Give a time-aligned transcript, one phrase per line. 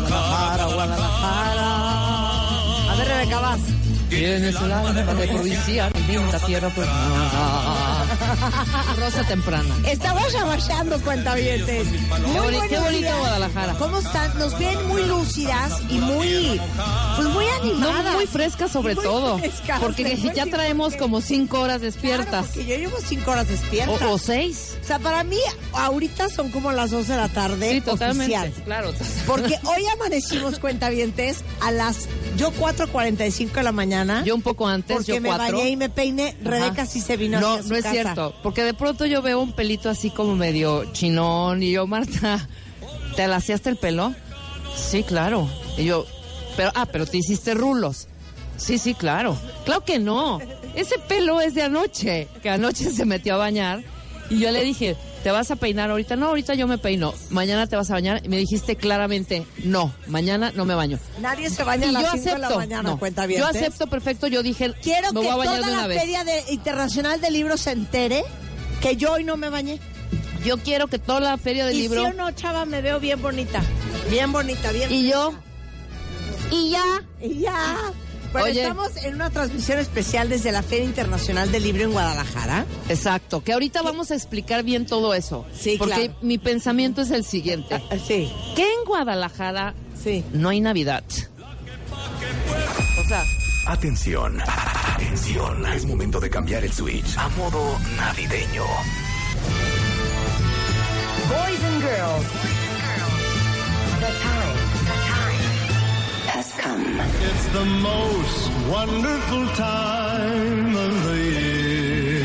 [0.00, 1.68] Guadalajara, Guadalajara.
[2.90, 3.60] A ver, Rebeca, vas.
[4.08, 6.88] Tienes el alma de provincia, linda tierra pues
[8.98, 9.74] Rosa temprana.
[9.86, 11.86] Estamos abachando cuentavientes.
[11.88, 13.08] Muy Qué, bonito.
[13.18, 13.74] Guadalajara.
[13.74, 14.38] ¿Cómo están?
[14.38, 16.60] Nos ven muy lúcidas y muy,
[17.16, 18.14] pues muy No, animadas.
[18.14, 19.38] muy fresca sobre Muy todo.
[19.38, 22.46] frescas, Porque ya sí, traemos porque- como cinco horas Claro, despiertas.
[22.46, 24.06] porque yo llevo cinco horas despierta.
[24.08, 24.76] O, o seis.
[24.82, 25.38] O sea, para mí,
[25.72, 27.70] ahorita son como las 12 de la tarde.
[27.70, 28.36] Sí, totalmente.
[28.36, 28.64] oficial.
[28.64, 28.92] Claro.
[29.26, 32.06] Porque hoy amanecimos cuentavientes a las
[32.36, 34.22] yo 4.45 de la mañana.
[34.24, 35.56] Yo un poco antes, porque yo me cuatro.
[35.58, 36.36] bañé y me peiné.
[36.42, 36.86] Rebeca Ajá.
[36.86, 37.92] sí se vino No, su no es casa.
[37.94, 38.34] cierto.
[38.42, 41.62] Porque de pronto yo veo un pelito así como medio chinón.
[41.62, 42.48] Y yo, Marta,
[43.16, 44.14] ¿te alaciaste el pelo?
[44.76, 45.48] Sí, claro.
[45.78, 46.06] Y yo,
[46.56, 48.08] pero, ah, pero te hiciste rulos.
[48.56, 49.36] Sí, sí, claro.
[49.64, 50.40] Claro que no.
[50.74, 52.28] Ese pelo es de anoche.
[52.42, 53.82] Que anoche se metió a bañar.
[54.30, 56.14] Y yo le dije, ¿te vas a peinar ahorita?
[56.14, 57.12] No, ahorita yo me peino.
[57.30, 58.20] Mañana te vas a bañar.
[58.24, 60.98] Y me dijiste claramente, no, mañana no me baño.
[61.20, 63.52] Nadie se baña a Y las yo 5 de la mañana, no, cuentavientes.
[63.52, 64.26] yo acepto perfecto.
[64.28, 65.94] Yo dije, Quiero me que voy a bañar toda de una la.
[66.00, 68.22] Feria de- Internacional del Libro se entere
[68.80, 69.80] que yo hoy no me bañé.
[70.44, 72.02] Yo quiero que toda la feria del y libro.
[72.02, 73.62] sí o no, chava, me veo bien bonita.
[74.10, 75.32] Bien bonita, bien Y yo.
[76.50, 76.84] Y ya.
[77.22, 77.92] Y ya.
[78.34, 78.62] Bueno, Oye.
[78.62, 82.66] estamos en una transmisión especial desde la Feria Internacional del Libro en Guadalajara.
[82.88, 83.44] Exacto.
[83.44, 85.46] Que ahorita vamos a explicar bien todo eso.
[85.56, 86.18] Sí, Porque claro.
[86.20, 87.76] mi pensamiento es el siguiente.
[87.90, 90.24] Ah, Sí, Que en Guadalajara sí.
[90.32, 91.04] no hay Navidad.
[93.00, 93.22] O sea,
[93.68, 95.64] Atención, atención.
[95.72, 98.64] Es momento de cambiar el switch a modo navideño.
[101.28, 102.26] Boys and girls,
[106.58, 107.00] come.
[107.28, 112.24] It's the most wonderful time of the year.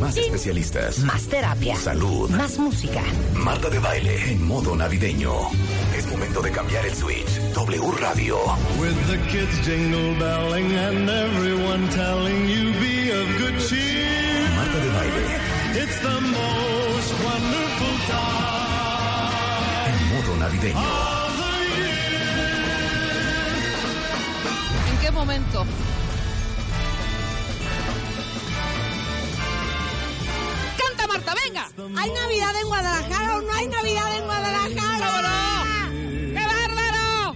[0.00, 0.98] Más especialistas.
[1.00, 2.30] Más terapia, Salud.
[2.30, 3.02] más música.
[3.34, 5.32] Marta de baile en modo navideño.
[5.96, 7.26] Es momento de cambiar el switch.
[7.54, 8.38] W Radio.
[8.78, 14.48] With the kids jingle belling and everyone telling you be of good cheer.
[14.56, 18.26] Marta de baile It's the most wonderful time
[19.86, 21.25] en modo navideño.
[25.16, 25.64] Momento?
[30.76, 31.68] ¡Canta, Marta, venga!
[31.96, 35.75] ¿Hay Navidad en Guadalajara o no hay Navidad en Guadalajara?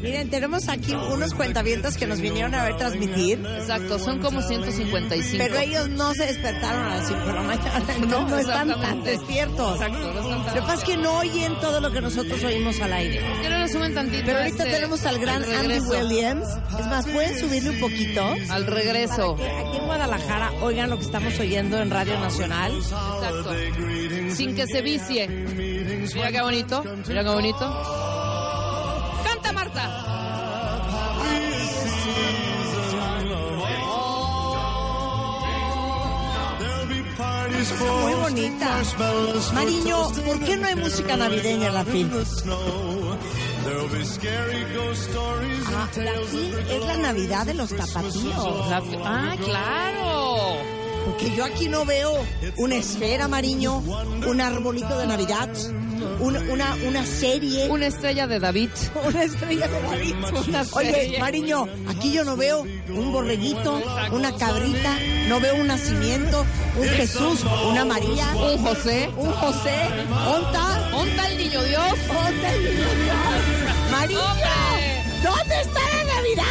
[0.00, 5.36] Miren, tenemos aquí unos cuentavientos que nos vinieron a ver transmitir, Exacto, son como 155.
[5.36, 9.02] pero ellos no se despertaron a las 5 de la mañana, No, no, están tan
[9.02, 9.74] despiertos.
[9.74, 12.42] Exacto, no están tan Lo que pasa es que no oyen todo lo que nosotros
[12.42, 13.20] oímos al aire.
[13.40, 14.22] Quiero resumen tantito.
[14.24, 15.80] Pero ahorita este, tenemos al gran Andy.
[15.80, 16.48] Williams.
[16.78, 18.34] Es más, pueden subirle un poquito.
[18.48, 19.36] Al regreso.
[19.36, 22.72] Para que aquí en Guadalajara oigan lo que estamos oyendo en Radio Nacional.
[22.74, 23.50] Exacto.
[24.34, 25.28] Sin que se vicie.
[25.28, 26.84] Mira qué bonito.
[27.06, 28.19] Mira qué bonito.
[29.50, 31.00] ¡Canta, Marta!
[38.02, 38.82] Muy bonita.
[39.54, 42.10] Mariño, ¿por qué no hay música navideña en la FIL?
[42.10, 43.16] the snow.
[43.64, 47.70] There'll be scary ghost stories Ah, la tales FIL of es la Navidad de los
[47.76, 48.24] tapatíos.
[48.70, 50.56] La- ah, claro.
[51.06, 52.12] Porque yo aquí no veo
[52.56, 55.48] una esfera, Mariño, un arbolito de Navidad,
[56.20, 58.70] un- una, una serie, Una estrella de David.
[59.04, 60.14] una estrella de David.
[60.48, 61.16] Una Oye.
[61.20, 64.96] Mariño, aquí yo no veo un borreguito, una cabrita,
[65.28, 66.44] no veo un nacimiento,
[66.76, 69.10] un Jesús, una María, Un José.
[69.16, 69.76] un José,
[70.26, 70.88] ¿onta?
[70.90, 71.92] ¿Dónde el niño Dios?
[72.08, 73.90] ¿Onta el niño Dios?
[73.90, 74.20] Mariño.
[75.22, 76.44] ¿dónde está la Navidad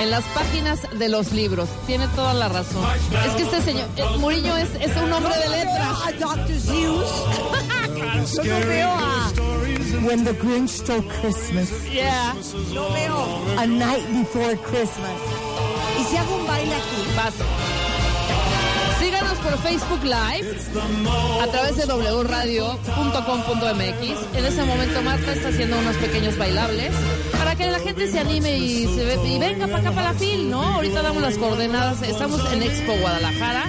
[0.00, 1.68] En las páginas de los libros.
[1.86, 2.82] Tiene toda la razón.
[3.26, 5.98] Es que este señor, eh, Murillo es, es un hombre de letras.
[6.64, 8.34] Seuss.
[8.42, 9.30] Yo no veo a...
[10.02, 12.34] When the Grinch Stole Christmas, Yeah.
[12.72, 13.58] No veo.
[13.58, 15.20] A Night Before Christmas.
[16.00, 17.02] Y si hago un baile aquí.
[17.16, 17.34] Vas.
[18.98, 20.56] Síganos por Facebook Live
[21.42, 22.78] a través de wradio.com.mx.
[24.36, 26.92] En ese momento Marta está haciendo unos pequeños bailables
[27.60, 30.50] que la gente se anime y, se ve- y venga para acá para la fil,
[30.50, 30.62] ¿no?
[30.62, 32.00] Ahorita damos las coordenadas.
[32.02, 33.64] Estamos en Expo Guadalajara,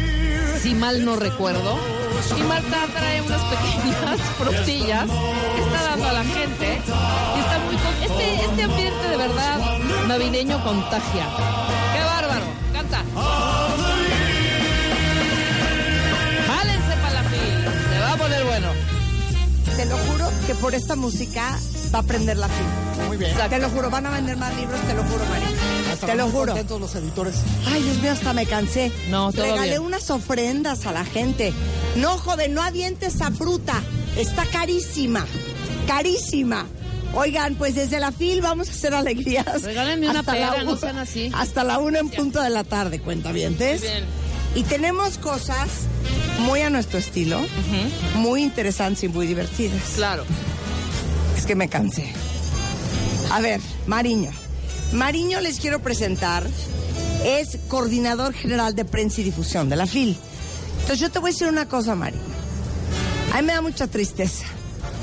[0.61, 1.77] si mal no recuerdo.
[2.38, 5.05] Y Marta trae unas pequeñas frutillas
[5.55, 6.81] que está dando a la gente.
[7.35, 9.59] Y está muy con- este, este ambiente de verdad
[10.07, 11.25] navideño contagia.
[11.93, 12.45] ¡Qué bárbaro!
[12.73, 13.03] Canta.
[16.47, 17.93] Jálense para la fil.
[17.93, 18.67] Se va a poner bueno.
[19.75, 21.57] Te lo juro que por esta música
[21.93, 22.65] va a prender la fin.
[23.07, 23.31] Muy bien.
[23.50, 25.48] Te lo juro, van a vender más libros, te lo juro, María.
[26.06, 26.48] Te lo juro.
[26.53, 27.36] contentos los editores.
[27.68, 28.92] Ay, Dios mío, hasta me cansé.
[29.09, 29.81] No, todo Regalé bien.
[29.81, 31.53] unas ofrendas a la gente.
[31.98, 33.81] No, joven, no avientes esa fruta.
[34.18, 35.25] está carísima,
[35.88, 36.65] carísima.
[37.13, 39.63] Oigan, pues desde la FIL vamos a hacer alegrías.
[39.63, 41.30] Regálenme una hasta la pera, no una- sean así.
[41.33, 43.81] Hasta la una en punto de la tarde, cuentavientes.
[43.81, 44.06] Muy bien.
[44.56, 45.69] Y tenemos cosas
[46.39, 47.39] muy a nuestro estilo,
[48.15, 49.81] muy interesantes y muy divertidas.
[49.95, 50.24] Claro.
[51.38, 52.12] Es que me cansé.
[53.31, 54.31] A ver, Mariño.
[54.91, 56.43] Mariño les quiero presentar.
[57.23, 60.17] Es coordinador general de prensa y difusión de la FIL.
[60.81, 62.21] Entonces yo te voy a decir una cosa, Mariño.
[63.33, 64.45] A mí me da mucha tristeza.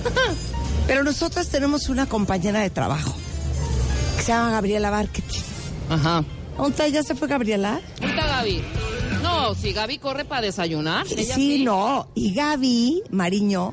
[0.86, 3.14] Pero nosotras tenemos una compañera de trabajo
[4.16, 5.38] que se llama Gabriela Barquetti.
[5.88, 6.24] Ajá.
[6.92, 7.80] ¿Ya se fue Gabriela?
[8.00, 8.62] ¿Dónde está Gaby?
[9.22, 11.06] No, si Gaby corre para desayunar.
[11.10, 12.08] ella sí, no.
[12.14, 13.72] Y Gaby Mariño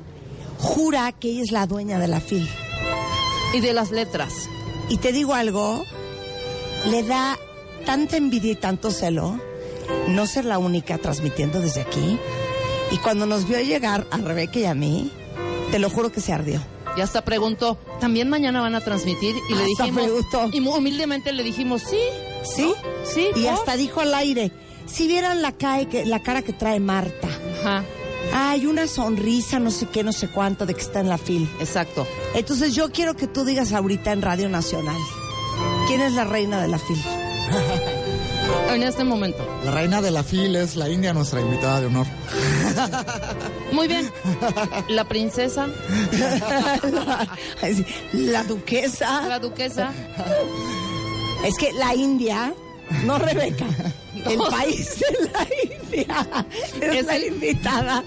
[0.60, 2.48] jura que ella es la dueña de la FIL.
[3.56, 4.50] Y de las letras.
[4.90, 5.86] Y te digo algo,
[6.90, 7.40] le da
[7.86, 9.40] tanta envidia y tanto celo
[10.10, 12.20] no ser la única transmitiendo desde aquí.
[12.92, 15.10] Y cuando nos vio llegar a Rebeca y a mí,
[15.72, 16.60] te lo juro que se ardió.
[16.98, 19.34] Y hasta preguntó, ¿también mañana van a transmitir?
[19.50, 20.50] Y le Hasta dijimos, preguntó.
[20.52, 22.00] y humildemente le dijimos, sí,
[22.44, 22.74] ¿Sí?
[23.06, 23.30] sí.
[23.36, 23.54] Y ¿por?
[23.54, 24.52] hasta dijo al aire,
[24.86, 27.30] si vieran la, cae, que, la cara que trae Marta.
[27.62, 27.86] Ajá,
[28.38, 31.50] Hay una sonrisa, no sé qué, no sé cuánto, de que está en la fil.
[31.60, 32.06] exacto.
[32.34, 34.98] Entonces yo quiero que tú digas ahorita en Radio Nacional,
[35.88, 36.98] ¿quién es la reina de la fil?
[38.70, 39.44] En este momento.
[39.64, 42.06] La reina de la FIL es la India, nuestra invitada de honor.
[43.72, 44.12] Muy bien.
[44.90, 45.68] La princesa,
[48.14, 49.28] la duquesa.
[49.28, 49.92] la duquesa.
[51.46, 52.54] Es que la India,
[53.06, 53.66] no Rebeca,
[54.26, 56.46] el país de la India
[56.82, 58.04] es, Es la invitada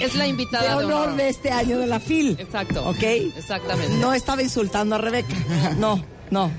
[0.00, 1.16] Es la de invitada de honor honor.
[1.16, 2.36] de este año de la FIL.
[2.38, 2.88] Exacto.
[2.88, 3.02] ¿Ok?
[3.02, 3.94] Exactamente.
[3.96, 5.34] No estaba insultando a Rebeca.
[5.78, 6.50] No, no.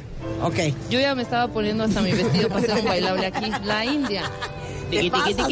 [0.43, 0.55] Ok.
[0.89, 3.51] Yo ya me estaba poniendo hasta mi vestido para hacer un bailable aquí.
[3.63, 4.23] La India.
[4.91, 5.47] ¿Qué pasa?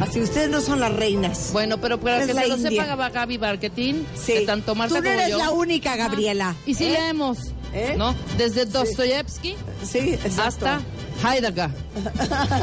[0.00, 1.50] Así ustedes no son las reinas.
[1.52, 4.32] Bueno, pero para Es que la se lo sepa Gaby Barquetín, Sí.
[4.34, 5.38] que tanto Marta Tú no como eres yo.
[5.38, 6.54] la única, Gabriela.
[6.66, 6.90] Y sí ¿Eh?
[6.92, 7.38] leemos,
[7.74, 7.94] ¿Eh?
[7.98, 8.14] ¿no?
[8.36, 10.80] Desde Dostoyevsky Sí, hasta
[11.22, 11.70] Heidegger,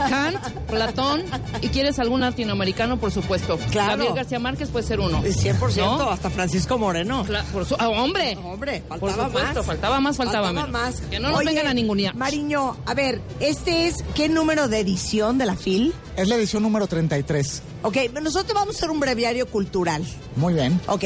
[0.10, 0.38] Kant,
[0.70, 1.24] Platón,
[1.62, 3.58] y quieres algún latinoamericano, por supuesto.
[3.72, 3.92] Claro.
[3.92, 5.22] Gabriel García Márquez puede ser uno.
[5.22, 6.10] 100%, ¿No?
[6.10, 7.26] hasta Francisco Moreno.
[7.26, 8.38] Cla- por su- ah, ¡Hombre!
[8.44, 9.66] Hombre, Por faltaba supuesto, más.
[9.66, 10.70] faltaba más, faltaba, menos.
[10.70, 11.02] más.
[11.02, 12.16] Que no nos Oye, vengan a ningunear.
[12.16, 15.94] Mariño, a ver, ¿este es qué número de edición de la FIL?
[16.16, 17.62] Es la edición número 33.
[17.84, 20.04] Ok, nosotros vamos a hacer un breviario cultural.
[20.38, 20.80] Muy bien.
[20.88, 21.06] Ok.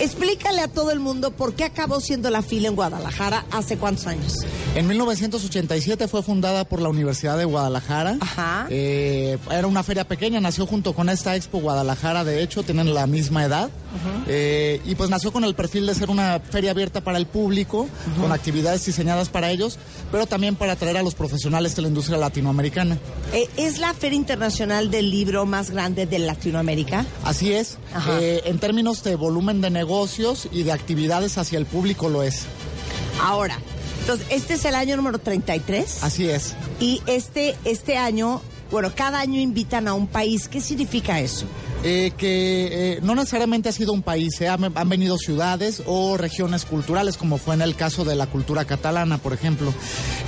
[0.00, 4.06] Explícale a todo el mundo por qué acabó siendo la FIL en Guadalajara hace cuántos
[4.06, 4.34] años.
[4.74, 8.16] En 1987 fue fundada por la Universidad de Guadalajara.
[8.18, 8.66] Ajá.
[8.70, 13.06] Eh, era una feria pequeña, nació junto con esta Expo Guadalajara, de hecho, tienen la
[13.06, 13.68] misma edad.
[14.26, 17.88] Eh, y pues nació con el perfil de ser una feria abierta para el público,
[18.20, 19.78] con actividades diseñadas para ellos,
[20.10, 22.98] pero también para atraer a los profesionales de la industria latinoamericana.
[23.32, 27.04] Eh, ¿Es la Feria Internacional del Libro más grande de Latinoamérica?
[27.24, 27.78] Así es.
[28.20, 32.44] Eh, en términos de volumen de negocios y de actividades hacia el público lo es.
[33.22, 33.58] Ahora,
[34.00, 36.02] entonces, este es el año número 33.
[36.02, 36.54] Así es.
[36.80, 40.48] Y este, este año, bueno, cada año invitan a un país.
[40.48, 41.46] ¿Qué significa eso?
[41.82, 46.18] Eh, que eh, no necesariamente ha sido un país, eh, han, han venido ciudades o
[46.18, 49.72] regiones culturales, como fue en el caso de la cultura catalana, por ejemplo.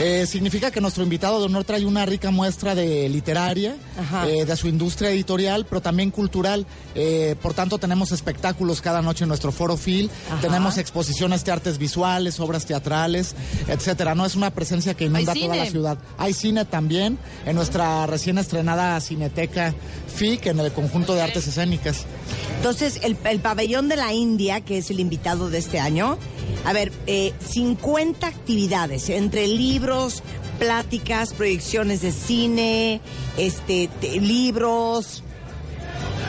[0.00, 3.76] Eh, significa que nuestro invitado de honor trae una rica muestra de literaria,
[4.22, 6.66] de su industria editorial, pero también cultural.
[7.42, 10.40] Por tanto, tenemos espectáculos cada noche en nuestro foro FIL, Ajá.
[10.40, 13.34] tenemos exposiciones de artes visuales, obras teatrales,
[13.68, 14.14] etcétera.
[14.14, 15.98] No es una presencia que inunda toda la ciudad.
[16.18, 19.74] Hay cine también en nuestra recién estrenada Cineteca
[20.14, 22.04] FIC en el conjunto de artes escénicas.
[22.56, 26.18] Entonces, el, el pabellón de la India, que es el invitado de este año,
[26.64, 30.22] a ver, eh, 50 actividades entre libros,
[30.58, 33.00] pláticas, proyecciones de cine,
[33.36, 35.24] este, te- libros.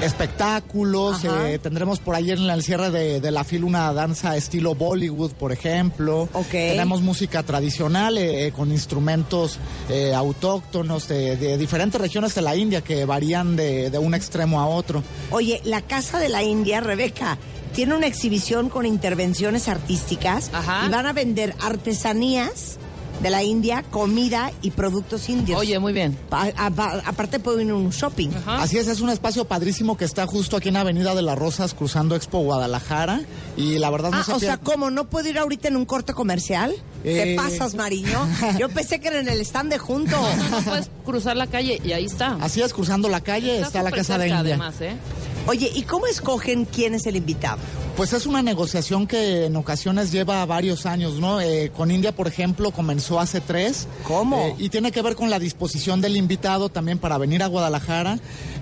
[0.01, 4.75] Espectáculos, eh, tendremos por ahí en el cierre de, de la fila una danza estilo
[4.75, 6.27] Bollywood, por ejemplo.
[6.33, 6.49] Ok.
[6.51, 12.55] Tenemos música tradicional eh, eh, con instrumentos eh, autóctonos de, de diferentes regiones de la
[12.55, 15.03] India que varían de, de un extremo a otro.
[15.31, 17.37] Oye, la Casa de la India, Rebeca,
[17.73, 20.85] tiene una exhibición con intervenciones artísticas Ajá.
[20.85, 22.77] y van a vender artesanías
[23.23, 25.59] de la India, comida y productos indios.
[25.59, 26.15] Oye, muy bien.
[26.29, 28.29] Pa- a- pa- aparte pueden ir a un shopping.
[28.35, 28.61] Ajá.
[28.61, 31.73] Así es, es un espacio padrísimo que está justo aquí en Avenida de las Rosas
[31.73, 33.21] cruzando Expo Guadalajara
[33.57, 34.91] y la verdad no Ah, se o sea, ¿cómo?
[34.91, 36.75] ¿No puedo ir ahorita en un corte comercial?
[37.01, 37.35] ¿Qué Eh.
[37.35, 38.19] pasas, Mariño?
[38.59, 40.11] Yo pensé que era en el stand de junto.
[40.11, 42.37] No, no puedes cruzar la calle y ahí está.
[42.41, 44.39] Así es, cruzando la calle está, la Casa de India.
[44.55, 44.95] Además, ¿eh?
[45.45, 47.59] Oye, ¿y cómo escogen quién es el invitado?
[47.97, 51.41] Pues es una negociación que en ocasiones lleva varios años, ¿no?
[51.41, 53.87] Eh, con India, por ejemplo, comenzó hace tres.
[54.07, 54.37] ¿Cómo?
[54.37, 58.17] Eh, y tiene que ver con la disposición del invitado también para venir a Guadalajara.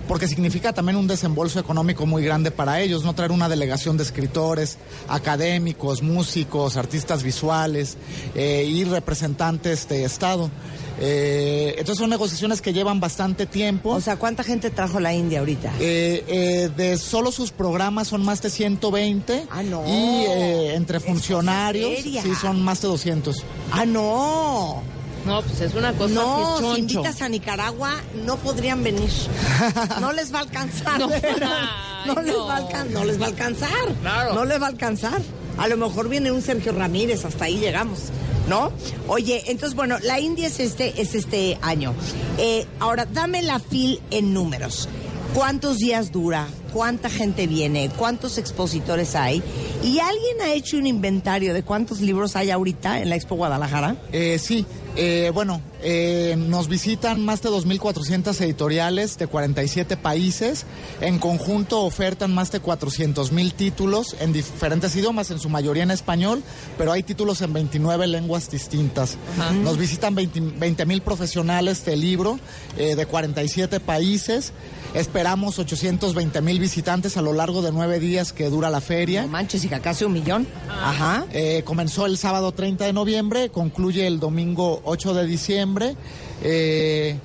[0.08, 4.02] porque significa también un desembolso económico muy grande para ellos, no traer una delegación de
[4.02, 4.76] escritores,
[5.08, 7.96] académicos, músicos, artistas visuales
[8.34, 10.50] eh, y representantes de Estado.
[11.00, 13.90] Eh, entonces son negociaciones que llevan bastante tiempo.
[13.90, 15.72] O sea, ¿cuánta gente trajo la India ahorita?
[15.80, 19.82] Eh, eh, de solo sus programas son más de 120 Ah, no.
[19.86, 23.44] y eh, entre funcionarios sí son más de 200.
[23.72, 24.82] Ah, no.
[25.26, 27.94] No, pues es una cosa No, si invitas a Nicaragua,
[28.26, 29.08] no podrían venir.
[30.00, 31.00] No les va a alcanzar.
[32.06, 32.20] No.
[32.20, 32.46] les no.
[32.46, 33.70] va a no les va a alcanzar.
[34.00, 34.34] Claro.
[34.34, 35.22] No les va a alcanzar.
[35.56, 38.00] A lo mejor viene un Sergio Ramírez, hasta ahí llegamos.
[38.48, 38.72] ¿No?
[39.08, 41.94] Oye, entonces, bueno, la India es este, es este año.
[42.38, 44.88] Eh, ahora, dame la fil en números.
[45.34, 46.46] ¿Cuántos días dura?
[46.74, 47.90] ¿Cuánta gente viene?
[47.96, 49.42] ¿Cuántos expositores hay?
[49.82, 53.96] ¿Y alguien ha hecho un inventario de cuántos libros hay ahorita en la Expo Guadalajara?
[54.12, 60.66] Eh, sí, eh, bueno, eh, nos visitan más de 2.400 editoriales de 47 países.
[61.00, 66.42] En conjunto ofertan más de 400.000 títulos en diferentes idiomas, en su mayoría en español,
[66.76, 69.16] pero hay títulos en 29 lenguas distintas.
[69.62, 72.38] Nos visitan 20.000 profesionales de libro
[72.76, 74.52] eh, de 47 países.
[74.94, 79.22] Esperamos 820.000 visitantes a lo largo de nueve días que dura la feria.
[79.22, 80.46] No manches, y casi un millón.
[80.68, 81.24] Ajá.
[81.64, 85.96] Comenzó el sábado 30 de noviembre, concluye el domingo 8 de diciembre.
[86.42, 87.16] eh,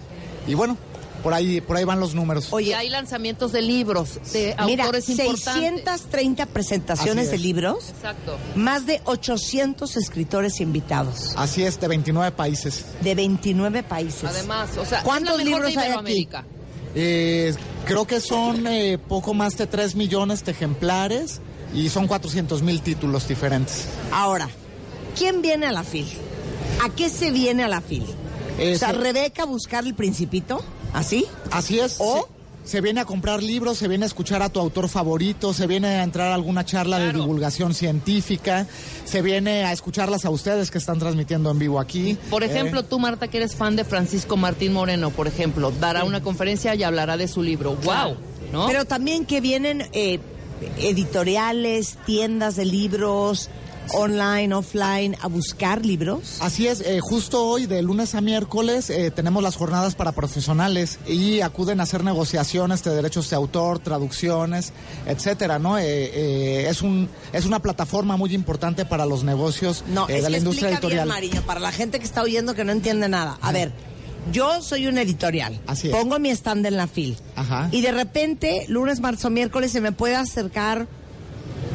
[0.48, 0.78] y bueno,
[1.24, 2.48] por ahí, por ahí van los números.
[2.52, 5.44] Y Oye, hay lanzamientos de libros, de mira, autores importantes.
[5.54, 8.38] 630 presentaciones de libros, Exacto.
[8.56, 12.86] más de 800 escritores invitados Así es, de 29 países.
[13.02, 14.24] de 29 países.
[14.24, 16.30] Además, o sea, ¿Cuántos es la mejor libros de hay aquí?
[16.96, 17.54] Eh,
[17.86, 21.42] creo que son eh, poco más de 3 millones de ejemplares
[21.74, 23.86] y son 400 mil títulos diferentes.
[24.12, 24.48] Ahora,
[25.18, 26.08] ¿quién viene a la FIL?
[26.84, 28.06] ¿A qué se viene a la FIL?
[28.60, 31.26] Eh, o sea, se- Rebeca a buscar el principito, ¿así?
[31.52, 31.96] Así es.
[32.00, 32.28] O-
[32.64, 35.68] Se, se viene a comprar libros, se viene a escuchar a tu autor favorito, se
[35.68, 38.68] viene a entrar a alguna charla de divulgación científica,
[39.06, 42.18] se viene a escucharlas a ustedes que están transmitiendo en vivo aquí.
[42.30, 46.04] Por Eh, ejemplo, tú, Marta, que eres fan de Francisco Martín Moreno, por ejemplo, dará
[46.04, 47.76] una conferencia y hablará de su libro.
[47.84, 48.18] ¡Wow!
[48.52, 48.68] ¿No?
[48.68, 50.20] Pero también que vienen eh,
[50.78, 53.50] editoriales, tiendas de libros,
[53.94, 56.38] online, offline, a buscar libros.
[56.42, 61.00] Así es, eh, justo hoy, de lunes a miércoles, eh, tenemos las jornadas para profesionales
[61.08, 64.74] y acuden a hacer negociaciones de derechos de autor, traducciones,
[65.06, 65.78] etcétera, ¿no?
[65.78, 70.24] Eh, eh, es un es una plataforma muy importante para los negocios No, eh, es
[70.24, 71.10] de la industria editorial.
[71.22, 73.38] bien, para la gente que está oyendo que no entiende nada.
[73.42, 73.72] A ver,
[74.32, 75.60] yo soy una editorial.
[75.68, 75.96] Así es.
[75.96, 77.18] Pongo mi stand en la FIL.
[77.36, 77.70] Ajá.
[77.72, 80.88] Y de repente, lunes, martes o miércoles, se me puede acercar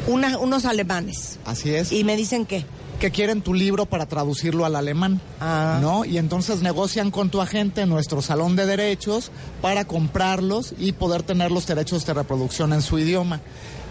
[0.07, 1.39] una- unos alemanes.
[1.45, 1.91] Así es.
[1.91, 2.65] Y me dicen que.
[2.99, 5.77] que quieren tu libro para traducirlo al alemán, Ah.
[5.81, 6.05] ¿no?
[6.05, 9.29] Y entonces negocian con tu agente en nuestro salón de derechos
[9.61, 13.41] para comprarlos y poder tener los derechos de reproducción en su idioma.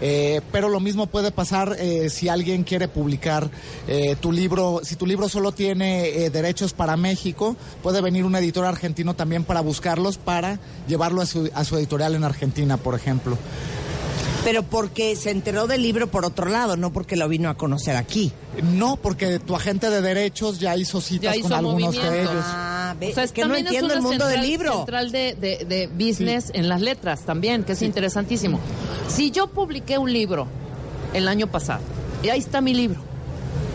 [0.01, 3.51] Eh, pero lo mismo puede pasar eh, si alguien quiere publicar
[3.87, 8.35] eh, tu libro, si tu libro solo tiene eh, derechos para México, puede venir un
[8.35, 12.95] editor argentino también para buscarlos, para llevarlo a su, a su editorial en Argentina, por
[12.95, 13.37] ejemplo.
[14.43, 17.95] Pero porque se enteró del libro por otro lado, no porque lo vino a conocer
[17.95, 18.31] aquí.
[18.61, 22.43] No, porque tu agente de derechos ya hizo citas Ya hizo con algunos de ellos.
[22.45, 24.73] Ah, ve, O sea, es que no es entiendo el mundo del libro.
[24.79, 28.59] Central de, de- de business en las letras también, que es interesantísimo.
[29.07, 30.47] Si yo publiqué un libro
[31.13, 31.81] el año pasado,
[32.21, 32.99] y ahí está mi libro,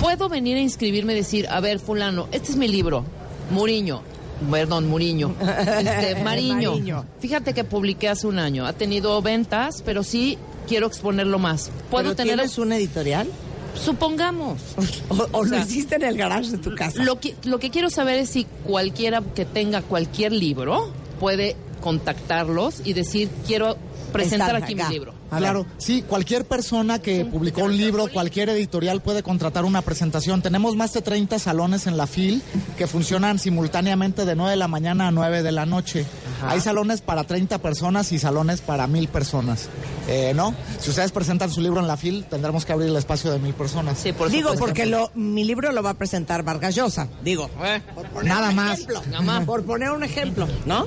[0.00, 3.04] puedo venir a inscribirme y decir, a ver, fulano, este es mi libro,
[3.50, 4.02] Muriño.
[4.50, 5.34] Perdón, Muriño.
[5.40, 6.72] Este, Mariño.
[6.72, 7.04] Mariño.
[7.20, 8.66] Fíjate que publiqué hace un año.
[8.66, 11.70] Ha tenido ventas, pero sí quiero exponerlo más.
[11.90, 13.28] ¿Puedo ¿Pero tener tienes una editorial?
[13.74, 14.60] Supongamos.
[15.08, 17.02] ¿O, o lo sea, hiciste en el garage de tu casa?
[17.02, 22.82] Lo que, lo que quiero saber es si cualquiera que tenga cualquier libro puede contactarlos
[22.84, 23.76] y decir, quiero
[24.12, 24.88] presentar aquí acá.
[24.88, 25.17] mi libro.
[25.30, 25.40] A ver.
[25.42, 30.40] Claro, sí, cualquier persona que publicó un libro, cualquier editorial puede contratar una presentación.
[30.42, 32.42] Tenemos más de 30 salones en la FIL
[32.78, 36.06] que funcionan simultáneamente de 9 de la mañana a 9 de la noche.
[36.42, 39.68] Hay salones para 30 personas y salones para mil personas.
[40.08, 40.54] Eh, ¿No?
[40.80, 43.52] Si ustedes presentan su libro en la FIL, tendremos que abrir el espacio de mil
[43.54, 43.98] personas.
[43.98, 44.64] Sí, por Digo, supuesto.
[44.64, 47.08] porque lo, mi libro lo va a presentar Vargas Llosa.
[47.22, 48.74] Digo, Eh, por poner Nada un más.
[48.78, 49.02] ejemplo.
[49.10, 49.44] Nada más.
[49.44, 50.86] Por poner un ejemplo, ¿no?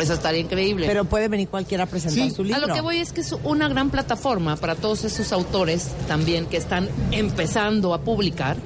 [0.00, 0.86] Eso estaría increíble.
[0.86, 2.34] Pero puede venir cualquiera a presentar Sí.
[2.34, 2.62] su libro.
[2.62, 6.46] a lo que voy es que es una gran plataforma para todos esos autores también
[6.46, 8.56] que están empezando a publicar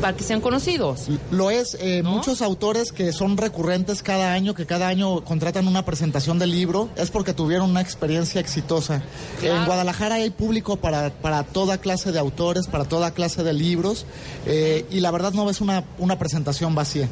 [0.00, 1.08] para que sean conocidos.
[1.30, 2.12] Lo es, eh, ¿No?
[2.12, 6.88] muchos autores que son recurrentes cada año, que cada año contratan una presentación del libro,
[6.96, 9.02] es porque tuvieron una experiencia exitosa.
[9.40, 9.56] Claro.
[9.58, 14.06] En Guadalajara hay público para, para toda clase de autores, para toda clase de libros,
[14.46, 17.06] eh, y la verdad no ves una, una presentación vacía.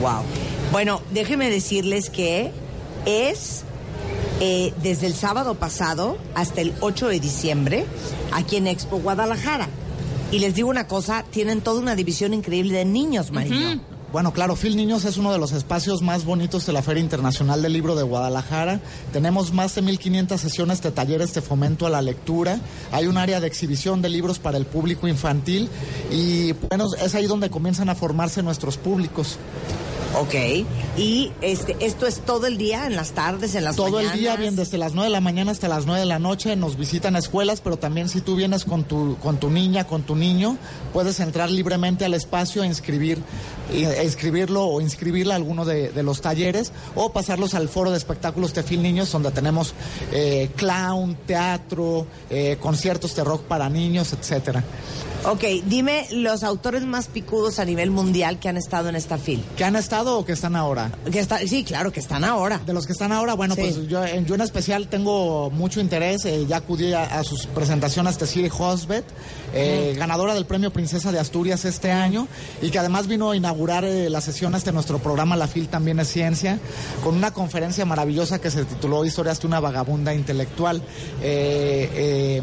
[0.00, 0.22] Wow.
[0.70, 2.50] Bueno, déjenme decirles que
[3.06, 3.64] es
[4.40, 7.86] eh, desde el sábado pasado hasta el 8 de diciembre
[8.32, 9.68] aquí en Expo Guadalajara.
[10.30, 13.80] Y les digo una cosa, tienen toda una división increíble de niños, Marino.
[14.12, 17.62] Bueno, claro, Phil Niños es uno de los espacios más bonitos de la Feria Internacional
[17.62, 18.78] del Libro de Guadalajara.
[19.10, 22.60] Tenemos más de 1.500 sesiones de talleres de fomento a la lectura.
[22.90, 25.70] Hay un área de exhibición de libros para el público infantil
[26.10, 29.38] y bueno, es ahí donde comienzan a formarse nuestros públicos.
[30.14, 30.34] Ok.
[30.96, 34.36] Y este, esto es todo el día, en las tardes, en las Todo el día,
[34.36, 37.16] bien, desde las 9 de la mañana hasta las 9 de la noche, nos visitan
[37.16, 40.58] escuelas, pero también si tú vienes con tu, con tu niña, con tu niño,
[40.92, 43.22] puedes entrar libremente al espacio e inscribir,
[43.72, 47.96] e inscribirlo o inscribirla a alguno de, de los talleres o pasarlos al foro de
[47.96, 49.74] espectáculos de Phil Niños, donde tenemos
[50.12, 54.62] eh, clown, teatro, eh, conciertos de rock para niños, etcétera.
[55.24, 59.44] Ok, dime los autores más picudos a nivel mundial que han estado en esta fil.
[59.56, 60.90] ¿Que han estado o que están ahora?
[61.10, 62.58] Que está, sí, claro, que están ahora.
[62.64, 63.60] De los que están ahora, bueno, Sí.
[63.62, 66.24] pues yo, en- yo en especial tengo mucho interés.
[66.24, 69.04] eh, ya acudí a, a sus presentaciones de Siri Hosbet,
[69.54, 72.26] eh, ganadora del premio Princesa de Asturias este año,
[72.60, 75.98] y que además vino a inaugurar eh, las sesiones de nuestro programa La FIL también
[76.00, 76.58] es ciencia,
[77.02, 80.82] con una conferencia maravillosa que se tituló Historias de una vagabunda intelectual.
[81.22, 82.42] Eh, eh,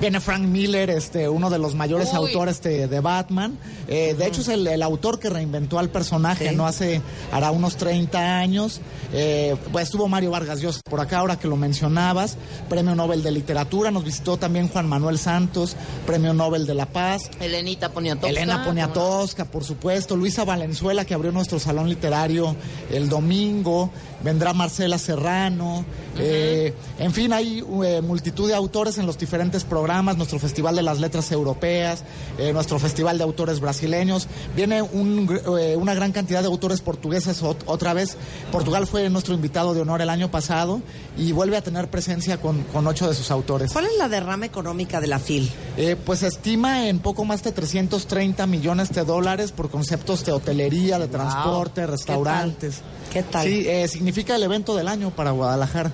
[0.00, 2.16] Viene Frank Miller, este, uno de los mayores Uy.
[2.18, 3.58] autores de, de Batman.
[3.88, 6.54] Eh, de hecho, es el, el autor que reinventó al personaje, Sí.
[6.54, 6.66] ¿no?
[6.66, 7.00] Hace,
[7.32, 8.80] hará unos 30 años.
[9.12, 12.36] Eh, pues estuvo Mario Vargas Llosa por acá, ahora que lo mencionabas.
[12.68, 13.90] Premio Nobel de Literatura.
[13.90, 15.74] Nos visitó también Juan Manuel Santos,
[16.06, 17.28] Premio Nobel de la Paz.
[17.40, 18.28] Elenita Poniatowska.
[18.30, 20.14] Elena Poniatowska, por supuesto.
[20.16, 22.54] Luisa Valenzuela, que abrió nuestro salón literario
[22.92, 23.90] el domingo.
[24.22, 25.84] Vendrá Marcela Serrano.
[26.18, 30.16] eh, en fin, hay eh, multitud de autores en los diferentes programas.
[30.16, 32.02] Nuestro Festival de las Letras Europeas,
[32.38, 34.26] eh, nuestro Festival de Autores Brasileños.
[34.56, 35.28] Viene un
[35.76, 38.16] una gran cantidad de autores portugueses ot- otra vez.
[38.50, 40.80] Portugal fue nuestro invitado de honor el año pasado
[41.16, 43.72] y vuelve a tener presencia con, con ocho de sus autores.
[43.72, 45.50] ¿Cuál es la derrama económica de la FIL?
[45.76, 50.32] Eh, pues se estima en poco más de 330 millones de dólares por conceptos de
[50.32, 52.80] hotelería, de transporte, restaurantes.
[53.12, 53.46] ¿Qué tal?
[53.46, 55.92] Sí, eh, significa el evento del año para Guadalajara.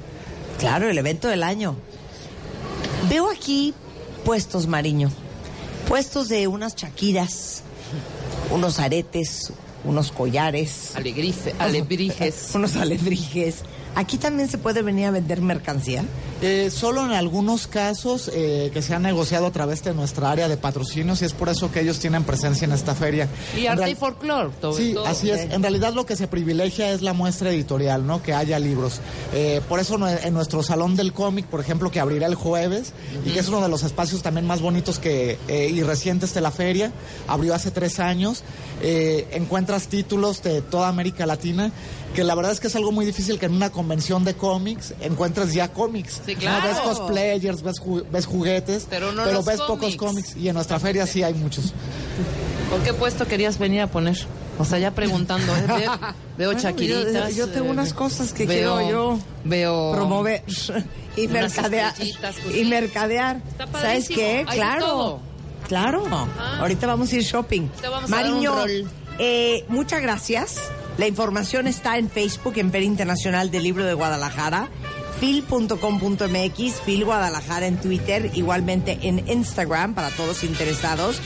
[0.61, 1.75] Claro, el evento del año.
[3.11, 3.75] Veo aquí
[4.25, 5.11] puestos, Mariño.
[5.89, 7.63] Puestos de unas chaquiras,
[8.53, 9.53] unos aretes,
[9.85, 12.51] unos collares, Alegrife, alebrijes.
[12.55, 13.57] unos alebrijes.
[13.97, 16.05] Aquí también se puede venir a vender mercancía.
[16.43, 20.49] Eh, solo en algunos casos eh, que se han negociado a través de nuestra área
[20.49, 23.29] de patrocinios y es por eso que ellos tienen presencia en esta feria.
[23.57, 25.07] Y En arte y folclore, todo Sí, todo.
[25.07, 25.43] así es.
[25.53, 28.23] En realidad lo que se privilegia es la muestra editorial, ¿no?
[28.23, 29.01] Que haya libros.
[29.33, 32.93] Eh, por eso no- en nuestro salón del cómic, por ejemplo, que abrirá el jueves
[33.25, 36.41] y que es uno de los espacios también más bonitos que eh, y recientes de
[36.41, 36.93] la feria,
[37.29, 38.43] abrió hace tres años.
[38.83, 41.71] eh, encuentras títulos de toda América Latina,
[42.15, 44.95] que la verdad es que es algo muy difícil que en una convención de cómics
[45.01, 46.23] encuentres ya cómics.
[46.25, 46.41] Sí, ¿no?
[46.41, 46.69] claro.
[46.69, 50.37] Ves cosplayers, ves, ju- ves juguetes, Pero no los ves pocos cómics.
[50.37, 51.73] y en nuestra feria sí hay muchos.
[52.71, 54.17] ¿Con qué puesto querías venir a poner?
[54.59, 55.55] O sea, ya preguntando.
[55.57, 55.65] ¿eh?
[55.67, 55.93] Veo,
[56.39, 57.35] veo Bueno, chaquiritas.
[57.35, 59.93] yo- yo tengo eh, unas cosas que veo- quiero yo Veo.
[59.93, 60.43] Promover
[61.17, 61.93] y mercadear.
[61.97, 63.41] pues, y mercadear.
[63.49, 64.45] Está ¿Sabes qué?
[64.49, 64.87] Hay Claro.
[64.87, 65.21] todo.
[65.69, 66.07] Claro.
[66.07, 66.59] Ajá.
[66.61, 67.69] Ahorita vamos a ir shopping.
[67.81, 68.89] Te vamos a dar un Mariño, rol.
[69.19, 70.57] eh, muchas gracias.
[70.97, 74.69] La información está en Facebook, en Feria Internacional del Libro de Guadalajara,
[75.19, 81.21] fil.com.mx, Fil Guadalajara en Twitter, igualmente en Instagram para todos interesados.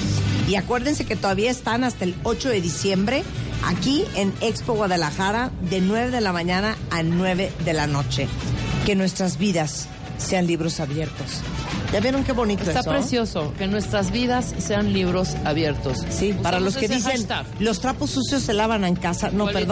[0.48, 3.24] Y acuérdense que todavía están hasta el 8 de diciembre
[3.66, 8.26] aquí en Expo Guadalajara de 9 de la mañana a 9 de la noche.
[8.86, 11.40] Que nuestras vidas sean libros abiertos.
[11.92, 12.90] ¿Ya vieron qué bonito Está eso?
[12.90, 13.54] precioso.
[13.56, 16.04] Que nuestras vidas sean libros abiertos.
[16.10, 17.46] Sí, para los que dicen hashtag.
[17.60, 19.30] los trapos sucios se lavan en casa.
[19.30, 19.62] No, ¿Cuál es?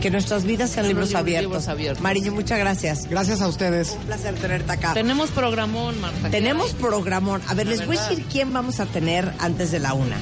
[0.00, 1.42] Que nuestras vidas sean libros, libros- abiertos.
[1.50, 2.02] libros abiertos.
[2.02, 3.08] Mariño, muchas gracias.
[3.10, 3.96] Gracias a ustedes.
[4.00, 4.94] Un placer tenerte acá.
[4.94, 6.30] Tenemos programón, Marta.
[6.30, 7.42] Tenemos programón.
[7.48, 10.16] A ver, La les voy a decir quién vamos a tener antes de la una.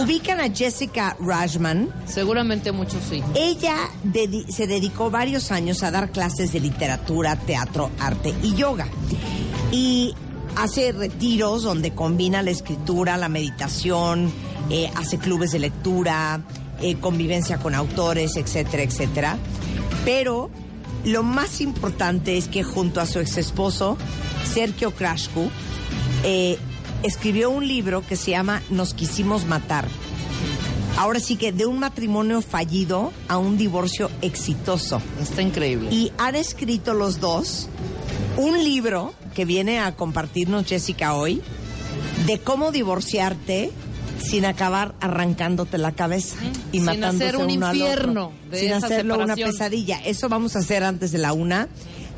[0.00, 1.88] Ubican a Jessica Rajman.
[2.06, 3.22] Seguramente muchos sí.
[3.34, 8.86] Ella dedi- se dedicó varios años a dar clases de literatura, teatro, arte y yoga.
[9.72, 10.14] Y
[10.56, 14.30] hace retiros donde combina la escritura, la meditación,
[14.70, 16.40] eh, hace clubes de lectura,
[16.80, 19.38] eh, convivencia con autores, etcétera, etcétera.
[20.04, 20.50] Pero
[21.04, 23.96] lo más importante es que junto a su ex esposo,
[24.52, 25.50] Sergio Krashku,
[26.24, 26.58] eh,
[27.02, 29.86] escribió un libro que se llama Nos quisimos matar.
[30.96, 35.00] Ahora sí que de un matrimonio fallido a un divorcio exitoso.
[35.20, 35.90] Está increíble.
[35.92, 37.68] Y han escrito los dos
[38.36, 41.40] un libro que viene a compartirnos Jessica hoy
[42.26, 43.70] de cómo divorciarte
[44.20, 46.36] sin acabar arrancándote la cabeza
[46.72, 48.50] y Sin matándose hacer un uno al infierno otro.
[48.50, 49.98] de sin esa hacerlo una pesadilla.
[50.04, 51.68] Eso vamos a hacer antes de la una.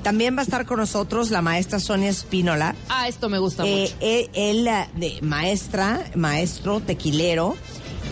[0.03, 2.75] También va a estar con nosotros la maestra Sonia Espínola.
[2.89, 3.97] Ah, esto me gusta Eh, mucho.
[4.01, 7.55] eh, él, eh, de maestra, maestro, tequilero,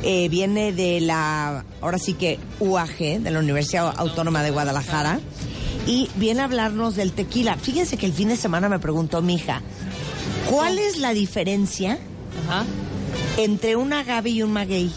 [0.02, 5.18] eh, viene de la, ahora sí que UAG, de la Universidad Autónoma de Guadalajara,
[5.86, 7.56] y viene a hablarnos del tequila.
[7.56, 9.62] Fíjense que el fin de semana me preguntó mi hija,
[10.50, 11.98] ¿cuál es la diferencia
[12.46, 12.64] Ajá.
[13.38, 14.90] Entre un agave y un maguey?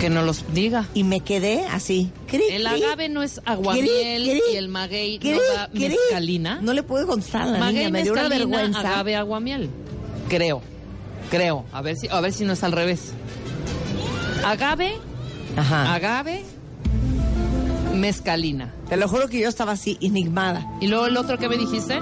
[0.00, 0.86] Que no los diga.
[0.94, 2.10] Y me quedé así.
[2.26, 6.58] cri, El cri, agave no es aguamiel cri, y el maguey no da mezcalina.
[6.62, 8.80] No le puedo contestar a la maguey, niña, me dio una vergüenza.
[8.80, 9.68] agave, aguamiel.
[10.28, 10.62] Creo.
[11.30, 11.64] Creo.
[11.72, 13.12] A ver si, a ver si no es al revés.
[14.44, 14.94] Agave,
[15.56, 15.94] Ajá.
[15.94, 16.44] agave,
[17.94, 18.74] mezcalina.
[18.88, 20.66] Te lo juro que yo estaba así, enigmada.
[20.80, 22.00] Y luego el otro que me dijiste.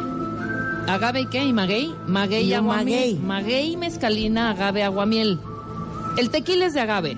[0.86, 1.44] ¿Agave y qué?
[1.44, 1.94] ¿Y maguey?
[2.06, 3.14] Maguey aguamiel.
[3.14, 3.14] maguey.
[3.16, 5.38] Maguey, mezcalina, agave, aguamiel.
[6.16, 7.16] El tequila es de agave.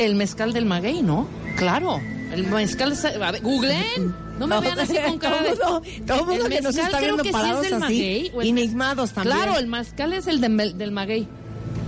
[0.00, 1.26] El mezcal del maguey, ¿no?
[1.56, 2.00] Claro.
[2.32, 3.04] El mezcal es...
[3.04, 4.14] A ver, googleen.
[4.38, 5.56] No me vean así con cara de...
[5.56, 8.32] todo todo mundo El que nos está creo viendo que sí es del así, maguey.
[8.34, 9.36] o el- enigmados también.
[9.36, 11.26] Claro, el mezcal es el de- del maguey.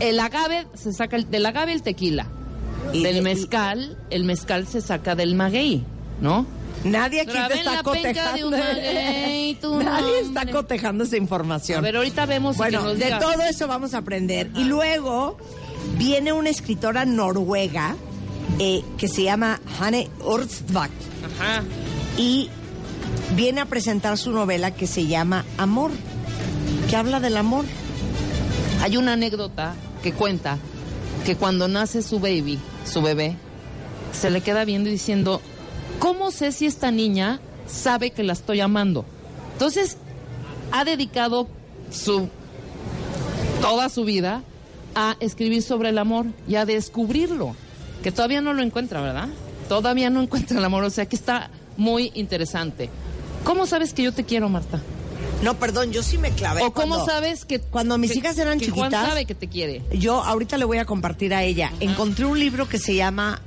[0.00, 1.16] El agave se saca...
[1.16, 2.26] El, del agave el tequila.
[2.94, 5.84] Y de- del y- mezcal, el mezcal se saca del maguey,
[6.22, 6.46] ¿no?
[6.84, 8.50] Nadie aquí te está cotejando.
[8.50, 11.78] maguey, Nadie está cotejando esa información.
[11.78, 13.18] A ver, ahorita vemos bueno, que nos de diga.
[13.18, 14.50] todo eso vamos a aprender.
[14.54, 15.36] Y luego
[15.96, 17.96] viene una escritora noruega
[18.58, 20.90] eh, que se llama Hanne Orstvak
[21.38, 21.62] Ajá.
[22.16, 22.48] y
[23.34, 25.90] viene a presentar su novela que se llama Amor,
[26.88, 27.64] que habla del amor.
[28.82, 30.58] Hay una anécdota que cuenta
[31.24, 33.36] que cuando nace su baby, su bebé,
[34.12, 35.42] se le queda viendo y diciendo,
[35.98, 39.04] ¿cómo sé si esta niña sabe que la estoy amando?
[39.52, 39.96] Entonces,
[40.72, 41.48] ha dedicado
[41.90, 42.28] su
[43.60, 44.42] toda su vida
[44.94, 47.54] a escribir sobre el amor y a descubrirlo,
[48.02, 49.28] que todavía no lo encuentra, ¿verdad?
[49.68, 52.88] Todavía no encuentra el amor, o sea que está muy interesante.
[53.44, 54.80] ¿Cómo sabes que yo te quiero, Marta?
[55.42, 56.62] No, perdón, yo sí me clavé.
[56.64, 59.08] ¿O cómo sabes que cuando mis que- hijas eran que Juan chiquitas?
[59.08, 59.82] sabe que te quiere?
[59.96, 61.70] Yo ahorita le voy a compartir a ella.
[61.80, 63.40] Encontré un libro que se llama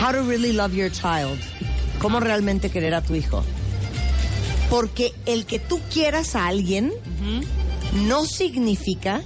[0.00, 1.38] How to Really Love Your Child.
[2.00, 3.44] Cómo realmente querer a tu hijo.
[4.70, 6.92] Porque el que tú quieras a alguien
[8.06, 9.22] no significa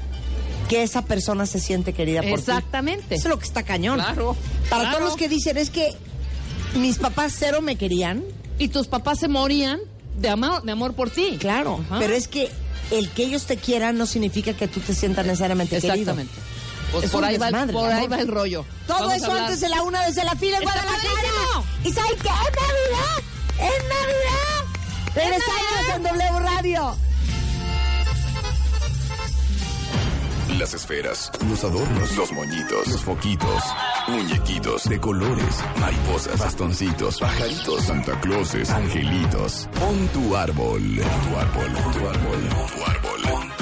[0.69, 2.51] que esa persona se siente querida por ti.
[2.51, 3.15] Exactamente.
[3.17, 3.97] Eso es lo que está cañón.
[3.99, 4.37] Claro,
[4.71, 4.99] Para claro.
[4.99, 5.93] todos los que dicen es que
[6.77, 8.23] mis papás cero me querían,
[8.59, 9.81] Y tus papás se morían
[10.19, 11.37] de amor, de amor por ti.
[11.41, 11.99] claro, Ajá.
[11.99, 12.49] pero es que
[12.91, 15.95] el que ellos te quieran no significa que tú te sientas necesariamente querido.
[15.95, 16.33] Exactamente.
[16.93, 18.13] Pues Es por ahí, va, el- desmadre, por ahí amor.
[18.13, 18.65] va el rollo.
[18.87, 21.63] Todo Vamos eso antes de la una desde la fila en ¡Está Guadalajara.
[21.85, 22.29] ¿Y saben qué?
[22.29, 23.19] ¡Es Navidad!
[23.59, 25.15] ¡Es Navidad!
[25.15, 26.97] Regresamos en W Radio.
[30.59, 33.63] Las esferas, los adornos, los moñitos, los foquitos,
[34.09, 39.67] muñequitos de colores, mariposas, bastoncitos, pajaritos, Santa Clauses, angelitos.
[39.81, 43.62] Pon tu árbol, tu árbol, tu árbol, tu árbol, pon tu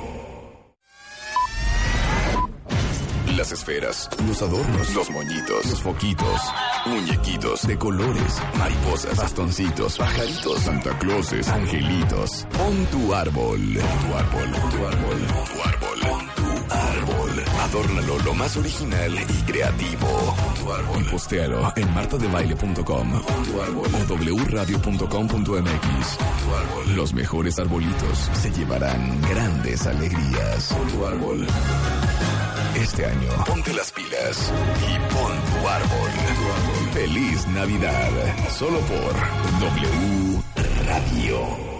[3.41, 6.41] Las esferas, los adornos, los moñitos, los foquitos,
[6.85, 12.45] muñequitos de colores, mariposas, bastoncitos, pajaritos, Santa Clauses, angelitos.
[12.55, 17.43] Pon tu árbol, tu árbol, tu árbol, tu árbol, pon tu árbol.
[17.61, 20.07] Adórnalo lo más original y creativo.
[20.07, 21.01] Pon tu árbol.
[21.01, 23.87] Y postéalo en martadebaile.com Pon tu árbol
[24.29, 26.17] o wradio.com.mx.
[26.85, 26.91] Tu.
[26.91, 30.75] Los mejores arbolitos se llevarán grandes alegrías.
[31.19, 31.47] Pon.
[32.81, 36.09] Este año, ponte las pilas y pon tu árbol.
[36.93, 38.09] Feliz Navidad,
[38.49, 39.13] solo por
[39.59, 40.41] W
[40.87, 41.71] Radio.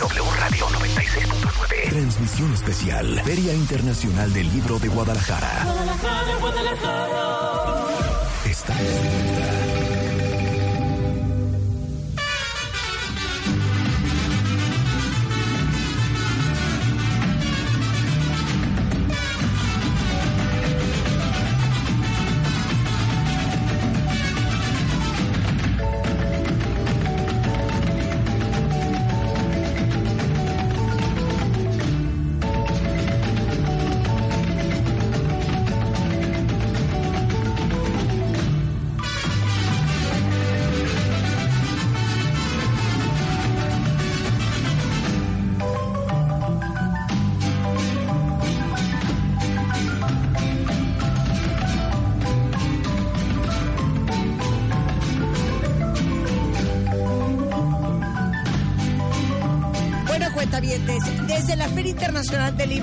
[0.00, 1.90] W Radio 96.9.
[1.90, 3.22] Transmisión especial.
[3.24, 5.66] Feria Internacional del Libro de Guadalajara.
[5.94, 7.91] Estamos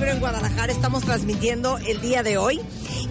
[0.02, 2.62] En Guadalajara estamos transmitiendo el día de hoy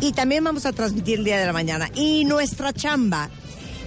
[0.01, 1.91] y también vamos a transmitir el día de la mañana.
[1.95, 3.29] Y nuestra chamba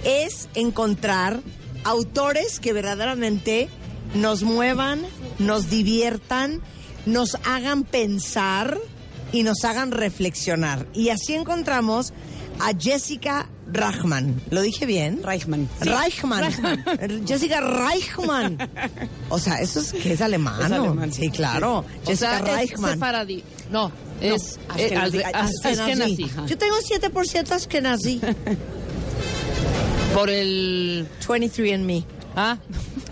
[0.04, 1.40] es encontrar
[1.84, 3.68] autores que verdaderamente
[4.14, 5.02] nos muevan,
[5.40, 6.62] nos diviertan,
[7.04, 8.78] nos hagan pensar
[9.32, 10.86] y nos hagan reflexionar.
[10.94, 12.12] Y así encontramos
[12.60, 14.40] a Jessica Reichman.
[14.50, 15.22] ¿Lo dije bien?
[15.22, 15.68] Reichman.
[15.80, 16.52] Reichman.
[17.26, 18.58] Jessica Reichman.
[19.28, 20.60] O sea, eso es que es alemán.
[20.66, 21.12] Es alemán.
[21.12, 21.78] Sí, claro.
[21.78, 22.92] O Jessica sea, es Reichman.
[22.94, 23.42] sefaradí.
[23.70, 25.22] No, es eh, Ashkenazi.
[25.64, 26.46] Ashkenazi, ajá.
[26.46, 28.20] Yo tengo 7% Ashkenazi.
[30.14, 31.08] Por el...
[31.26, 32.04] 23andMe.
[32.36, 32.58] Ah,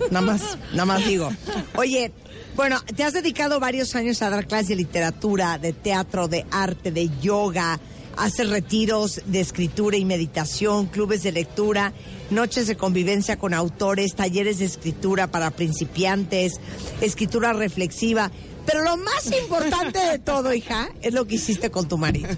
[0.09, 1.31] Nada más, nada más digo.
[1.75, 2.11] Oye,
[2.55, 6.91] bueno, te has dedicado varios años a dar clases de literatura, de teatro, de arte,
[6.91, 7.79] de yoga,
[8.17, 11.93] haces retiros de escritura y meditación, clubes de lectura,
[12.29, 16.53] noches de convivencia con autores, talleres de escritura para principiantes,
[17.01, 18.31] escritura reflexiva.
[18.65, 22.29] Pero lo más importante de todo, hija, es lo que hiciste con tu marido.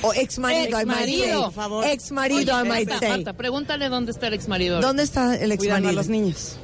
[0.00, 0.80] O ex marido, say.
[0.80, 1.42] Exmarido.
[1.44, 1.84] Por favor.
[1.84, 3.08] Ex marido, I might Marta, say.
[3.10, 4.80] Marta, pregúntale dónde está el ex marido.
[4.80, 5.92] ¿Dónde está el ex a marido?
[5.92, 6.56] los niños.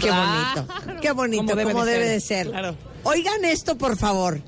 [0.00, 0.66] Qué Claro.
[0.68, 2.44] bonito, qué bonito, como debe, debe de de ser.
[2.44, 2.50] ser.
[2.52, 2.76] Claro.
[3.02, 4.40] Oigan esto, por favor.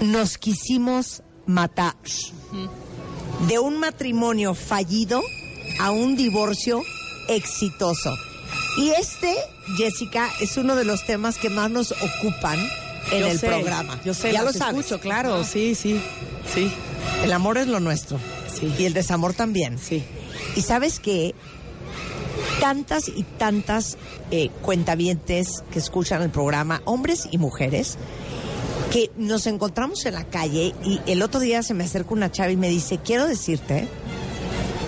[0.00, 1.94] Nos quisimos matar.
[3.48, 5.20] De un matrimonio fallido
[5.80, 6.82] a un divorcio
[7.28, 8.14] exitoso.
[8.78, 9.34] Y este,
[9.76, 12.58] Jessica, es uno de los temas que más nos ocupan
[13.12, 14.00] en Yo el sé, programa.
[14.04, 14.78] Yo sé, ya lo sabes.
[14.86, 15.44] escucho, claro.
[15.44, 16.00] Sí, sí,
[16.52, 16.70] sí,
[17.22, 18.18] El amor es lo nuestro.
[18.52, 18.72] Sí.
[18.78, 19.78] Y el desamor también.
[19.78, 20.02] sí.
[20.56, 21.34] Y sabes que
[22.60, 23.96] tantas y tantas
[24.30, 27.98] eh, cuentavientes que escuchan el programa, hombres y mujeres,
[28.94, 32.52] que nos encontramos en la calle y el otro día se me acerca una chava
[32.52, 33.88] y me dice, quiero decirte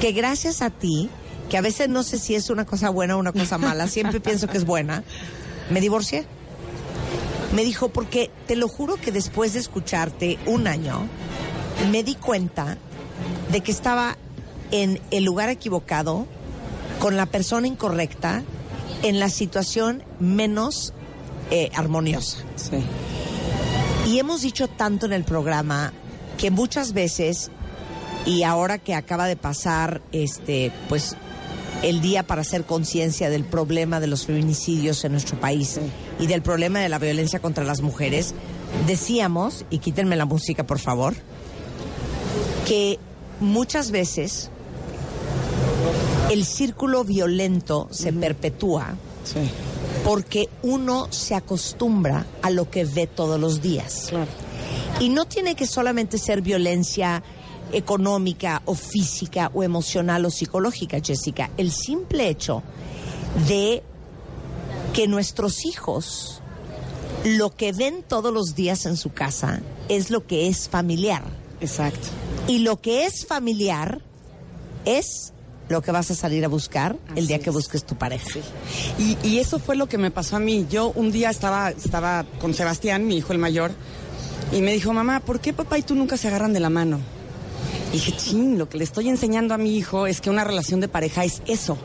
[0.01, 1.11] que gracias a ti,
[1.51, 4.21] que a veces no sé si es una cosa buena o una cosa mala, siempre
[4.21, 5.03] pienso que es buena,
[5.71, 6.25] me divorcié.
[7.53, 11.09] Me dijo, porque te lo juro que después de escucharte un año,
[11.91, 12.79] me di cuenta
[13.51, 14.17] de que estaba
[14.71, 16.29] en el lugar equivocado,
[17.01, 18.45] con la persona incorrecta,
[19.03, 20.95] en la situación menos
[21.51, 22.39] eh, armoniosa.
[22.55, 22.85] Sí.
[24.07, 25.93] Y hemos dicho tanto en el programa
[26.39, 27.51] que muchas veces,
[28.25, 31.17] y ahora que acaba de pasar este, pues
[31.83, 35.81] el día para hacer conciencia del problema de los feminicidios en nuestro país
[36.21, 38.33] y del problema de la violencia contra las mujeres,
[38.87, 41.15] decíamos, y quítenme la música por favor,
[42.65, 43.01] que
[43.41, 44.51] muchas veces
[46.31, 49.41] el círculo violento se perpetúa Sí.
[50.07, 54.07] Porque uno se acostumbra a lo que ve todos los días.
[54.09, 54.31] Claro.
[55.01, 57.25] Y no tiene que solamente ser violencia
[57.73, 61.51] económica o física o emocional o psicológica, Jessica.
[61.57, 62.63] El simple hecho
[63.49, 63.83] de
[64.95, 66.41] que nuestros hijos
[67.25, 71.25] lo que ven todos los días en su casa es lo que es familiar.
[71.61, 72.07] Exacto.
[72.47, 74.03] Y lo que es familiar
[74.85, 75.33] es
[75.69, 77.55] lo que vas a salir a buscar el día que es.
[77.55, 78.29] busques tu pareja.
[78.99, 80.67] Y, y eso fue lo que me pasó a mí.
[80.71, 83.73] Yo un día estaba, estaba con Sebastián, mi hijo el mayor,
[84.53, 87.01] y me dijo, mamá, ¿por qué papá y tú nunca se agarran de la mano?
[87.91, 90.81] Y dije, chin, lo que le estoy enseñando a mi hijo es que una relación
[90.81, 91.77] de pareja es eso.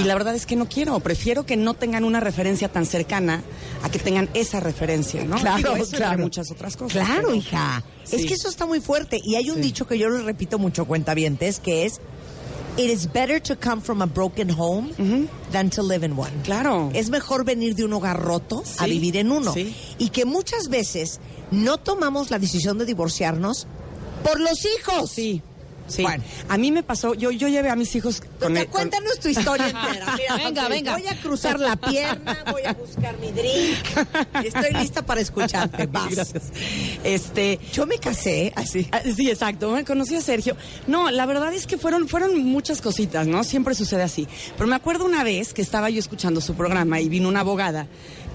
[0.00, 3.42] Y la verdad es que no quiero, prefiero que no tengan una referencia tan cercana
[3.84, 5.36] a que tengan esa referencia, ¿no?
[5.36, 6.22] Claro, Digo, eso claro.
[6.24, 7.04] muchas otras cosas.
[7.06, 7.84] Claro, pero- hija.
[8.10, 8.26] Es Sí.
[8.26, 9.20] que eso está muy fuerte.
[9.22, 9.62] Y hay un Sí.
[9.62, 12.00] dicho que yo le repito mucho, cuentavientes, que es:
[12.78, 14.92] It is better to come from a broken home
[15.50, 16.30] than to live in one.
[16.44, 16.90] Claro.
[16.94, 19.52] Es mejor venir de un hogar roto a vivir en uno.
[19.54, 19.74] sí.
[19.98, 23.66] Y que muchas veces no tomamos la decisión de divorciarnos
[24.22, 25.10] por los hijos.
[25.10, 25.42] Sí,
[25.88, 26.02] sí.
[26.02, 26.22] Bueno.
[26.48, 28.54] A mí me pasó, yo, yo llevé a mis hijos con...
[28.54, 30.16] Con- cuéntanos tu historia entera.
[30.16, 30.92] Mira, Venga, venga.
[30.96, 33.78] Voy a cruzar la pierna, voy a buscar mi drink.
[34.44, 35.86] Estoy lista para escucharte.
[35.90, 36.14] Vas.
[36.14, 36.44] Gracias.
[37.04, 38.88] Este, Yo me casé así.
[38.92, 39.70] Ah, Sí, exacto.
[39.70, 40.56] Me conocí a Sergio.
[40.86, 43.44] No, la verdad es que fueron, fueron muchas cositas, ¿no?
[43.44, 44.26] Siempre sucede así.
[44.56, 47.86] Pero me acuerdo una vez que estaba yo escuchando su programa y vino una abogada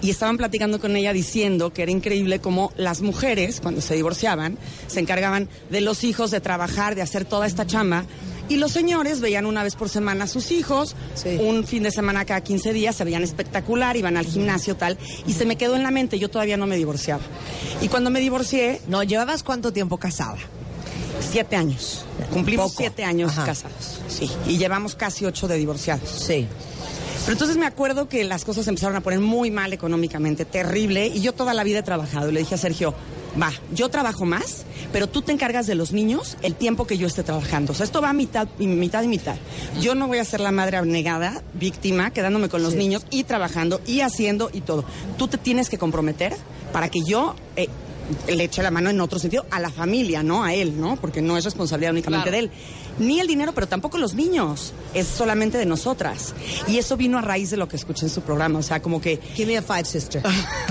[0.01, 4.57] y estaban platicando con ella diciendo que era increíble cómo las mujeres, cuando se divorciaban,
[4.87, 8.05] se encargaban de los hijos, de trabajar, de hacer toda esta chamba.
[8.49, 11.37] Y los señores veían una vez por semana a sus hijos, Sí.
[11.39, 14.97] un fin de semana cada 15 días, se veían espectacular, iban al gimnasio, tal.
[15.25, 17.21] Y se me quedó en la mente, yo todavía no me divorciaba.
[17.81, 20.37] Y cuando me divorcié, No, ¿llevabas cuánto tiempo casada?
[21.31, 22.03] Siete años.
[22.33, 22.77] Cumplimos Poco.
[22.79, 23.45] siete años Ajá.
[23.45, 23.99] casados.
[24.09, 24.29] Sí.
[24.47, 26.09] Y llevamos casi ocho de divorciados.
[26.09, 26.47] Sí.
[27.21, 31.07] Pero entonces me acuerdo que las cosas empezaron a poner muy mal económicamente, terrible.
[31.07, 32.29] Y yo toda la vida he trabajado.
[32.29, 32.95] Y le dije a Sergio,
[33.41, 37.05] va, yo trabajo más, pero tú te encargas de los niños el tiempo que yo
[37.05, 37.73] esté trabajando.
[37.73, 39.35] O sea, esto va a mitad y mitad y mitad.
[39.79, 43.81] Yo no voy a ser la madre abnegada, víctima, quedándome con los niños y trabajando
[43.85, 44.83] y haciendo y todo.
[45.19, 46.35] Tú te tienes que comprometer
[46.73, 47.67] para que yo eh,
[48.27, 50.95] le eche la mano en otro sentido a la familia, no a él, ¿no?
[50.97, 52.47] Porque no es responsabilidad únicamente Claro.
[52.47, 52.51] de él.
[52.99, 54.73] Ni el dinero, pero tampoco los niños.
[54.93, 56.33] Es solamente de nosotras.
[56.67, 58.59] Y eso vino a raíz de lo que escuché en su programa.
[58.59, 60.21] O sea, como que Give me a five, sister.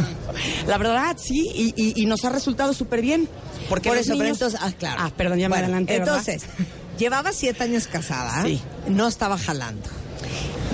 [0.66, 3.28] la verdad, sí, y, y- y nos ha resultado súper bien.
[3.68, 5.00] Porque Por eso, pero niños- entonces, ah, claro.
[5.04, 6.18] Ah, perdón, ya me Bueno, adelanté, ¿verdad?
[6.18, 6.42] Entonces,
[6.98, 8.61] llevaba siete años casada, Sí.
[8.88, 9.88] no estaba jalando.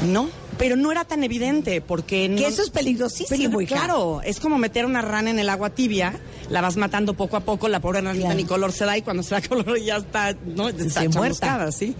[0.07, 2.23] No, pero no era tan evidente, porque...
[2.23, 3.77] Que no- eso es peligrosísimo, hija.
[3.77, 6.19] Claro, es como meter una rana en el agua tibia,
[6.51, 8.37] la vas matando poco a poco, la pobre ranita Claro.
[8.37, 10.69] ni color se da y cuando se da color ya está, ¿no?
[10.69, 11.71] Está muerta.
[11.73, 11.95] ¿sí?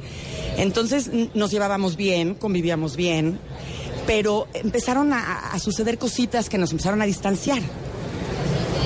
[0.57, 3.39] Entonces nos llevábamos bien, convivíamos bien,
[4.07, 7.61] pero empezaron a, a suceder cositas que nos empezaron a distanciar.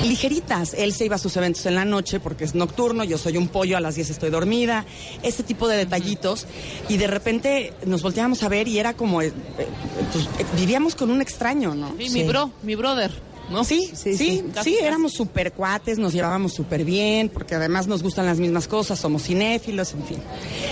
[0.03, 3.37] Ligeritas, él se iba a sus eventos en la noche porque es nocturno, yo soy
[3.37, 4.85] un pollo, a las 10 estoy dormida,
[5.21, 6.47] ese tipo de detallitos.
[6.89, 9.67] Y de repente nos volteábamos a ver y era como, eh, eh,
[10.11, 11.93] pues, eh, vivíamos con un extraño, ¿no?
[11.99, 13.11] Sí, mi bro, mi brother,
[13.51, 13.63] ¿no?
[13.63, 14.83] Sí, sí, sí, Casi, casi.
[14.83, 19.23] éramos súper cuates, nos llevábamos súper bien, porque además nos gustan las mismas cosas, somos
[19.23, 20.17] cinéfilos, en fin.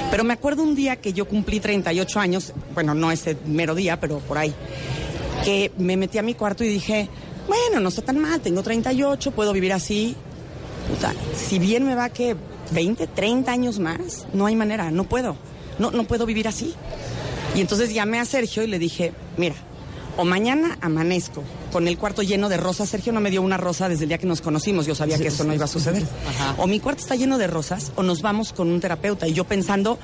[0.09, 3.99] Pero me acuerdo un día que yo cumplí 38 años, bueno, no ese mero día,
[3.99, 4.53] pero por ahí,
[5.45, 7.07] que me metí a mi cuarto y dije,
[7.49, 10.15] bueno, no está tan mal, tengo 38, puedo vivir así.
[10.89, 12.35] Puta, si bien me va que
[12.71, 15.35] 20, 30 años más, no hay manera, no puedo,
[15.79, 16.73] no, no puedo vivir así.
[17.55, 19.55] Y entonces llamé a Sergio y le dije, mira,
[20.17, 22.89] o mañana amanezco con el cuarto lleno de rosas.
[22.89, 25.27] Sergio no me dio una rosa desde el día que nos conocimos, yo sabía que
[25.27, 26.03] eso no iba a suceder.
[26.57, 29.27] O mi cuarto está lleno de rosas o nos vamos con un terapeuta.
[29.27, 29.97] Y yo pensando,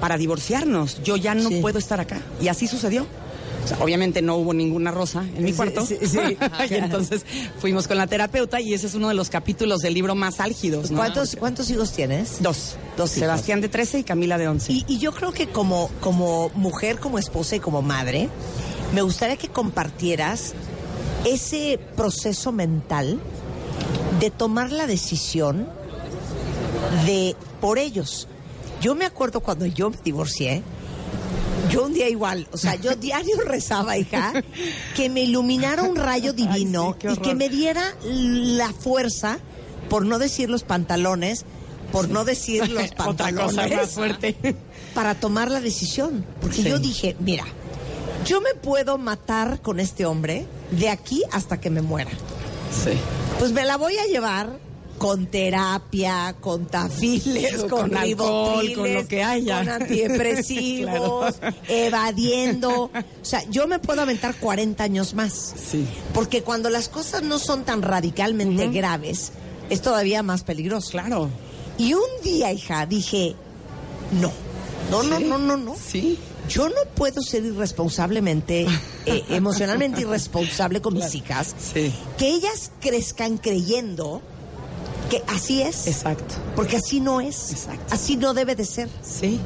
[0.00, 1.60] para divorciarnos, yo ya no Sí.
[1.60, 2.20] puedo estar acá.
[2.40, 3.06] Y así sucedió.
[3.66, 5.84] O sea, obviamente no hubo ninguna rosa en mi Sí, cuarto.
[5.84, 6.18] sí, sí.
[6.70, 7.26] y entonces
[7.58, 10.92] fuimos con la terapeuta y ese es uno de los capítulos del libro más álgidos.
[10.92, 10.98] ¿no?
[10.98, 12.40] ¿Cuántos, ¿Cuántos hijos tienes?
[12.40, 12.76] Dos.
[12.96, 13.18] Dos hijos.
[13.20, 14.72] Sebastián de 13 y Camila de 11.
[14.72, 18.28] Y, y yo creo que como, como mujer, como esposa y como madre,
[18.94, 20.54] me gustaría que compartieras
[21.24, 23.18] ese proceso mental
[24.20, 25.66] de tomar la decisión
[27.04, 28.28] de por ellos.
[28.80, 30.62] Yo me acuerdo cuando yo me divorcié,
[31.70, 34.32] yo un día igual, o sea, yo diario rezaba, hija,
[34.94, 39.38] que me iluminara un rayo divino sí, y que me diera la fuerza,
[39.88, 41.44] por no decir los pantalones,
[41.92, 44.36] por no decir los Otra pantalones, cosa más fuerte.
[44.94, 46.24] para tomar la decisión.
[46.40, 46.68] Porque Sí.
[46.68, 47.44] yo dije, mira,
[48.24, 52.10] yo me puedo matar con este hombre de aquí hasta que me muera.
[52.10, 52.90] Sí.
[53.38, 54.58] Pues me la voy a llevar
[54.98, 59.58] con terapia, con tafiles, Con con, alcohol, con lo que haya.
[59.58, 61.56] con antidepresivos, Claro.
[61.68, 62.84] evadiendo.
[62.84, 62.90] O
[63.22, 65.54] sea, yo me puedo aventar 40 años más.
[65.70, 65.86] Sí.
[66.14, 69.32] Porque cuando las cosas no son tan radicalmente graves,
[69.70, 70.90] es todavía más peligroso.
[70.92, 71.28] Claro.
[71.78, 73.34] Y un día, hija, dije,
[74.20, 74.32] no,
[74.90, 75.74] no, no, no, no, no.
[75.76, 76.18] Sí.
[76.48, 78.66] Yo no puedo ser irresponsablemente,
[79.04, 81.54] eh, emocionalmente irresponsable con mis hijas.
[81.58, 81.92] Sí.
[82.16, 84.22] Que ellas crezcan creyendo
[85.08, 85.86] que así es.
[85.86, 86.34] Exacto.
[86.54, 87.52] Porque así no es.
[87.52, 87.94] Exacto.
[87.94, 88.88] Así no debe de ser.
[89.02, 89.40] Sí.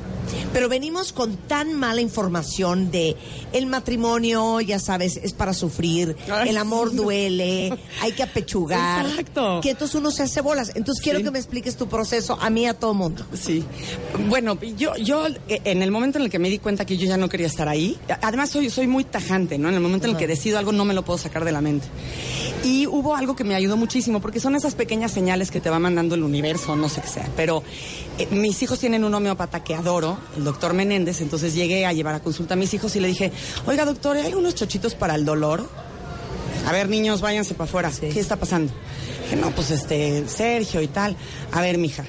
[0.52, 3.16] Pero venimos con tan mala información de
[3.52, 9.06] el matrimonio, ya sabes, es para sufrir, Ay, el amor duele, hay que apechugar.
[9.06, 9.60] Exacto.
[9.62, 10.72] Que entonces uno se hace bolas.
[10.74, 11.24] Entonces quiero Sí.
[11.24, 13.24] que me expliques tu proceso a mí a todo mundo.
[13.34, 13.64] Sí.
[14.28, 17.06] Bueno, yo, yo eh, en el momento en el que me di cuenta que yo
[17.06, 19.68] ya no quería estar ahí, además soy, soy muy tajante, ¿no?
[19.68, 21.60] En el momento en el que decido algo no me lo puedo sacar de la
[21.60, 21.86] mente.
[22.64, 25.78] Y hubo algo que me ayudó muchísimo, porque son esas pequeñas señales que te va
[25.78, 27.28] mandando el universo, no sé qué sea.
[27.36, 27.62] Pero
[28.18, 32.14] eh, mis hijos tienen un homeópata que adoro, el doctor Menéndez, entonces llegué a llevar
[32.14, 33.32] a consulta a mis hijos y le dije,
[33.66, 35.68] oiga doctor, ¿hay unos chochitos para el dolor?
[36.66, 37.90] A ver, niños, váyanse para afuera.
[37.98, 38.72] ¿Qué está pasando?
[39.24, 41.16] Dije, no, pues este, Sergio y tal.
[41.52, 42.04] A ver, mija,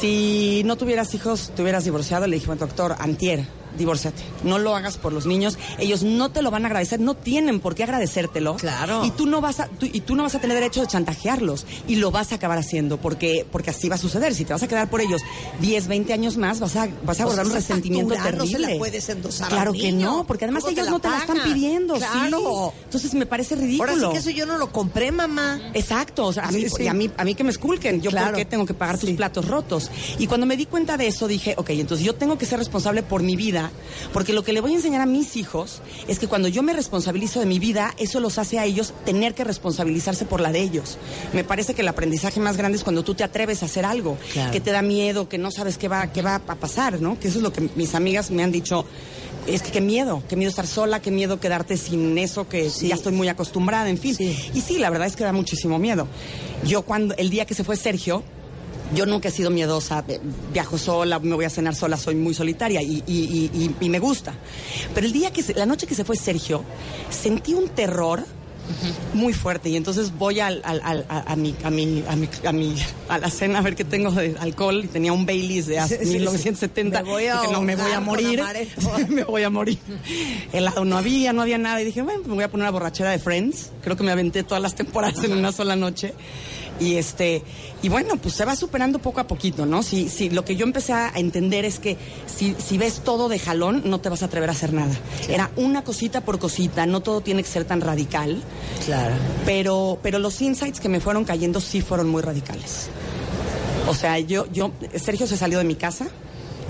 [0.00, 2.26] si no tuvieras hijos, te hubieras divorciado.
[2.26, 3.46] Le dije, bueno, doctor, antier,
[3.78, 4.22] divórciate.
[4.44, 5.58] No lo hagas por los niños.
[5.78, 8.56] Ellos no te lo van a agradecer, no tienen por qué agradecértelo.
[8.56, 9.04] Claro.
[9.04, 11.66] Y tú no vas a, tú- y tú no vas a tener derecho de chantajearlos.
[11.88, 14.34] Y lo vas a acabar haciendo, porque, porque así va a suceder.
[14.34, 15.22] Si te vas a quedar por ellos
[15.60, 18.66] 10, 20 años más, vas a, vas a guardar un resentimiento factura no terrible.
[18.66, 21.08] se la puedes endosar al Claro que no, porque además ¿Cómo te ellos no te
[21.08, 21.96] la están pidiendo.
[21.96, 22.02] sí.
[22.02, 22.72] Claro.
[22.84, 23.90] Entonces me parece ridículo.
[23.92, 25.60] Ahora sí que eso yo no lo compré, mamá.
[25.74, 26.82] Exacto, o sea, a mí, Sí, sí.
[26.84, 28.28] y a mí, a mí que me esculquen, yo Claro.
[28.28, 29.90] por qué tengo que pagar tus platos rotos.
[30.18, 33.02] Y cuando me di cuenta de eso dije, ok, entonces yo tengo que ser responsable
[33.02, 33.61] por mi vida,
[34.12, 36.72] porque lo que le voy a enseñar a mis hijos es que cuando yo me
[36.72, 40.60] responsabilizo de mi vida, eso los hace a ellos tener que responsabilizarse por la de
[40.60, 40.98] ellos.
[41.32, 44.16] Me parece que el aprendizaje más grande es cuando tú te atreves a hacer algo,
[44.32, 44.50] Claro.
[44.52, 47.18] que te da miedo, que no sabes qué va, qué va a pasar, ¿no?
[47.18, 48.84] Que eso es lo que mis amigas me han dicho.
[49.44, 52.94] es que qué miedo, qué miedo estar sola, qué miedo quedarte sin eso que ya
[52.94, 54.16] estoy muy acostumbrada, en fin.
[54.54, 56.06] Y sí, la verdad es que da muchísimo miedo.
[56.64, 58.22] Yo cuando, el día que se fue Sergio,
[58.94, 60.20] yo nunca he sido miedosa, eh,
[60.52, 63.98] viajo sola, me voy a cenar sola, soy muy solitaria y, y- y- y me
[63.98, 64.34] gusta.
[64.94, 66.62] Pero el día que, se- la noche que se fue Sergio,
[67.10, 68.24] sentí un terror
[69.12, 72.28] muy fuerte y entonces voy al, al- al- a, a mi, a, mi, a, mi,
[72.46, 72.76] a mi-
[73.08, 75.98] a la cena a ver qué tengo de alcohol y tenía un Baileys de hace
[75.98, 76.18] Sí, sí, sí.
[76.18, 78.40] 1970 Me voy a dije no me voy a morir
[79.08, 79.78] me voy a morir
[80.52, 83.10] helado no había no había nada y dije bueno me voy a poner una borrachera
[83.10, 86.14] de Friends creo que me aventé todas las temporadas en una sola noche
[86.82, 87.42] y este
[87.82, 90.64] y bueno pues se va superando poco a poquito no si, si lo que yo
[90.64, 94.26] empecé a entender es que si, si ves todo de jalón no te vas a
[94.26, 94.94] atrever a hacer nada
[95.28, 98.42] era una cosita por cosita no todo tiene que ser tan radical
[98.84, 99.14] Claro.
[99.46, 102.88] pero, pero los insights que me fueron cayendo sí fueron muy radicales.
[103.88, 106.06] O sea, yo, yo, Sergio se salió de mi casa,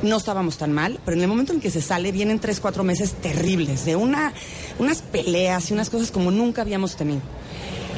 [0.02, 2.84] no estábamos tan mal, pero en el momento en que se sale vienen tres, cuatro
[2.84, 4.32] meses terribles, de una,
[4.78, 7.20] unas peleas y unas cosas como nunca habíamos tenido.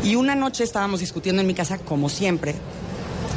[0.03, 2.55] Y una noche estábamos discutiendo en mi casa, como siempre,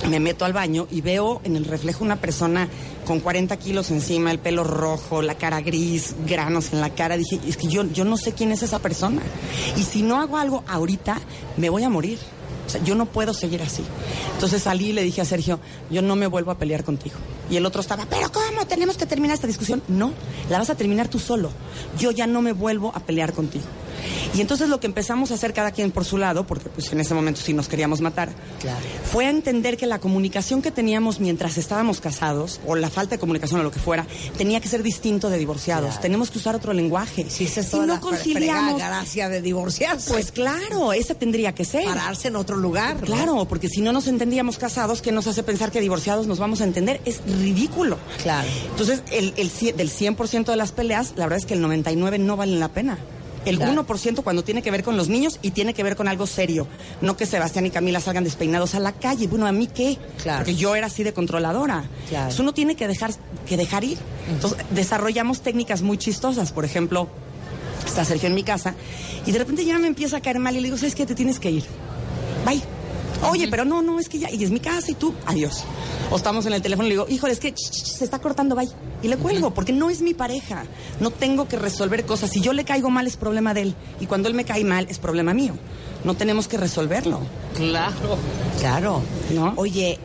[0.09, 2.67] me meto al baño y veo en el reflejo una persona
[3.05, 7.17] con 40 kilos encima, el pelo rojo, la cara gris, granos en la cara.
[7.17, 9.21] Dije, es que yo, yo no sé quién es esa persona.
[9.77, 11.19] Y si no hago algo ahorita,
[11.57, 12.19] me voy a morir.
[12.65, 13.83] O sea, yo no puedo seguir así.
[14.33, 17.15] Entonces salí y le dije a Sergio, yo no me vuelvo a pelear contigo.
[17.49, 18.67] Y el otro estaba, pero ¿cómo?
[18.67, 19.81] Tenemos que terminar esta discusión.
[19.87, 20.11] No,
[20.49, 21.49] la vas a terminar tú solo.
[21.97, 23.65] Yo ya no me vuelvo a pelear contigo.
[24.35, 26.99] Y entonces lo que empezamos a hacer cada quien por su lado, porque pues en
[26.99, 28.29] ese momento sí nos queríamos matar,
[28.59, 28.79] Claro.
[29.11, 33.19] fue a entender que la comunicación que teníamos mientras estábamos casados, o la falta de
[33.19, 34.05] comunicación o lo que fuera,
[34.37, 35.87] tenía que ser distinto de divorciados.
[35.89, 36.01] Claro.
[36.01, 37.21] Tenemos que usar otro lenguaje.
[37.27, 40.11] Esa es si no conciliamos, gracia de divorciarse.
[40.11, 41.85] pues claro, esa tendría que ser.
[41.85, 42.95] pararse en otro lugar.
[42.99, 43.05] ¿no?
[43.05, 46.61] Claro, porque si no nos entendíamos casados, ¿qué nos hace pensar que divorciados nos vamos
[46.61, 47.01] a entender?
[47.05, 47.97] Es ridículo.
[48.23, 48.47] Claro.
[48.71, 52.37] Entonces, el, el del 100% de las peleas, la verdad es que el 99% no
[52.37, 52.97] valen la pena.
[53.49, 53.85] El Claro.
[53.85, 56.67] 1% cuando tiene que ver con los niños y tiene que ver con algo serio.
[57.01, 59.27] No que Sebastián y Camila salgan despeinados a la calle.
[59.27, 59.97] Bueno, ¿a mí qué?
[60.21, 60.39] Claro.
[60.39, 61.83] Porque yo era así de controladora.
[62.09, 62.23] Claro.
[62.23, 63.11] Entonces, uno tiene que dejar,
[63.47, 63.97] que dejar ir.
[64.29, 66.51] Entonces, desarrollamos técnicas muy chistosas.
[66.51, 67.07] Por ejemplo,
[67.85, 68.75] está Sergio en mi casa
[69.25, 71.05] y de repente ya me empieza a caer mal y le digo, ¿sabes qué?
[71.05, 71.63] Te tienes que ir.
[72.45, 72.61] Bye.
[73.29, 75.63] Oye, pero no, no, es que ya, y es mi casa y tú, adiós.
[76.11, 78.69] O estamos en el teléfono y le digo, híjole, es que se está cortando, bye.
[79.01, 80.63] Y le cuelgo, porque no es mi pareja.
[80.99, 82.29] No tengo que resolver cosas.
[82.31, 83.75] Si yo le caigo mal es problema de él.
[83.99, 85.53] Y cuando él me cae mal es problema mío.
[86.03, 87.19] No tenemos que resolverlo.
[87.55, 88.17] Claro.
[88.59, 89.01] Claro.
[89.33, 89.53] ¿No?
[89.57, 89.99] Oye,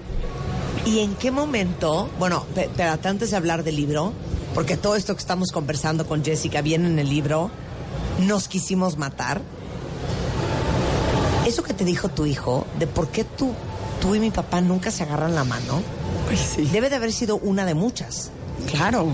[0.86, 4.12] ¿y en qué momento, bueno, pe- espérate, antes de hablar del libro,
[4.54, 7.50] porque todo esto que estamos conversando con Jessica viene en el libro,
[8.20, 9.40] nos quisimos matar.
[11.52, 13.52] Eso que te dijo tu hijo, de por qué tú,
[14.00, 15.82] tú y mi papá nunca se agarran la mano,
[16.34, 16.62] sí.
[16.72, 18.30] debe de haber sido una de muchas.
[18.70, 19.08] Claro,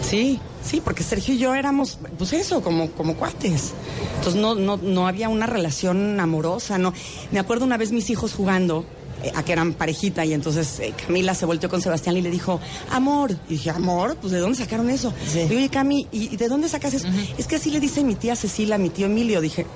[0.00, 3.72] sí, sí, porque Sergio y yo éramos, pues eso, como, como cuates.
[4.16, 6.94] Entonces no, no, no había una relación amorosa, no.
[7.32, 8.86] Me acuerdo una vez mis hijos jugando,
[9.22, 12.30] eh, a que eran parejita, y entonces eh, Camila se volteó con Sebastián y le
[12.30, 12.60] dijo,
[12.92, 13.36] amor.
[13.50, 15.12] Y dije, amor, pues ¿de dónde sacaron eso?
[15.30, 15.40] Sí.
[15.40, 17.08] Le digo, oye, Cami, ¿y, y de dónde sacas eso?
[17.36, 19.42] Es que así le dice mi tía Cecilia, mi tío Emilio.
[19.42, 19.66] Dije,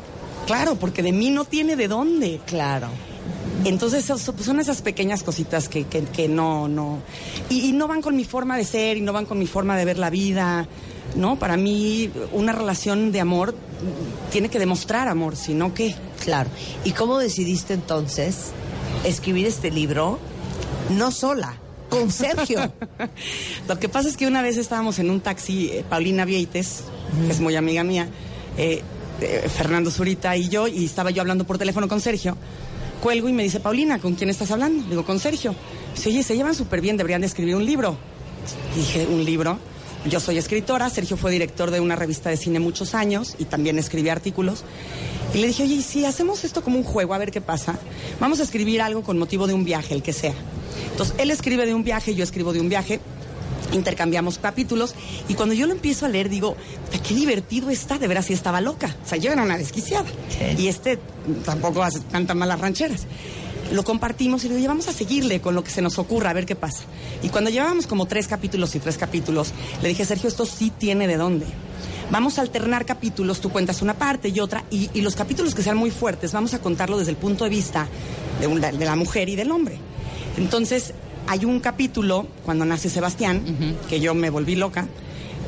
[0.49, 2.41] claro, porque de mí no tiene de dónde.
[2.47, 2.89] Claro.
[3.65, 6.99] Entonces son, son esas pequeñas cositas que, que, que no, no.
[7.51, 9.77] Y, y no van con mi forma de ser y no van con mi forma
[9.77, 10.67] de ver la vida.
[11.17, 11.39] ¿No?
[11.39, 13.55] Para mí, una relación de amor
[14.31, 15.95] tiene que demostrar amor, si no, ¿qué?
[16.23, 16.51] Claro.
[16.85, 18.51] ¿Y cómo decidiste entonces
[19.05, 20.19] escribir este libro
[20.91, 21.57] no sola,
[21.89, 22.73] con Sergio?
[23.69, 26.83] Lo que pasa es que una vez estábamos en un taxi, eh, Paulina Vieites,
[27.25, 28.11] que es muy amiga mía,
[28.59, 28.83] eh,
[29.21, 32.37] eh, Fernando Zurita y yo, y estaba yo hablando por teléfono con Sergio.
[33.03, 34.85] Cuelgo y me dice, Paulina, ¿con quién estás hablando?
[34.89, 35.55] Digo, con Sergio.
[35.95, 37.97] Dice, oye, se llevan súper bien, deberían de escribir un libro.
[38.75, 39.59] Dije, ¿un libro?
[40.09, 43.79] Yo soy escritora, Sergio fue director de una revista de cine muchos años y también
[43.79, 44.65] escribía artículos.
[45.35, 47.79] Y le dije, oye, ¿y si hacemos esto como un juego, a ver qué pasa?
[48.21, 50.35] Vamos a escribir algo con motivo de un viaje, el que sea.
[50.91, 53.01] Entonces, él escribe de un viaje, yo escribo de un viaje,
[53.73, 54.95] intercambiamos capítulos
[55.29, 56.57] y cuando yo lo empiezo a leer digo,
[56.87, 58.95] "Puta, qué divertido está, de veras sí estaba loca.
[59.05, 60.07] O sea, yo era una desquiciada.
[60.57, 60.99] Y este
[61.45, 63.03] tampoco hace tantas malas rancheras.
[63.73, 66.31] Lo compartimos y le digo, "Ya vamos a seguirle con lo que se nos ocurra,
[66.31, 66.85] a ver qué pasa.
[67.23, 69.53] Y cuando llevábamos como tres capítulos y tres capítulos,
[69.83, 71.45] le dije, Sergio, esto sí tiene de dónde.
[72.11, 75.63] Vamos a alternar capítulos, tú cuentas una parte y otra, y, y los capítulos que
[75.63, 77.87] sean muy fuertes, vamos a contarlo desde el punto de vista
[78.41, 79.77] de, un- de la mujer y del hombre.
[80.39, 80.95] Entonces,
[81.29, 84.89] hay un capítulo, cuando nace Sebastián, que yo me volví loca,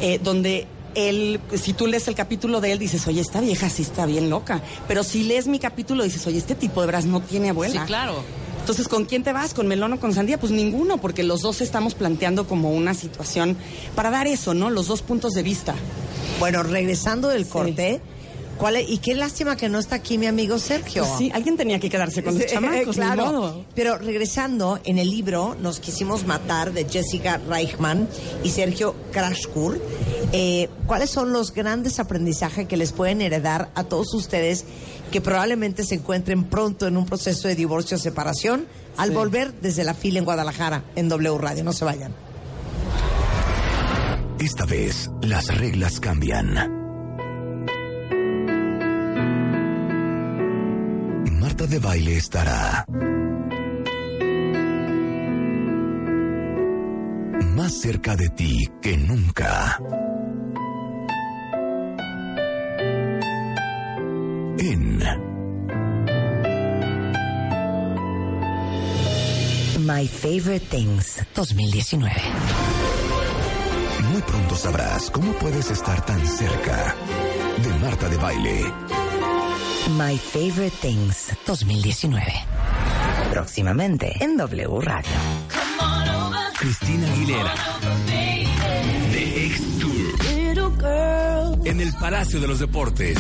[0.01, 3.83] eh, donde él, si tú lees el capítulo de él, dices, oye, esta vieja sí
[3.83, 4.61] está bien loca.
[4.87, 7.81] Pero si lees mi capítulo, dices, oye, este tipo de veras no tiene abuela.
[7.81, 8.22] Sí, claro.
[8.61, 9.55] Entonces, ¿con quién te vas?
[9.55, 10.39] ¿Con melón o con sandía?
[10.39, 13.57] Pues ninguno, porque los dos estamos planteando como una situación
[13.95, 14.68] para dar eso, ¿no?
[14.68, 15.74] Los dos puntos de vista.
[16.39, 18.20] Bueno, regresando del corte, ¿cuál
[18.77, 21.05] es- y qué lástima que no está aquí mi amigo Sergio.
[21.05, 23.27] Pues sí, alguien tenía que quedarse con los Sí, chamacos, claro.
[23.27, 23.65] modo.
[23.75, 28.09] Pero regresando, en el libro Nos quisimos matar de Jessica Reichman
[28.45, 29.81] y Sergio Krashkur,
[30.33, 34.65] eh, ¿cuáles son los grandes aprendizajes que les pueden heredar a todos ustedes
[35.11, 39.83] que probablemente se encuentren pronto en un proceso de divorcio o separación al volver desde
[39.85, 41.65] la fila en Guadalajara en W Radio?
[41.65, 42.15] No se vayan.
[44.39, 46.80] Esta vez, las reglas cambian.
[51.61, 52.87] Marta de Baile estará
[57.55, 59.79] más cerca de ti que nunca.
[64.59, 65.01] En
[69.81, 72.11] My Favorite Things 2019.
[74.11, 76.97] Muy pronto sabrás cómo puedes estar tan cerca
[77.63, 79.10] de Marta de Baile.
[79.97, 82.22] My Favorite Things 2019.
[83.30, 85.11] Próximamente en W Radio.
[86.59, 87.55] Cristina Aguilera.
[89.12, 89.93] The X Tour.
[91.64, 93.16] En el Palacio de los Deportes.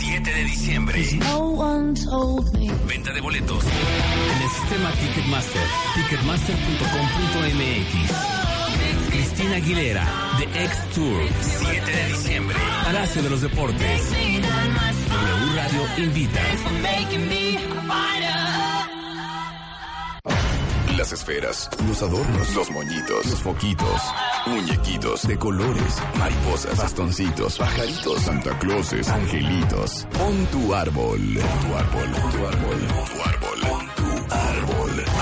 [0.00, 1.00] 7 de diciembre.
[2.86, 3.64] Venta de boletos.
[3.64, 5.62] En el sistema Ticketmaster.
[5.94, 8.35] Ticketmaster.com.mx.
[9.46, 10.04] Cristina Aguilera.
[10.38, 11.22] The X Tour.
[11.40, 12.56] 7 de diciembre.
[12.84, 14.10] Palacio de los Deportes.
[14.10, 16.40] W Radio invita.
[20.96, 24.02] Las esferas, los adornos, los moñitos, los foquitos,
[24.46, 30.08] muñequitos de colores, mariposas, bastoncitos, pajaritos, Santa Clauses, angelitos.
[30.18, 33.75] Pon tu árbol, tu árbol, tu árbol, tu árbol.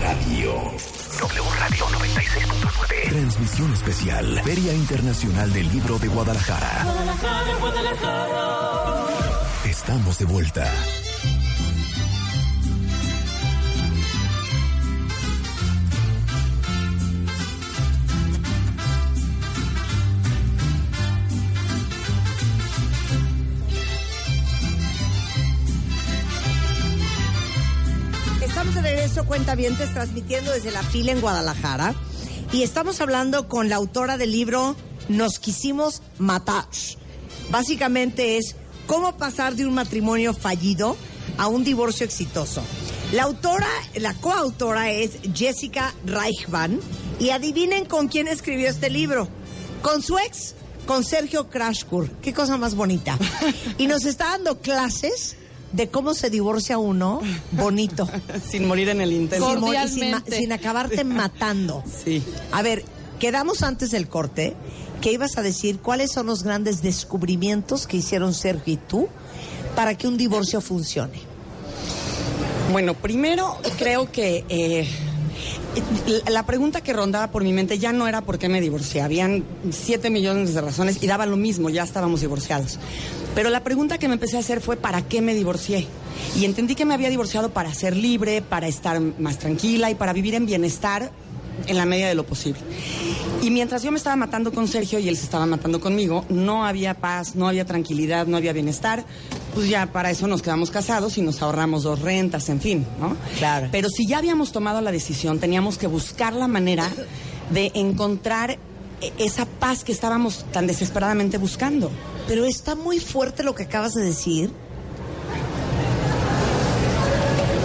[0.00, 0.52] Radio.
[1.20, 3.08] W Radio 96.9.
[3.10, 4.40] Transmisión especial.
[4.42, 6.86] Feria Internacional del Libro de Guadalajara.
[9.64, 10.64] Estamos de vuelta.
[29.10, 31.94] Regreso, cuentavientes, transmitiendo desde la fila en Guadalajara.
[32.52, 34.76] Y estamos hablando con la autora del libro
[35.08, 36.66] Nos quisimos matar.
[37.50, 38.54] Básicamente es
[38.86, 40.96] cómo pasar de un matrimonio fallido
[41.38, 42.62] a un divorcio exitoso.
[43.12, 46.78] La autora, la coautora es Jessica Reichman.
[47.18, 49.28] Y adivinen con quién escribió este libro.
[49.82, 50.54] Con su ex,
[50.86, 52.08] con Sergio Krashkur.
[52.22, 53.18] Qué cosa más bonita.
[53.76, 55.36] Y nos está dando clases
[55.72, 57.20] de cómo se divorcia uno
[57.52, 58.08] bonito.
[58.50, 59.46] Sin morir en el intento.
[60.30, 61.82] Sin, acabarte matando.
[62.04, 62.22] Sí.
[62.52, 62.84] A ver,
[63.18, 64.54] quedamos antes del corte
[65.00, 69.08] que ibas a decir cuáles son los grandes descubrimientos que hicieron Sergio y tú
[69.74, 71.20] para que un divorcio funcione.
[72.72, 74.86] Bueno, primero creo que eh,
[76.24, 79.00] la- la pregunta que rondaba por mi mente ya no era por qué me divorcié.
[79.02, 82.78] Habían siete millones de razones y daba lo mismo, ya estábamos divorciados.
[83.34, 85.86] Pero la pregunta que me empecé a hacer fue ¿para qué me divorcié?
[86.36, 90.12] Y entendí que me había divorciado para ser libre, para estar más tranquila y para
[90.12, 91.10] vivir en bienestar
[91.66, 92.60] en la medida de lo posible.
[93.42, 96.64] Y mientras yo me estaba matando con Sergio y él se estaba matando conmigo, no
[96.66, 99.04] había paz, no había tranquilidad, no había bienestar.
[99.54, 103.16] Pues ya para eso nos quedamos casados y nos ahorramos dos rentas, en fin, ¿no?
[103.38, 103.68] Claro.
[103.72, 106.88] Pero si ya habíamos tomado la decisión, teníamos que buscar la manera
[107.50, 108.58] de encontrar
[109.00, 111.90] e- esa paz que estábamos tan desesperadamente buscando.
[112.30, 114.52] Pero está muy fuerte lo que acabas de decir.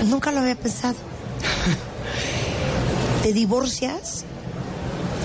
[0.07, 0.95] Nunca lo había pensado.
[3.21, 4.25] Te divorcias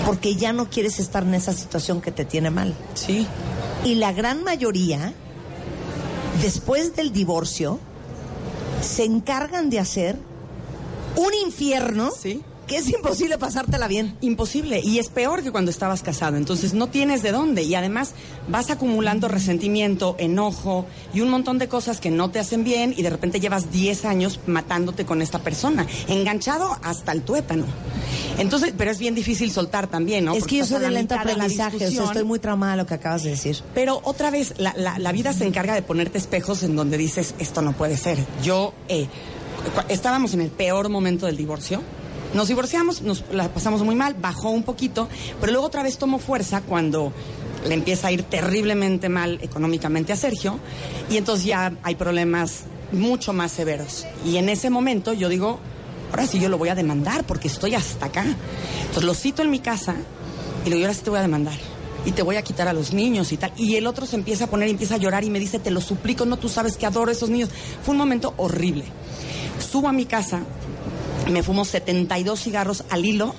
[0.04, 2.74] porque ya no quieres estar en esa situación que te tiene mal.
[2.92, 3.26] Sí.
[3.82, 5.14] Y la gran mayoría,
[6.42, 7.80] después del divorcio,
[8.82, 10.18] se encargan de hacer
[11.16, 12.42] un infierno Sí.
[12.70, 14.16] Que es imposible pasártela bien.
[14.20, 14.80] Imposible.
[14.80, 16.36] Y es peor que cuando estabas casado.
[16.36, 17.64] Entonces no tienes de dónde.
[17.64, 18.12] Y además
[18.48, 22.94] vas acumulando resentimiento, enojo y un montón de cosas que no te hacen bien.
[22.96, 25.84] Y de repente llevas 10 años matándote con esta persona.
[26.08, 27.64] Enganchado hasta el tuétano.
[28.38, 30.32] Entonces, pero es bien difícil soltar también, ¿no?
[30.32, 32.04] es Porque que yo soy de lento de aprendizaje, o sea, discusión.
[32.06, 33.58] estoy muy traumada de lo que acabas de decir.
[33.74, 37.34] Pero otra vez, la, la- la vida se encarga de ponerte espejos en donde dices,
[37.40, 38.16] esto no puede ser.
[38.44, 39.08] Yo, eh,
[39.88, 41.82] estábamos en el peor momento del divorcio.
[42.34, 45.08] Nos divorciamos, nos la pasamos muy mal, bajó un poquito,
[45.40, 47.12] pero luego otra vez tomó fuerza cuando
[47.66, 50.58] le empieza a ir terriblemente mal económicamente a Sergio
[51.10, 54.06] y entonces ya hay problemas mucho más severos.
[54.24, 55.58] Y en ese momento yo digo,
[56.10, 58.24] ahora sí yo lo voy a demandar porque estoy hasta acá.
[58.80, 59.96] Entonces lo cito en mi casa
[60.64, 61.54] y le digo, ahora sí te voy a demandar.
[62.06, 63.52] Y te voy a quitar a los niños y tal.
[63.56, 65.70] Y el otro se empieza a poner y empieza a llorar y me dice, te
[65.70, 67.50] lo suplico, no, tú sabes que adoro a esos niños.
[67.82, 68.84] Fue un momento horrible.
[69.70, 70.40] Subo a mi casa,
[71.28, 73.34] me fumo 72 cigarros al hilo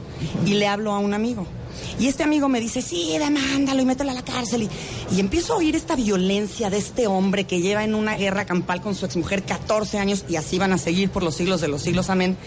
[0.46, 1.46] y le hablo a un amigo.
[2.00, 4.64] Y este amigo me dice, sí, demándalo y mételo a la cárcel.
[4.64, 8.46] Y, y empiezo a oír esta violencia de este hombre que lleva en una guerra
[8.46, 11.68] campal con su exmujer 14 años y así van a seguir por los siglos de
[11.68, 12.38] los siglos, amén.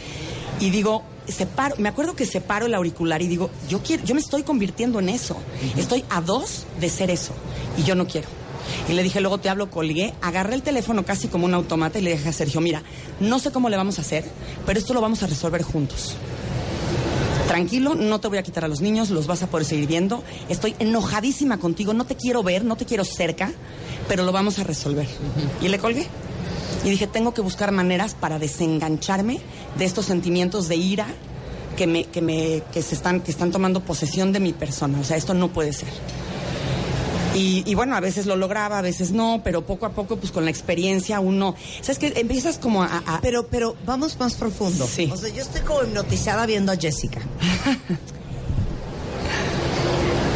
[0.60, 4.20] Y digo, separo, me acuerdo que separo el auricular y digo, yo quiero, yo me
[4.20, 5.36] estoy convirtiendo en eso.
[5.76, 7.32] Estoy a dos de ser eso.
[7.76, 8.43] Y yo no quiero.
[8.88, 12.02] Y le dije, luego te hablo, colgué, agarré el teléfono casi como un automata y
[12.02, 12.82] le dije a Sergio, mira,
[13.20, 14.24] no sé cómo le vamos a hacer,
[14.66, 16.16] pero esto lo vamos a resolver juntos.
[17.46, 20.24] Tranquilo, no te voy a quitar a los niños, los vas a poder seguir viendo.
[20.48, 23.52] Estoy enojadísima contigo, no te quiero ver, no te quiero cerca,
[24.08, 25.06] pero lo vamos a resolver.
[25.60, 26.06] Y le colgué.
[26.84, 29.40] Y dije, tengo que buscar maneras para desengancharme
[29.78, 31.06] de estos sentimientos de ira
[31.76, 34.98] que, me, que, me, que, se están, que están tomando posesión de mi persona.
[35.00, 35.88] O sea, esto no puede ser.
[37.34, 40.30] Y, y, bueno, a veces lo lograba, a veces no, pero poco a poco, pues
[40.30, 41.56] con la experiencia uno...
[41.80, 43.02] ¿Sabes que Empiezas como a...
[43.06, 43.20] a...
[43.20, 44.86] Pero, pero vamos más profundo.
[44.86, 45.10] Sí.
[45.12, 47.20] O sea, yo estoy como hipnotizada viendo a Jessica.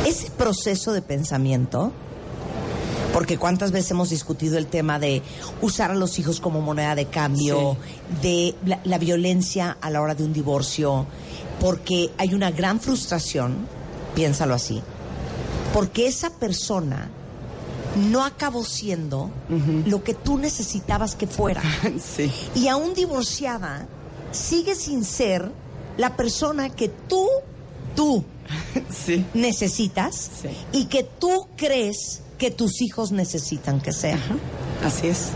[0.07, 1.93] Ese proceso de pensamiento,
[3.13, 5.23] porque cuántas veces hemos discutido el tema de
[5.61, 7.77] usar a los hijos como moneda de cambio,
[8.23, 11.07] de la, la violencia a la hora de un divorcio,
[11.61, 13.69] porque hay una gran frustración,
[14.15, 14.83] piénsalo así,
[15.73, 17.11] porque esa persona
[18.11, 19.31] no acabó siendo
[19.87, 21.63] lo que tú necesitabas que fuera.
[22.01, 22.33] Sí.
[22.55, 23.87] Y aún divorciada,
[24.33, 25.51] sigue sin ser
[25.97, 27.27] la persona que tú,
[27.97, 28.25] tú
[28.91, 29.25] Sí.
[29.35, 30.49] necesitas Sí.
[30.73, 34.19] y que tú crees que tus hijos necesitan que sea.
[34.85, 35.31] Así es.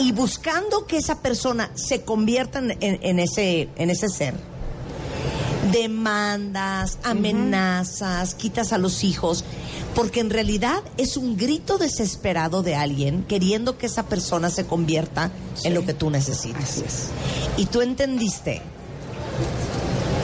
[0.00, 4.34] Y buscando que esa persona se convierta en ese, en ese ser,
[5.72, 9.44] demandas, amenazas, quitas a los hijos,
[9.94, 15.30] porque en realidad es un grito desesperado de alguien queriendo que esa persona se convierta
[15.64, 16.62] en lo que tú necesitas.
[16.62, 17.08] Así es.
[17.56, 18.62] Y tú entendiste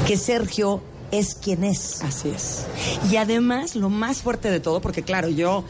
[0.06, 2.02] que Sergio es quien es.
[2.02, 2.66] Así es.
[3.10, 5.64] Y además, lo más fuerte de todo, porque claro, yo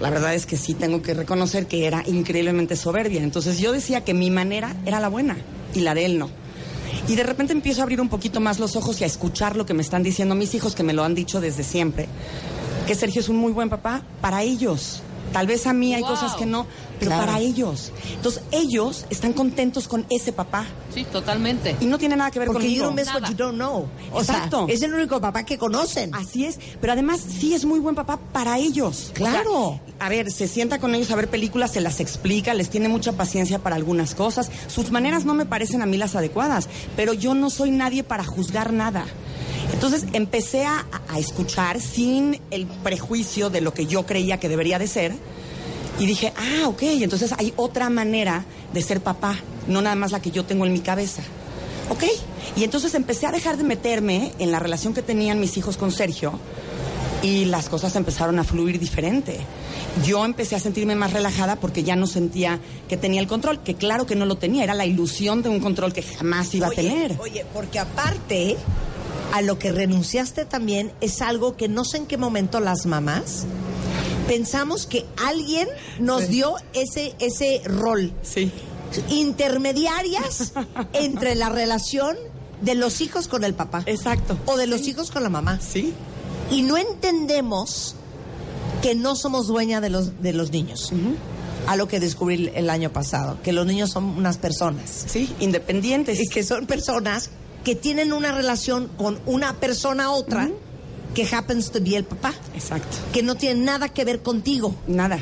[0.00, 3.22] la verdad es que sí tengo que reconocer que era increíblemente soberbia.
[3.22, 5.36] Entonces yo decía que mi manera era la buena
[5.74, 6.41] y la de él no.
[7.08, 9.66] Y de repente empiezo a abrir un poquito más los ojos y a escuchar lo
[9.66, 12.08] que me están diciendo mis hijos, que me lo han dicho desde siempre.
[12.86, 15.02] Que Sergio es un muy buen papá para ellos.
[15.32, 16.10] Tal vez a mí hay Wow.
[16.10, 16.66] cosas que no,
[17.04, 17.26] pero Claro.
[17.26, 17.92] para ellos.
[18.14, 20.64] Entonces ellos están contentos con ese papá.
[20.94, 21.76] Sí, totalmente.
[21.80, 22.84] Y no tiene nada que ver Porque you conmigo.
[22.86, 23.88] don't miss what you don't know.
[24.12, 24.66] O Exacto.
[24.66, 26.14] sea, es el único papá que conocen.
[26.14, 29.10] Así es, pero además sí es muy buen papá para ellos.
[29.14, 29.52] Claro.
[29.60, 32.70] O sea, a ver, se sienta con ellos a ver películas, se las explica, les
[32.70, 34.50] tiene mucha paciencia para algunas cosas.
[34.68, 38.22] Sus maneras no me parecen a mí las adecuadas, pero yo no soy nadie para
[38.24, 39.04] juzgar nada.
[39.72, 44.78] Entonces empecé a, a escuchar sin el prejuicio de lo que yo creía que debería
[44.78, 45.12] de ser.
[45.98, 49.36] Y dije, ah, ok, entonces hay otra manera de ser papá,
[49.68, 51.22] no nada más la que yo tengo en mi cabeza.
[51.90, 52.04] Ok,
[52.56, 55.92] y entonces empecé a dejar de meterme en la relación que tenían mis hijos con
[55.92, 56.38] Sergio
[57.22, 59.38] y las cosas empezaron a fluir diferente.
[60.04, 63.74] Yo empecé a sentirme más relajada porque ya no sentía que tenía el control, que
[63.74, 66.70] claro que no lo tenía, era la ilusión de un control que jamás iba a
[66.70, 67.16] tener.
[67.20, 68.56] Oye, porque aparte,
[69.32, 73.46] a lo que renunciaste también es algo que no sé en qué momento las mamás
[74.26, 75.68] pensamos que alguien
[75.98, 78.12] nos dio ese, ese rol.
[78.22, 78.50] Sí.
[79.10, 80.52] Intermediarias
[80.92, 82.16] entre la relación
[82.60, 83.82] de los hijos con el papá.
[83.86, 84.38] Exacto.
[84.46, 85.60] O de los hijos con la mamá.
[85.60, 85.92] Sí.
[86.50, 87.96] Y no entendemos
[88.82, 90.92] que no somos dueña de los, de los niños.
[91.66, 95.04] A lo que descubrí el año pasado, que los niños son unas personas.
[95.06, 96.20] Sí, independientes.
[96.20, 97.30] Y que son personas
[97.62, 100.50] que tienen una relación con una persona otra
[101.14, 102.96] que happens to be el papá, Exacto.
[103.12, 104.74] que no tiene nada que ver contigo.
[104.86, 105.18] Nada.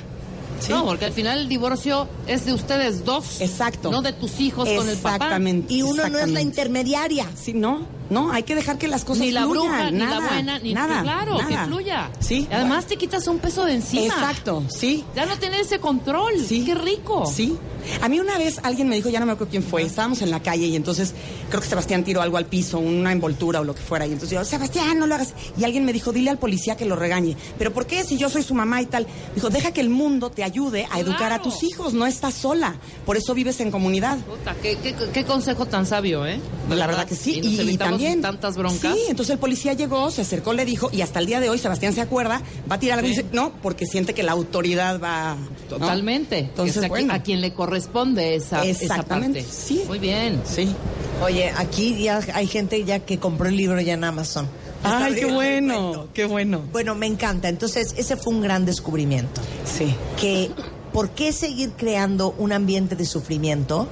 [0.60, 0.72] Sí.
[0.72, 3.40] No, porque al final el divorcio es de ustedes dos.
[3.40, 3.90] Exacto.
[3.90, 5.14] No de tus hijos con el papá.
[5.14, 5.72] Exactamente.
[5.72, 7.26] Y uno no es la intermediaria.
[7.34, 9.62] Sí, no, no, hay que dejar que las cosas Ni la fluyan.
[9.62, 12.10] bruja, ni nada, la buena, ni nada, claro, que fluya.
[12.20, 12.46] Sí.
[12.50, 14.04] Y además te quitas un peso de encima.
[14.14, 15.02] Exacto, sí.
[15.16, 16.38] Ya no tener ese control.
[16.38, 16.62] Sí.
[16.66, 17.24] Qué rico.
[17.24, 17.56] Sí,
[18.02, 20.30] A mí una vez alguien me dijo, ya no me acuerdo quién fue, estábamos en
[20.30, 21.14] la calle y entonces
[21.48, 24.06] creo que Sebastián tiró algo al piso, una envoltura o lo que fuera.
[24.06, 25.34] Y entonces yo, Sebastián, no lo hagas.
[25.58, 27.36] Y alguien me dijo, dile al policía que lo regañe.
[27.58, 28.04] ¿Pero por qué?
[28.04, 29.06] Si yo soy su mamá y tal.
[29.34, 32.76] Dijo, deja que el mundo te ayude a educar a tus hijos, no estás sola.
[33.06, 34.18] Por eso vives en comunidad.
[34.18, 36.40] Puta, qué, qué- qué consejo tan sabio, ¿eh?
[36.68, 37.40] La verdad que sí.
[37.42, 38.20] Y, evitamos también.
[38.22, 38.94] tantas broncas.
[38.94, 41.58] Sí, entonces el policía llegó, se acercó, le dijo, y hasta el día de hoy
[41.58, 45.00] Sebastián se acuerda, va a tirar algo y dice, no, porque siente que la autoridad
[45.00, 45.36] va.
[45.36, 45.48] ¿no?
[45.78, 46.38] Totalmente.
[46.40, 47.12] Entonces, Que es a, bueno.
[47.12, 49.54] qui- a quien le corresponde esa, esa Exactamente, parte.
[49.54, 49.82] sí.
[49.86, 50.40] Muy bien.
[50.44, 50.74] Sí.
[51.22, 54.48] Oye, aquí ya hay gente ya que compró el libro ya en Amazon.
[54.82, 56.62] Ay, qué bueno, qué bueno.
[56.72, 57.48] Bueno, me encanta.
[57.50, 59.42] Entonces, ese fue un gran descubrimiento.
[59.64, 59.94] Sí.
[60.18, 60.50] Que,
[60.92, 63.86] ¿por qué seguir creando un ambiente de sufrimiento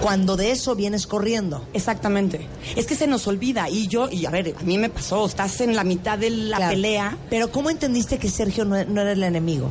[0.00, 1.64] cuando de eso vienes corriendo?
[1.74, 2.40] Exactamente.
[2.74, 3.68] Es que se nos olvida.
[3.70, 6.56] Y yo, y a ver, a mí me pasó, estás en la mitad de la
[6.56, 6.72] Claro.
[6.72, 7.16] pelea.
[7.30, 9.68] Pero ¿cómo entendiste que Sergio no, no era el enemigo?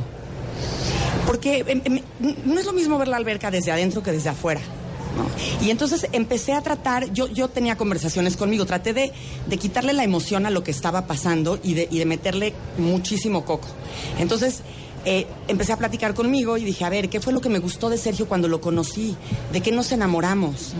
[1.26, 2.02] Porque em, em,
[2.44, 4.60] no es lo mismo ver la alberca desde adentro que desde afuera.
[5.60, 9.12] Y entonces empecé a tratar, yo, yo tenía conversaciones conmigo, traté de,
[9.46, 13.44] de quitarle la emoción a lo que estaba pasando y de, y de meterle muchísimo
[13.44, 13.68] coco.
[14.18, 14.62] Entonces
[15.04, 17.90] eh, empecé a platicar conmigo y dije, a ver, ¿qué fue lo que me gustó
[17.90, 19.16] de Sergio cuando lo conocí?
[19.52, 20.74] ¿De qué nos enamoramos?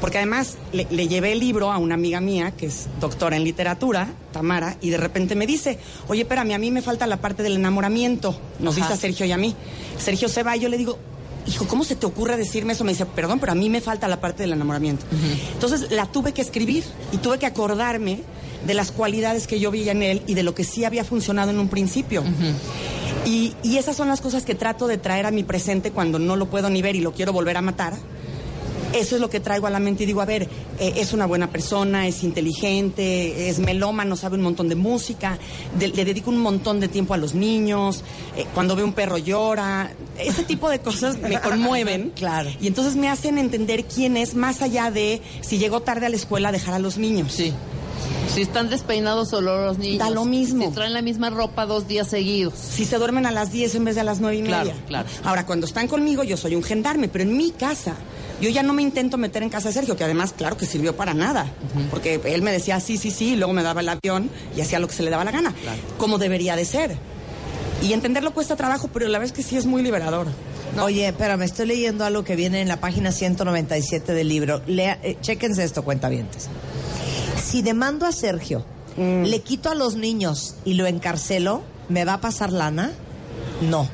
[0.00, 3.44] Porque además le, le llevé el libro a una amiga mía, que es doctora en
[3.44, 7.42] literatura, Tamara, y de repente me dice, oye, espérame, a mí me falta la parte
[7.42, 8.38] del enamoramiento.
[8.60, 8.86] Nos Ajá.
[8.86, 9.54] dice a Sergio y a mí.
[9.98, 10.98] Sergio se va y yo le digo,
[11.46, 12.84] hijo, ¿cómo se te ocurre decirme eso?
[12.84, 15.04] Me dice, perdón, pero a mí me falta la parte del enamoramiento.
[15.52, 18.22] Entonces la tuve que escribir y tuve que acordarme
[18.66, 21.50] de las cualidades que yo veía en él y de lo que sí había funcionado
[21.50, 22.24] en un principio.
[23.26, 26.36] Y, y esas son las cosas que trato de traer a mi presente cuando no
[26.36, 27.92] lo puedo ni ver y lo quiero volver a matar.
[28.94, 30.44] Eso es lo que traigo a la mente y digo, a ver,
[30.78, 35.38] eh, es una buena persona, es inteligente, es melómano, sabe un montón de música,
[35.78, 38.02] de- le dedico un montón de tiempo a los niños,
[38.36, 42.12] eh, cuando ve un perro llora, ese tipo de cosas me conmueven.
[42.14, 42.48] Claro.
[42.60, 46.16] Y entonces me hacen entender quién es más allá de si llegó tarde a la
[46.16, 47.32] escuela dejar a los niños.
[47.32, 47.52] Sí.
[48.34, 49.98] Si están despeinados solo los niños.
[49.98, 50.66] Da lo mismo.
[50.68, 52.54] Si traen la misma ropa dos días seguidos.
[52.58, 54.82] Si se duermen a las 10 en vez de a las nueve y Claro, media.
[54.86, 55.08] claro.
[55.24, 57.94] Ahora, cuando están conmigo, yo soy un gendarme, pero en mi casa.
[58.40, 60.94] Yo ya no me intento meter en casa de Sergio, que además, claro que sirvió
[60.94, 61.46] para nada.
[61.90, 64.78] Porque él me decía sí, sí, sí, y luego me daba el avión y hacía
[64.78, 65.54] lo que se le daba la gana.
[65.96, 66.94] Como debería de ser.
[67.82, 70.26] Y entenderlo cuesta trabajo, pero la verdad es que sí es muy liberador.
[70.82, 74.60] Oye, espérame, estoy leyendo algo que viene en la página 197 del libro.
[74.66, 76.48] Lea, eh, chéquense esto, cuentavientes.
[77.56, 78.66] Si demando a Sergio,
[78.98, 82.92] le quito a los niños y lo encarcelo, ¿me va a pasar lana?
[83.62, 83.88] No.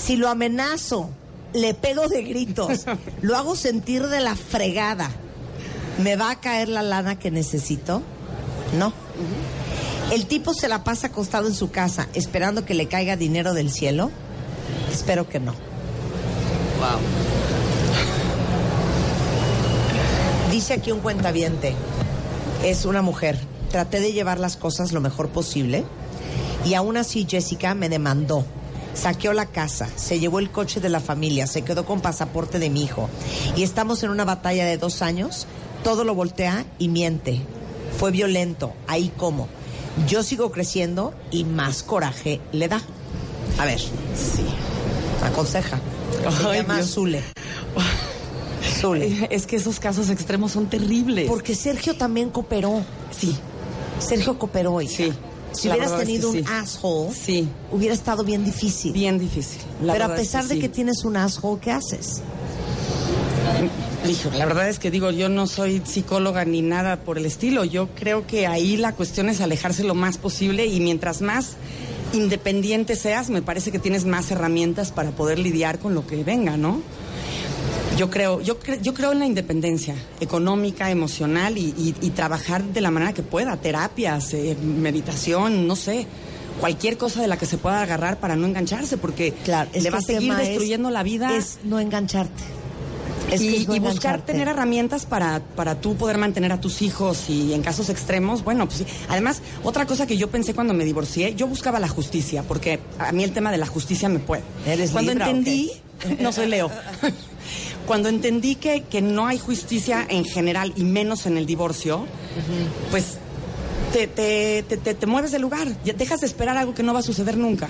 [0.00, 1.10] Si lo amenazo,
[1.54, 2.86] le pego de gritos,
[3.20, 5.10] lo hago sentir de la fregada,
[5.98, 8.00] ¿me va a caer la lana que necesito?
[8.78, 8.92] No.
[10.12, 13.72] El tipo se la pasa acostado en su casa esperando que le caiga dinero del
[13.72, 14.12] cielo.
[14.92, 15.50] Espero que no.
[16.78, 17.00] Wow.
[20.52, 21.74] Dice aquí un cuentaviente,
[22.64, 23.38] es una mujer.
[23.70, 25.84] Traté de llevar las cosas lo mejor posible
[26.64, 28.44] y aún así Jessica me demandó.
[28.94, 32.68] Saqueó la casa, se llevó el coche de la familia, se quedó con pasaporte de
[32.68, 33.08] mi hijo
[33.56, 35.46] y estamos en una batalla de dos años.
[35.82, 37.40] Todo lo voltea y miente.
[37.98, 39.48] Fue violento, ahí como.
[40.06, 42.80] Yo sigo creciendo y más coraje le da.
[43.58, 44.44] A ver, sí,
[45.24, 45.80] aconseja.
[46.38, 46.90] Se Ay, llama Dios.
[46.90, 47.22] Zule.
[49.30, 51.28] Es que esos casos extremos son terribles.
[51.28, 52.82] Porque Sergio también cooperó.
[53.10, 53.36] Sí,
[53.98, 54.96] Sergio cooperó, hija.
[54.96, 55.12] Sí,
[55.52, 57.48] Si la hubieras verdad es que tenido un asshole, Sí.
[57.70, 58.92] hubiera estado bien difícil.
[58.92, 59.60] bien difícil.
[59.82, 62.22] La Pero a es pesar de que tienes un asshole, ¿qué haces?
[64.36, 67.64] La verdad es que digo, yo no soy psicóloga ni nada por el estilo.
[67.64, 71.52] Yo creo que ahí la cuestión es alejarse lo más posible y mientras más
[72.12, 76.56] independiente seas, me parece que tienes más herramientas para poder lidiar con lo que venga,
[76.56, 76.80] ¿no?
[77.98, 82.62] Yo creo, yo, cre- yo creo en la independencia económica, emocional y, y- y trabajar
[82.64, 86.06] de la manera que pueda, terapias, eh, meditación, no sé,
[86.60, 89.98] cualquier cosa de la que se pueda agarrar para no engancharse, porque Claro, le va
[89.98, 92.42] a seguir es- destruyendo la vida Es no engancharte.
[93.30, 96.82] Es y, es no y buscar tener herramientas para, para tú poder mantener a tus
[96.82, 98.86] hijos y en casos extremos, bueno, pues sí.
[99.08, 103.12] Además, otra cosa que yo pensé cuando me divorcié, yo buscaba la justicia, porque a
[103.12, 104.42] mí el tema de la justicia me puede.
[104.66, 105.70] ¿Eres cuando Libra entendí,
[106.20, 106.70] no soy Leo,
[107.92, 112.06] cuando entendí que, que no hay justicia en general y menos en el divorcio,
[112.90, 113.18] pues
[113.92, 116.94] te, te, te, te- te mueves del lugar, ya dejas de esperar algo que no
[116.94, 117.68] va a suceder nunca,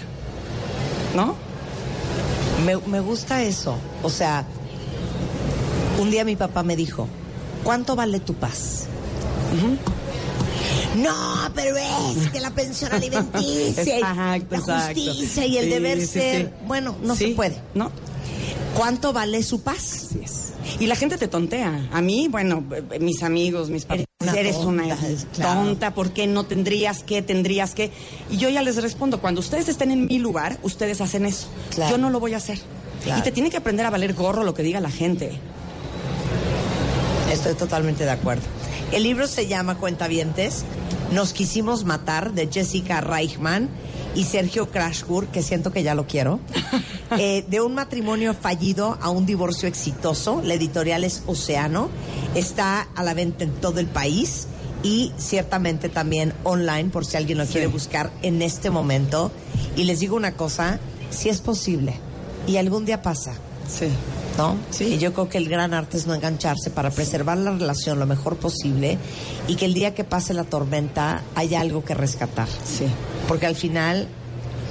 [1.16, 1.34] ¿no?
[2.64, 3.74] Me, me gusta eso.
[4.04, 4.44] O sea,
[5.98, 7.08] un día mi papá me dijo,
[7.64, 8.84] ¿cuánto vale tu paz?
[10.96, 15.00] No, pero es que la pensión alimenticia, y la exacto.
[15.00, 16.64] justicia y el deber sí, ser, sí.
[16.64, 17.60] bueno, no se puede.
[17.74, 17.90] ¿No?
[18.76, 20.08] ¿Cuánto vale su paz?
[20.10, 20.52] Así es.
[20.80, 21.88] Y la gente te tontea.
[21.92, 24.06] A mí, bueno, eh, mis amigos, mis papás,
[24.36, 25.60] Eres una eres una tonta, claro.
[25.60, 27.90] tonta, ¿por qué no tendrías que, tendrías que?
[28.30, 31.48] Y yo ya les respondo, cuando ustedes estén en mi lugar, ustedes hacen eso.
[31.70, 31.90] Claro.
[31.90, 32.60] Yo no lo voy a hacer.
[33.02, 33.18] Claro.
[33.18, 35.32] Y te tiene que aprender a valer gorro lo que diga la gente.
[37.32, 38.44] Estoy totalmente de acuerdo.
[38.92, 40.64] El libro se llama Cuentavientes,
[41.12, 43.68] Nos quisimos matar, de Jessica Reichman
[44.14, 46.40] y Sergio Crashgur, que siento que ya lo quiero.
[47.18, 51.90] Eh, de un matrimonio fallido a un divorcio exitoso, la editorial es Océano,
[52.34, 54.46] está a la venta en todo el país
[54.82, 59.30] y ciertamente también online por si alguien lo quiere buscar en este momento.
[59.76, 62.00] Y les digo una cosa, si es posible
[62.46, 63.34] y algún día pasa,
[63.78, 63.86] Sí.
[64.38, 64.56] ¿no?
[64.70, 64.84] Sí.
[64.94, 68.06] Y yo creo que el gran arte es no engancharse para preservar la relación lo
[68.06, 68.98] mejor posible
[69.48, 72.48] y que el día que pase la tormenta haya algo que rescatar.
[72.64, 72.84] Sí.
[73.28, 74.08] Porque al final,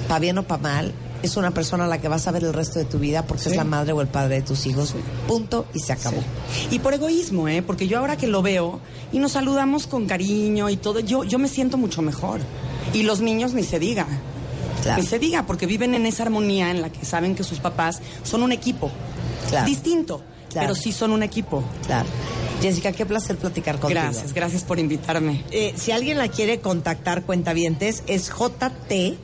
[0.08, 0.92] pa' bien o pa' mal,
[1.22, 3.44] es una persona a la que vas a ver el resto de tu vida porque
[3.44, 3.50] Sí.
[3.50, 4.94] es la madre o el padre de tus hijos.
[5.28, 6.20] Punto y se acabó.
[6.72, 7.62] Y por egoísmo, ¿eh?
[7.62, 8.80] Porque yo ahora que lo veo
[9.12, 12.40] y nos saludamos con cariño y todo, yo, yo me siento mucho mejor.
[12.92, 14.06] Y los niños ni se diga.
[14.82, 15.00] Claro.
[15.02, 18.00] Ni se diga, porque viven en esa armonía en la que saben que sus papás
[18.24, 18.90] son un equipo.
[19.48, 19.66] Claro.
[19.66, 20.68] Distinto, Claro.
[20.68, 21.62] pero sí son un equipo.
[21.86, 22.08] Claro.
[22.60, 24.00] Jessica, qué placer platicar contigo.
[24.00, 25.42] Gracias, gracias por invitarme.
[25.50, 29.16] Eh, si alguien la quiere contactar, cuentavientes, es JT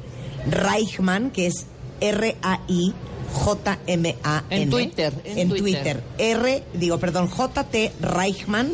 [0.51, 1.67] Reichman, que es
[2.01, 2.97] R-A-I-J-M-A-N.
[4.63, 5.63] En Twitter, En, en Twitter.
[5.63, 6.03] Twitter.
[6.19, 8.73] R, digo, perdón, JT Reichman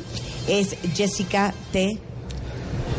[0.48, 1.98] es Jessica T.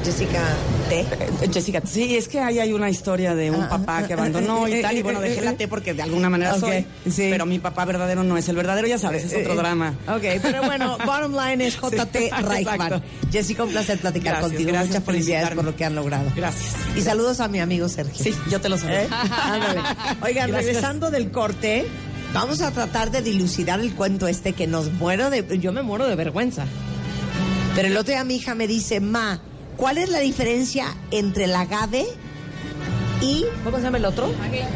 [0.06, 0.40] Jessica
[0.88, 1.00] T.
[1.00, 4.14] Eh, Jessica, sí, es que ahí hay una historia de un Ah, papá ah, que
[4.14, 6.04] ah, abandonó eh, y tal, eh, y bueno, eh, dejé eh, la T porque de
[6.04, 7.28] alguna manera soy, sí.
[7.32, 9.96] pero mi papá verdadero no es el verdadero, ya sabes, es otro drama.
[10.08, 13.04] Ok, pero bueno, bottom line es JT Sí, Reichman.
[13.32, 14.70] Jessica, un placer platicar Gracias, contigo.
[14.70, 16.32] gracias Muchas felicidades por lo que han logrado.
[16.36, 16.76] Gracias.
[16.96, 18.24] Y saludos a mi amigo Sergio.
[18.24, 19.00] Sí, yo te lo saludo.
[19.00, 19.08] ¿Eh?
[20.22, 20.66] Oigan, Gracias.
[20.66, 21.88] regresando del corte,
[22.34, 25.58] vamos a tratar de dilucidar el cuento este que nos muero de...
[25.60, 26.66] Yo me muero de vergüenza.
[27.76, 29.42] Pero el otro día mi hija me dice, ma,
[29.78, 32.06] ¿cuál es la diferencia entre el agave
[33.22, 33.46] y...
[33.64, 34.30] ¿Cómo se llama el otro?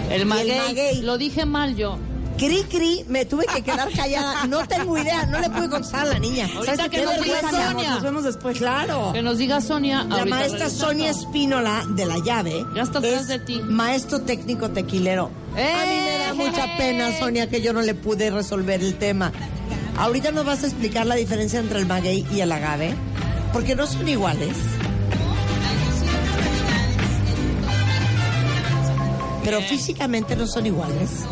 [0.09, 0.57] El maguey.
[0.57, 1.01] maguey.
[1.01, 1.97] Lo dije mal yo.
[2.37, 4.47] Cri, cri, me tuve que quedar callada.
[4.47, 6.45] No tengo idea, no le pude contestar a la niña.
[6.55, 7.41] Ahorita ¿Sabes que qué nos diga?
[7.41, 7.89] Sonia.
[7.95, 8.57] Nos vemos después.
[8.57, 9.11] Claro.
[9.13, 10.05] Que nos diga Sonia.
[10.05, 10.69] La maestra.
[10.69, 13.61] Sonia Espínola de la llave Ya está atrás es de ti.
[13.61, 15.31] maestro técnico tequilero.
[15.51, 16.33] A mí me da ¡Eh!
[16.33, 19.33] mucha pena, Sonia, que yo no le pude resolver el tema.
[19.97, 22.93] Ahorita nos vas a explicar la diferencia entre el maguey y el agave,
[23.51, 24.55] porque no son iguales.
[29.43, 31.25] Pero físicamente no son iguales.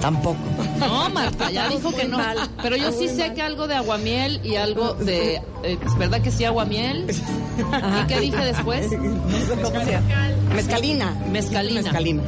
[0.00, 0.38] Tampoco.
[0.78, 2.18] No, Marta, ya dijo que no.
[2.62, 5.36] Pero yo sí sé que algo de aguamiel y algo de.
[5.62, 7.06] eh, ¿Es verdad que sí, aguamiel?
[7.58, 8.88] ¿Y qué dije después?
[10.54, 11.14] Mezcalina.
[11.30, 11.82] Mezcalina.
[11.82, 12.22] Mezcalina.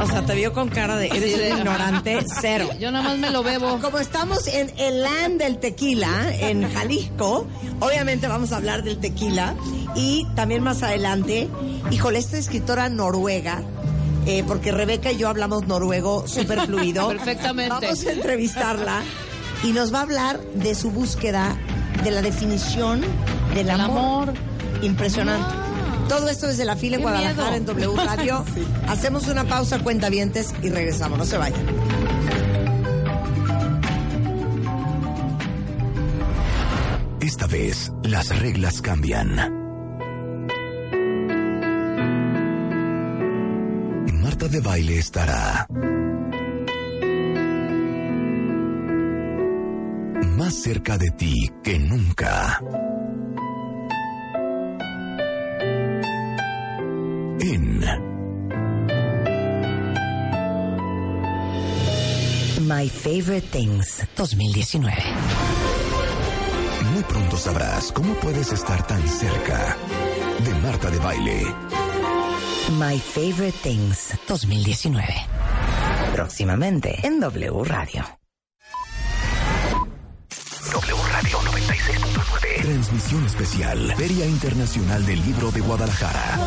[0.00, 2.68] O sea, te vio con cara de eres un ignorante cero.
[2.78, 3.78] Yo nada más me lo bebo.
[3.80, 7.46] Como estamos en el land del tequila, en Jalisco,
[7.80, 9.54] obviamente vamos a hablar del tequila.
[9.96, 11.48] Y también más adelante,
[11.90, 13.62] híjole, esta escritora noruega,
[14.26, 17.08] eh, porque Rebeca y yo hablamos noruego súper fluido.
[17.18, 17.70] Perfectamente.
[17.70, 19.02] Vamos a entrevistarla
[19.64, 21.56] y nos va a hablar de su búsqueda
[22.04, 23.00] de la definición
[23.54, 24.28] del El amor.
[24.30, 24.34] amor.
[24.82, 25.67] Impresionante.
[26.08, 27.66] Todo esto desde la fila en Guadalajara, en.
[27.66, 28.44] W Radio.
[28.88, 31.18] Hacemos una pausa, cuentavientes, y regresamos.
[31.18, 31.66] No se vayan.
[37.20, 39.58] Esta vez, las reglas cambian.
[44.22, 45.66] Marta de Baile estará
[50.36, 52.60] más cerca de ti que nunca.
[57.40, 57.80] En
[62.66, 64.92] My Favorite Things 2019.
[66.92, 69.76] Muy pronto sabrás cómo puedes estar tan cerca
[70.44, 71.42] de Marta de Baile.
[72.78, 75.06] My Favorite Things 2019.
[76.14, 78.17] Próximamente en W Radio.
[80.72, 82.62] W Radio 96.9.
[82.62, 83.94] Transmisión especial.
[83.96, 86.38] Feria Internacional del Libro de Guadalajara.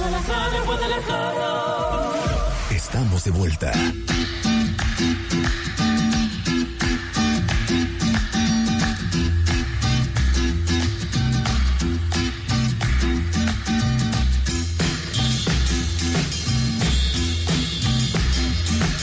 [2.69, 3.71] Estamos de vuelta.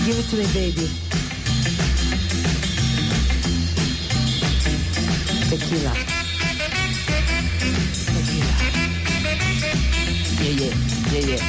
[0.04, 1.07] Give it to me, baby.
[5.58, 5.92] Tequila.
[8.14, 8.54] Tequila.
[10.38, 10.74] Yeah, yeah,
[11.12, 11.42] yeah, yeah.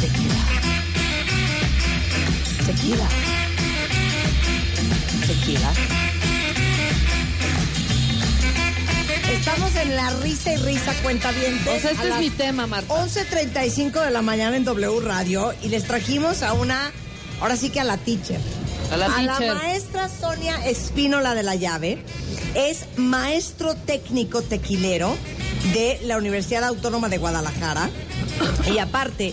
[0.00, 0.40] Tequila.
[2.66, 3.08] tequila.
[5.26, 5.72] Tequila.
[9.32, 11.60] Estamos en la risa y risa cuenta bien.
[11.60, 12.94] O sea, este es mi tema, Marta.
[12.94, 16.90] 11.35 de la mañana en W Radio y les trajimos a una,
[17.40, 18.40] ahora sí que a la teacher.
[18.92, 22.04] A la maestra Sonia Espínola de la Llave.
[22.54, 25.16] Es maestro técnico tequilero
[25.72, 27.88] de la Universidad Autónoma de Guadalajara.
[28.70, 29.32] Y aparte,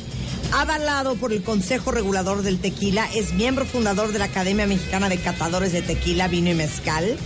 [0.53, 5.17] avalado por el Consejo Regulador del Tequila, es miembro fundador de la Academia Mexicana de
[5.17, 7.17] Catadores de Tequila, Vino y Mezcal.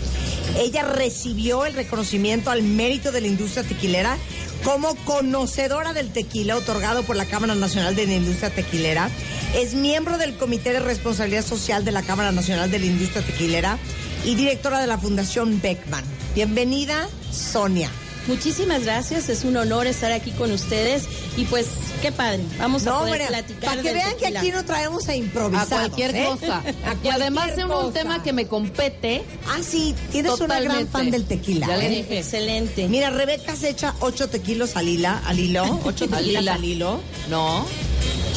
[0.57, 4.17] Ella recibió el reconocimiento al mérito de la industria tequilera
[4.63, 9.09] como conocedora del tequila otorgado por la Cámara Nacional de la Industria Tequilera.
[9.55, 13.77] Es miembro del Comité de Responsabilidad Social de la Cámara Nacional de la Industria Tequilera
[14.25, 16.03] y directora de la Fundación Beckman.
[16.33, 17.89] Bienvenida, Sonia.
[18.27, 21.03] Muchísimas gracias, es un honor estar aquí con ustedes
[21.35, 21.65] y pues
[22.01, 24.63] qué padre, vamos a No, poder hombre, platicar para que del vean que aquí no
[24.63, 25.67] traemos a A improvisar.
[25.67, 26.63] cualquier cosa.
[27.03, 29.23] y además es un tema que me compete.
[29.49, 31.67] Ah, sí, tienes una gran fan del tequila.
[31.67, 31.89] Ya le ¿eh?
[32.03, 32.19] dije.
[32.19, 32.87] Excelente.
[32.87, 36.99] Mira, Rebeca se echa ocho tequilos al hilo, al hilo, ocho Al tequilas al hilo.
[37.29, 37.65] No,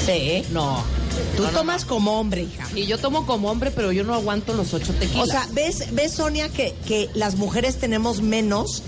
[0.04, 0.42] Sí.
[0.50, 0.82] no.
[1.36, 2.66] Tú No, no, tomas como hombre, hija.
[2.74, 5.22] Y yo tomo como hombre, pero yo no aguanto los ocho tequilas.
[5.28, 8.82] O sea, ¿ves, ves Sonia, que, que las mujeres tenemos menos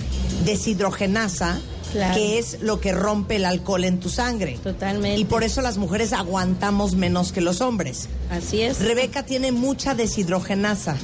[0.45, 1.59] deshidrogenasa,
[1.93, 2.15] Claro.
[2.15, 4.59] que es lo que rompe el alcohol en tu sangre.
[4.63, 5.19] Totalmente.
[5.19, 8.09] Y por eso las mujeres aguantamos menos que los hombres.
[8.31, 8.79] Así es.
[8.81, 10.97] Rebeca tiene mucha deshidrogenasa.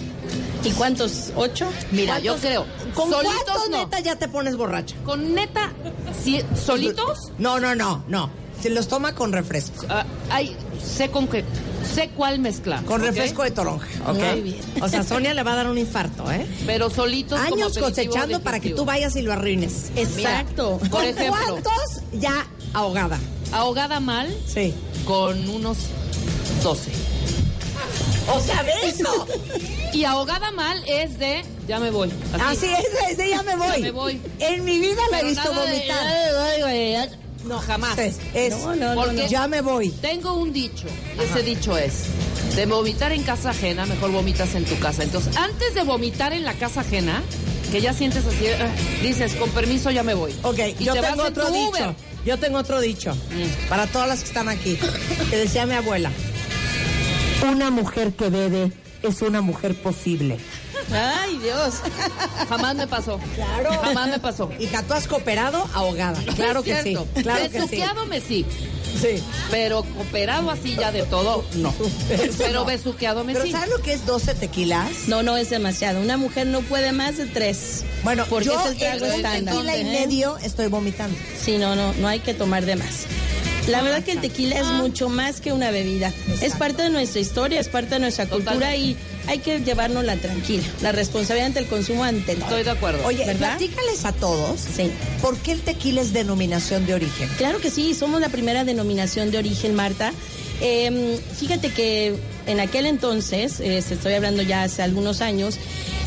[0.63, 1.33] ¿Y cuántos?
[1.37, 1.67] ¿Ocho?
[1.91, 2.67] Mira, yo creo.
[2.95, 3.79] ¿Con solitos cuántos no.
[3.79, 4.95] neta ya te pones borracha?
[5.05, 5.73] Con neta,
[6.23, 8.31] si- solitos, No, no, no, no.
[8.65, 9.85] Se los toma con refresco.
[9.91, 11.45] ah, hay, sé con qué,
[11.95, 12.83] sé cuál mezclar.
[12.87, 13.09] Con ¿ok?
[13.09, 13.87] refresco de toronja.
[14.07, 14.17] ¿ok?
[14.17, 14.61] Muy bien.
[14.81, 16.47] O sea, Sonia le va a dar un infarto, ¿eh?
[16.65, 19.91] Pero solitos Años cosechando para que tú vayas y lo arruines.
[19.97, 20.79] Exacto.
[20.79, 21.37] Por ¿Con ejemplo.
[21.47, 21.75] cuántos
[22.15, 23.19] ya ahogada?
[23.53, 24.73] Ahogada mal, Sí.
[25.05, 25.77] con unos
[26.63, 26.91] 12.
[28.35, 28.99] O sea, ¿ves?
[29.03, 29.27] No.
[29.93, 32.11] Y ahogada mal es de, ya me voy.
[32.41, 33.69] Así es, es de ya me voy.
[33.73, 34.23] Ya me voy.
[34.39, 35.97] En mi vida la he visto nada de, vomitar.
[36.03, 37.09] "Ya me voy, güey, ya".
[37.45, 37.99] No, jamás.
[37.99, 39.29] Es, es, No, no, no, Porque no.
[39.29, 39.91] ya me voy.
[39.91, 40.87] Tengo un dicho.
[41.21, 42.05] Ese dicho es,
[42.57, 45.03] de vomitar en casa ajena, mejor vomitas en tu casa.
[45.03, 47.23] Entonces, antes de vomitar en la casa ajena,
[47.71, 48.57] que ya sientes así, eh,
[49.03, 50.35] dices, con permiso ya me voy.
[50.43, 51.69] Ok, Y yo te tengo en otro dicho.
[51.71, 51.95] Uber.
[52.25, 53.15] Yo tengo otro dicho.
[53.15, 53.69] Mm.
[53.69, 54.79] Para todas las que están aquí.
[55.29, 56.11] Que decía mi abuela.
[57.47, 58.73] Una mujer que bebe
[59.03, 60.39] es una mujer posible.
[60.93, 61.75] Ay, Dios.
[62.49, 63.19] Jamás me pasó.
[63.35, 63.71] Claro.
[63.83, 64.51] Jamás me pasó.
[64.59, 66.21] Hija, tú has cooperado ahogada.
[66.35, 66.97] Claro Es que sí.
[67.23, 67.59] Claro que sí.
[67.59, 68.47] Besuqueado me sí.
[69.01, 69.23] Sí.
[69.51, 71.75] Pero cooperado así ya de todo, no.
[72.39, 72.65] Pero no.
[72.65, 73.53] besuqueado me Pero sí.
[73.53, 75.09] ¿sabes lo que es 12 tequilas?
[75.09, 76.01] No, no es demasiado.
[76.01, 77.85] Una mujer no puede más de tres.
[78.03, 79.55] Bueno, porque yo es el trago estándar.
[79.55, 81.17] tequila y medio estoy vomitando.
[81.41, 83.07] Sí, no, no, no hay que tomar de más.
[83.69, 86.13] La verdad que el tequila es mucho más que una bebida.
[86.43, 88.79] Es parte de nuestra historia, es parte de nuestra cultura Totalmente.
[88.79, 88.97] y
[89.27, 90.65] hay que llevárnosla tranquila.
[90.83, 92.45] La responsabilidad ante el consumo ante todo.
[92.45, 93.07] Estoy de acuerdo.
[93.07, 93.57] Oye, ¿Verdad?
[93.57, 94.61] platícales a todos.
[94.61, 94.91] Sí.
[95.23, 97.29] ¿Por qué el tequila es denominación de origen?
[97.39, 100.13] Claro que sí, somos la primera denominación de origen, Marta.
[100.61, 102.15] Eh, fíjate que
[102.47, 105.57] en aquel entonces, eh, estoy hablando ya hace algunos años,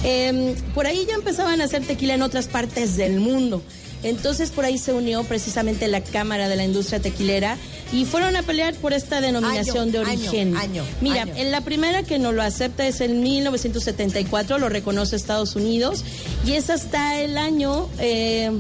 [0.04, 3.62] eh, por ahí ya empezaban a hacer tequila en otras partes del mundo.
[4.04, 7.58] Entonces por ahí se unió precisamente la Cámara de la Industria Tequilera
[7.92, 10.58] y fueron a pelear por esta denominación Año, de origen.
[10.58, 15.56] año, Mira, en la primera que nos lo acepta es en 1974, lo reconoce Estados
[15.56, 16.04] Unidos
[16.46, 18.52] y es hasta el año eh,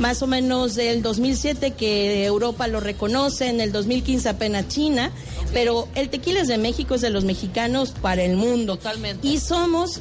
[0.00, 5.12] más o menos del 2007 que Europa lo reconoce, en el 2015 apenas China,
[5.52, 8.76] pero el tequila es de México, es de los mexicanos para el mundo.
[8.76, 9.26] Totalmente.
[9.26, 10.00] Y somos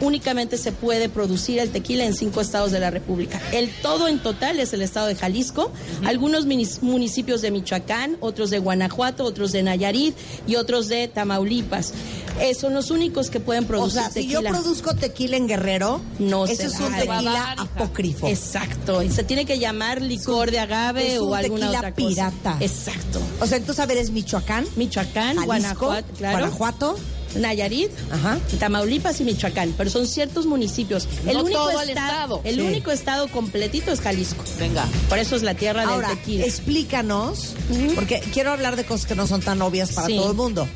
[0.00, 3.40] únicamente se puede producir el tequila en cinco estados de la República.
[3.52, 5.72] El todo en total es el estado de Jalisco,
[6.04, 11.92] algunos municipios de Michoacán, otros de Guanajuato, otros de Nayarit y otros de Tamaulipas.
[12.40, 14.50] Eh, son los únicos que pueden O producir sea, si yo tequila.
[14.58, 18.28] produzco tequila en Guerrero, No ese se es un tequila apócrifo.
[18.28, 21.92] Exacto, y se tiene que llamar licor de agave es o un alguna tequila otra
[21.94, 22.08] cosa.
[22.08, 22.56] pirata.
[22.60, 23.20] Exacto.
[23.40, 26.38] O sea, entonces, a ver, es Michoacán, Michoacán, Jalisco, Guanajuato, claro.
[26.38, 26.96] Guanajuato.
[27.36, 28.38] Nayarit, Ajá.
[28.58, 31.08] Tamaulipas y Michoacán, pero son ciertos municipios.
[31.26, 32.40] El No único todo el esta- estado.
[32.44, 32.60] el Sí.
[32.60, 34.44] único estado completito es Jalisco.
[34.58, 34.86] Venga.
[35.08, 36.44] Por eso es la tierra Ahora, del tequila.
[36.44, 37.54] explícanos,
[37.94, 40.16] porque quiero hablar de cosas que no son tan obvias para Sí.
[40.16, 40.68] todo el mundo.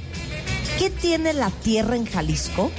[0.79, 2.71] ¿Qué tiene la tierra en Jalisco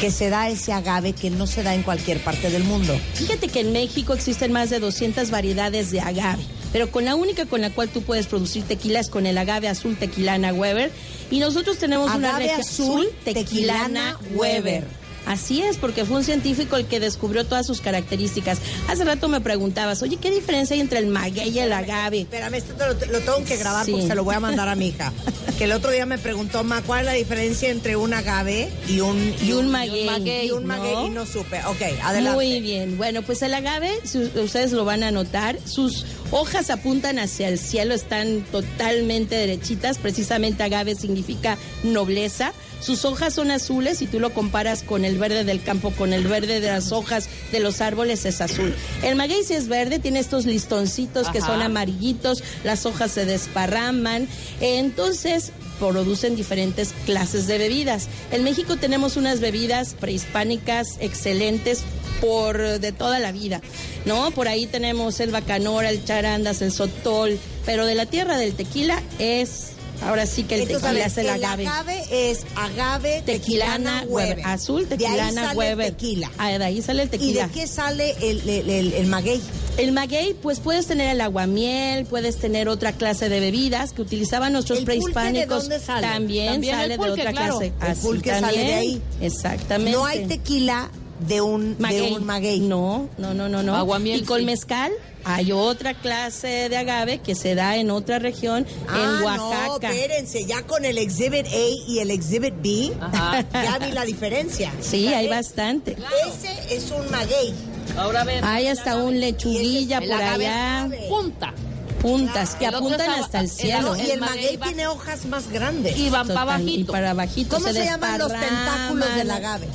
[0.00, 2.94] que se da ese agave que no se da en cualquier parte del mundo?
[3.14, 6.42] Fíjate que en México existen más de 200 variedades de agave,
[6.72, 9.68] pero con la única con la cual tú puedes producir tequila es con el agave
[9.68, 10.90] azul tequilana Weber.
[11.30, 14.84] Y nosotros tenemos una Agave azul tequilana Weber.
[15.24, 18.58] Así es, porque fue un científico el que descubrió todas sus características.
[18.88, 22.22] Hace rato me preguntabas, oye, ¿qué diferencia hay entre el maguey y el agave?
[22.22, 23.92] Espérame, esto lo, lo tengo que grabar Sí.
[23.92, 25.12] porque se lo voy a mandar a mi hija.
[25.58, 28.98] Que el otro día me preguntó, Ma, ¿cuál es la diferencia entre un agave y
[29.00, 30.08] un, Y un maguey,
[30.46, 31.06] Y un maguey ¿no?
[31.06, 31.60] y no supe.
[31.66, 32.32] Ok, adelante.
[32.34, 32.96] Muy bien.
[32.96, 37.58] Bueno, pues el agave, si ustedes lo van a notar, sus hojas apuntan hacia el
[37.58, 39.98] cielo, están totalmente derechitas.
[39.98, 42.52] Precisamente agave significa nobleza.
[42.80, 46.26] Sus hojas son azules y tú lo comparas con el verde del campo, con el
[46.26, 48.74] verde de las hojas de los árboles es azul.
[49.04, 54.26] El maguey sí es verde, tiene estos listoncitos que son amarillitos, las hojas se desparraman.
[54.60, 55.52] Entonces,
[55.90, 58.06] producen diferentes clases de bebidas.
[58.30, 61.82] En México tenemos unas bebidas prehispánicas excelentes
[62.20, 63.60] por de toda la vida,
[64.04, 64.30] ¿no?
[64.30, 69.02] Por ahí tenemos el bacanora, el charandas, el sotol, pero de la tierra del tequila
[69.18, 69.71] es
[70.04, 72.04] ahora sí que el Entonces, tequila es el agave.
[72.10, 75.90] es agave, Tequilana Weber, azul De ahí tequilana sale Weber.
[75.92, 76.30] tequila.
[76.38, 77.46] Ah, de ahí sale el ¿Y tequila.
[77.46, 79.40] de qué sale el, el, el- el maguey?
[79.78, 84.52] El maguey, pues puedes tener el aguamiel, puedes tener otra clase de bebidas que utilizaban
[84.52, 85.60] nuestros ¿El pulque de prehispánicos.
[85.62, 86.06] dónde sale?
[86.06, 87.58] También, También el sale pulque, de otra claro.
[87.58, 87.72] clase.
[87.80, 88.78] El Así pulque sale de también.
[88.78, 89.02] ahí.
[89.22, 89.92] Exactamente.
[89.92, 90.90] No hay tequila
[91.26, 92.10] de un maguey.
[92.10, 92.60] De un maguey.
[92.60, 93.76] No, no, no, no, no.
[93.76, 94.44] Aguamiel, y con sí.
[94.46, 94.92] mezcal
[95.24, 99.90] hay otra clase de agave que se da en otra región, Ah, en no, Oaxaca.
[99.92, 103.44] espérense, ya con el Exhibit A y el Exhibit B, Ajá.
[103.52, 104.72] ya vi la diferencia.
[104.80, 105.96] sí, hay bastante.
[106.28, 107.54] Ese es un maguey.
[107.96, 108.44] Ahora ven.
[108.44, 111.52] Hay hasta un lechuguilla por allá, punta.
[112.00, 113.94] puntas que El apuntan es hasta el cielo.
[113.96, 115.96] y el el maguey va- tiene hojas más grandes.
[115.98, 117.56] Y van para Total, y para bajito.
[117.56, 119.66] ¿Cómo se, llaman los tentáculos del agave?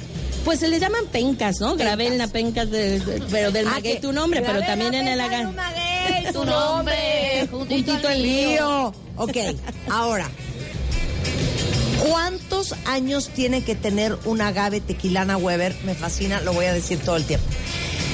[0.48, 1.76] Pues se les llaman pencas, ¿no?
[1.76, 5.44] Gravelna, pencas, de- de- pero del Ah, maguey tu nombre, pero también en el maguey,
[6.32, 7.46] Tu nombre.
[7.52, 8.50] Puntito el lío.
[8.52, 8.94] Lío.
[9.18, 9.36] Ok,
[9.90, 10.30] ahora.
[12.08, 15.76] ¿Cuántos años tiene que tener un agave tequilana Weber?
[15.84, 17.46] Me fascina, lo voy a decir todo el tiempo.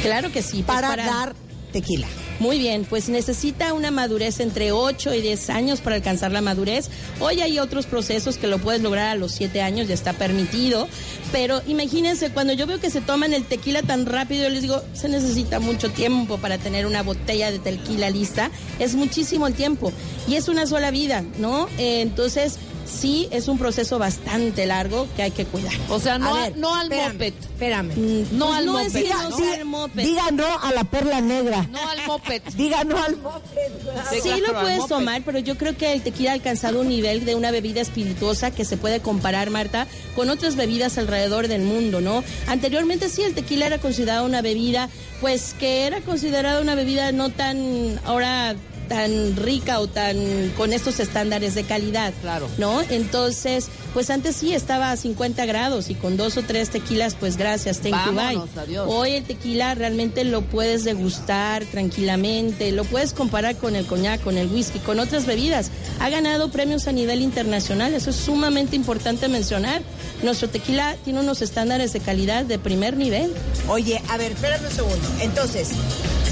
[0.01, 0.63] Claro que sí.
[0.63, 1.35] pues Para, dar
[1.73, 2.07] tequila.
[2.39, 6.89] Muy bien, pues necesita una madurez entre 8 y 10 años para alcanzar la madurez.
[7.19, 10.87] Hoy hay otros procesos que lo puedes lograr a los 7 años, ya está permitido.
[11.33, 14.81] Pero imagínense, cuando yo veo que se toman el tequila tan rápido, yo les digo,
[14.93, 18.51] se necesita mucho tiempo para tener una botella de tequila lista.
[18.79, 19.91] Es muchísimo el tiempo.
[20.27, 21.67] Y es una sola vida, ¿no?
[21.77, 22.57] Eh, entonces,
[22.93, 25.73] sí, es un proceso bastante largo que hay que cuidar.
[25.89, 27.33] O sea, no, A ver, no al espérame, moped.
[27.41, 27.93] Espérame.
[28.31, 29.03] No Pues al no es moped.
[29.03, 30.03] que no sea el moped.
[30.03, 31.67] Diga no a la perla negra.
[31.71, 32.41] No al moped.
[32.55, 33.71] Diga no al moped.
[34.11, 37.25] Sí, claro, lo puedes tomar, pero yo creo que el tequila ha alcanzado un nivel
[37.25, 42.01] de una bebida espirituosa que se puede comparar, Marta, con otras bebidas alrededor del mundo,
[42.01, 42.23] ¿no?
[42.47, 44.89] Anteriormente sí, el tequila era considerado una bebida,
[45.21, 48.55] pues que era considerada una bebida no tan, ahora
[48.87, 50.17] tan rica o tan
[50.57, 52.47] con estos estándares de calidad, Claro.
[52.57, 52.81] ¿no?
[52.81, 57.37] Entonces, pues antes sí estaba a 50 grados y con dos o tres tequilas, pues
[57.37, 58.39] gracias, thank you, bye.
[58.61, 58.87] Adiós.
[58.89, 64.37] Hoy el tequila realmente lo puedes degustar tranquilamente, lo puedes comparar con el coñac, con
[64.37, 65.69] el whisky, con otras bebidas.
[65.99, 69.81] Ha ganado premios a nivel internacional, eso es sumamente importante mencionar.
[70.23, 73.31] Nuestro tequila tiene unos estándares de calidad de primer nivel.
[73.67, 75.07] Oye, a ver, espérame un segundo.
[75.21, 75.69] Entonces,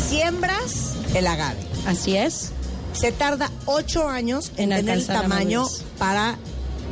[0.10, 1.58] siembras el agave.
[1.86, 2.52] Así es.
[2.94, 5.66] Se tarda ocho años en, En tener el tamaño
[5.98, 6.38] para...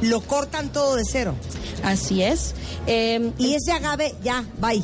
[0.01, 1.35] Lo cortan todo de cero.
[1.83, 2.53] Así es.
[2.87, 4.81] Eh, Y ese agave ya, bye.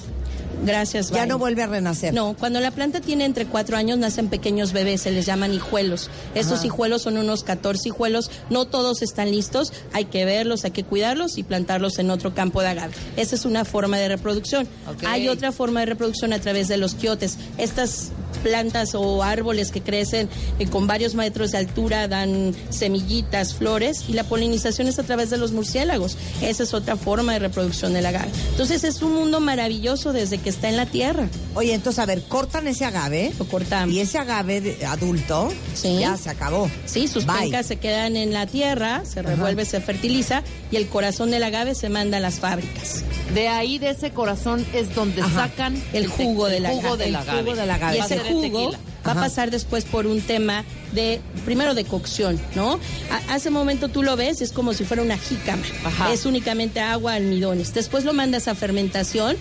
[0.66, 1.10] gracias.
[1.10, 1.28] Ya bye.
[1.28, 2.14] no vuelve a renacer.
[2.14, 6.10] No, cuando la planta tiene entre cuatro años nacen pequeños bebés, se les llaman hijuelos.
[6.36, 6.68] Estos Ajá.
[6.68, 11.38] hijuelos son unos 14 hijuelos, no todos están listos, hay que verlos, hay que cuidarlos
[11.38, 12.94] y plantarlos en otro campo de agave.
[13.16, 14.68] Esa es una forma de reproducción.
[15.08, 17.38] Hay otra forma de reproducción a través de los quiotes.
[17.58, 20.30] Estas plantas o árboles que crecen
[20.60, 25.30] eh, con varios metros de altura dan semillitas, flores y la polinización es a través
[25.30, 26.18] de los murciélagos.
[26.42, 28.30] Esa es otra forma de reproducción del agave.
[28.52, 31.28] Entonces es un mundo maravilloso desde que está en la tierra.
[31.56, 33.32] Oye, entonces, a ver, cortan ese agave.
[33.40, 33.94] Lo cortamos.
[33.94, 35.98] Y ese agave de- adulto Sí.
[36.00, 36.70] ya se acabó.
[36.86, 37.40] Sí, sus Bye.
[37.44, 41.76] pencas se quedan en la tierra, se revuelve, se fertiliza y el corazón del agave
[41.76, 43.04] se manda a las fábricas.
[43.34, 45.48] De ahí, de ese corazón, es donde Ajá.
[45.50, 46.98] sacan el jugo del el jugo agave.
[47.04, 47.40] del El agave.
[47.42, 47.98] jugo del agave.
[47.98, 48.42] Y ese el jugo
[48.72, 48.80] tequila.
[49.08, 52.80] va a pasar después por un tema de, primero de cocción, ¿no?
[53.12, 55.64] A- hace momento tú lo ves, es como si fuera una jícama.
[55.84, 56.12] Ajá.
[56.14, 57.74] Es únicamente agua, almidones.
[57.74, 59.36] Después lo mandas a fermentación,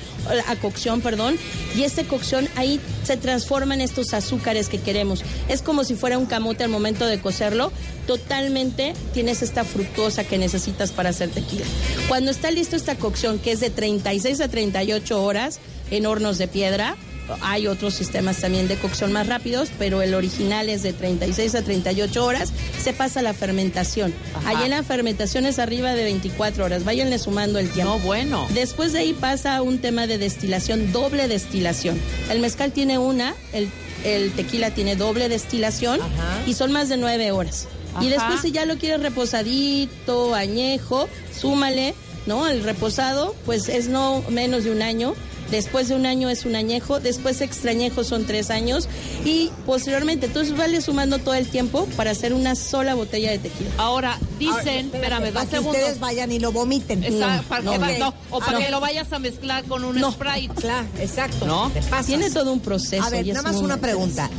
[0.48, 1.36] a cocción, perdón,
[1.76, 5.22] y esta cocción ahí se transforma en estos azúcares que queremos.
[5.48, 7.72] Es como si fuera un camote al momento de cocerlo.
[8.18, 11.64] Totalmente tienes esta fructosa que necesitas para hacer tequila.
[12.08, 15.58] Cuando está listo esta cocción, que es de 36 a 38 horas
[15.90, 16.96] en hornos de piedra,
[17.40, 21.62] hay otros sistemas también de cocción más rápidos, pero el original es de 36 a
[21.62, 22.52] 38 horas.
[22.82, 24.14] Se pasa la fermentación.
[24.46, 26.84] Allí en la fermentación es arriba de 24 horas.
[26.84, 27.94] Váyanle sumando el tiempo.
[27.94, 28.46] No, bueno.
[28.54, 31.98] Después de ahí pasa a un tema de destilación, doble destilación.
[32.30, 33.68] El mezcal tiene una, el,
[34.04, 36.42] el tequila tiene doble destilación Ajá.
[36.46, 37.68] y son más de nueve horas.
[38.00, 41.94] Y después si ya lo quieres reposadito, añejo, súmale,
[42.26, 42.48] ¿no?
[42.48, 45.14] El reposado, pues es no menos de un año.
[45.50, 48.88] Después de un año es un añejo, después extrañejo son tres años
[49.24, 53.70] y posteriormente, entonces vale sumando todo el tiempo para hacer una sola botella de tequila.
[53.78, 55.76] Ahora, dicen, espérame, para dos que segundos.
[55.76, 57.02] ustedes vayan y lo vomiten.
[57.48, 58.70] Para no, que no, o para Ah, que no.
[58.72, 60.54] lo vayas a mezclar con un Sprite.
[60.60, 61.46] Claro, exacto.
[61.46, 61.70] ¿No?
[62.06, 63.04] Tiene todo un proceso.
[63.04, 64.30] A ver, nada más una pregunta.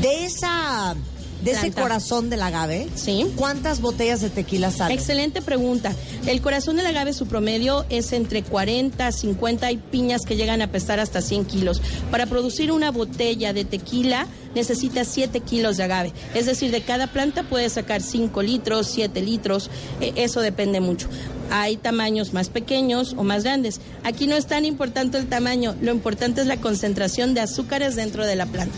[0.00, 0.94] De esa,
[1.42, 3.26] de ese corazón del agave, Sí.
[3.36, 4.96] ¿cuántas botellas de tequila salen?
[4.96, 5.92] Excelente pregunta.
[6.26, 9.66] El corazón del agave, su promedio es entre 40 a 50.
[9.66, 11.82] Hay piñas que llegan a pesar hasta 100 kilos.
[12.10, 16.12] Para producir una botella de tequila necesita 7 kilos de agave.
[16.34, 19.70] Es decir, de cada planta puede sacar 5 litros, 7 litros.
[20.00, 21.08] Eh, eso depende mucho.
[21.50, 23.80] Hay tamaños más pequeños o más grandes.
[24.04, 25.74] Aquí no es tan importante el tamaño.
[25.82, 28.74] Lo importante es la concentración de azúcares dentro de la planta.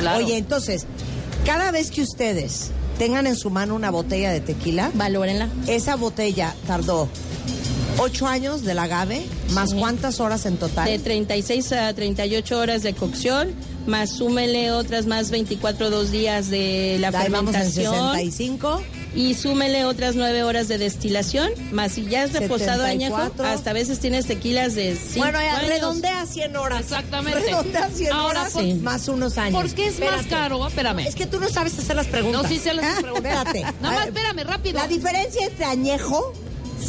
[0.00, 0.24] Claro.
[0.24, 0.86] Oye, entonces,
[1.48, 2.68] cada vez que ustedes
[2.98, 5.48] tengan en su mano una botella de tequila, Valórenla.
[5.66, 7.08] esa botella tardó
[7.96, 9.22] ocho años del agave,
[9.52, 9.76] más Sí.
[9.78, 10.84] cuántas horas en total.
[10.84, 13.54] De 36 a 38 horas de cocción,
[13.86, 18.82] más súmele otras más 24 dos días de la Ahí vamos en fermentación 65.
[19.14, 22.86] Y súmele otras 9 horas de destilación, más si ya es reposado 74.
[23.16, 25.68] añejo, hasta a veces tienes tequilas de 5 Bueno, ya años.
[25.70, 26.80] redondea 100 horas.
[26.80, 27.40] Exactamente.
[27.40, 29.60] Redondea 100 Ahora, horas ¿por- más unos años.
[29.62, 30.66] ¿Por qué es más caro?
[30.68, 31.00] Espérame.
[31.06, 32.42] Es que tú no sabes hacer las preguntas.
[32.42, 33.32] No, sí sé las preguntas.
[33.46, 33.60] Espérate.
[33.82, 34.78] Nada más, espérame, rápido.
[34.78, 36.32] La diferencia entre añejo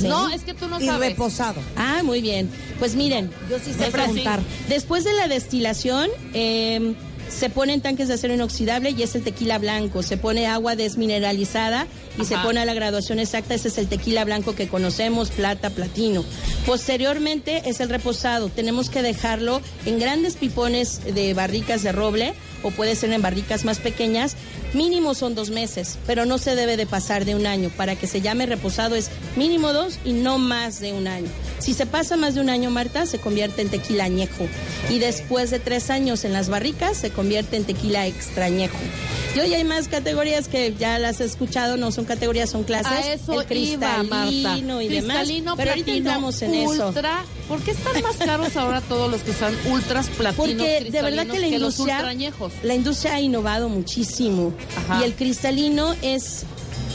[0.01, 1.09] No, es que tú no y sabes.
[1.09, 1.61] reposado.
[1.75, 2.49] Ah, muy bien.
[2.77, 4.39] Pues miren, Yo sí sé preguntar.
[4.39, 4.47] así.
[4.69, 6.93] Después de la destilación, eh,
[7.29, 10.03] se ponen tanques de acero inoxidable y es el tequila blanco.
[10.03, 11.87] Se pone agua desmineralizada
[12.19, 13.53] y se pone a la graduación exacta.
[13.53, 16.25] Ese es el tequila blanco que conocemos, plata, platino.
[16.65, 18.49] Posteriormente es el reposado.
[18.49, 22.33] Tenemos que dejarlo en grandes pipones de barricas de roble
[22.63, 24.35] o puede ser en barricas más pequeñas.
[24.73, 27.71] Mínimo son dos meses, pero no se debe de pasar de un año.
[27.75, 31.27] Para que se llame reposado es mínimo dos y no más de un año.
[31.59, 34.47] Si se pasa más de un año, Marta, se convierte en tequila añejo.
[34.89, 38.77] Y después de tres años en las barricas, se convierte en tequila extrañejo.
[39.35, 42.91] Y hoy hay más categorías que ya las he escuchado, no son categorías, son clases.
[42.91, 44.27] A eso el iba, Marta.
[44.27, 45.17] cristalino y demás.
[45.17, 46.93] Cristalino, Pero ahorita entramos en eso.
[47.47, 51.27] ¿Por qué están más caros ahora todos los que son ultras platinos Porque de verdad
[51.27, 52.13] que la industria,
[52.63, 54.53] la industria ha innovado muchísimo.
[54.99, 56.45] Y el cristalino es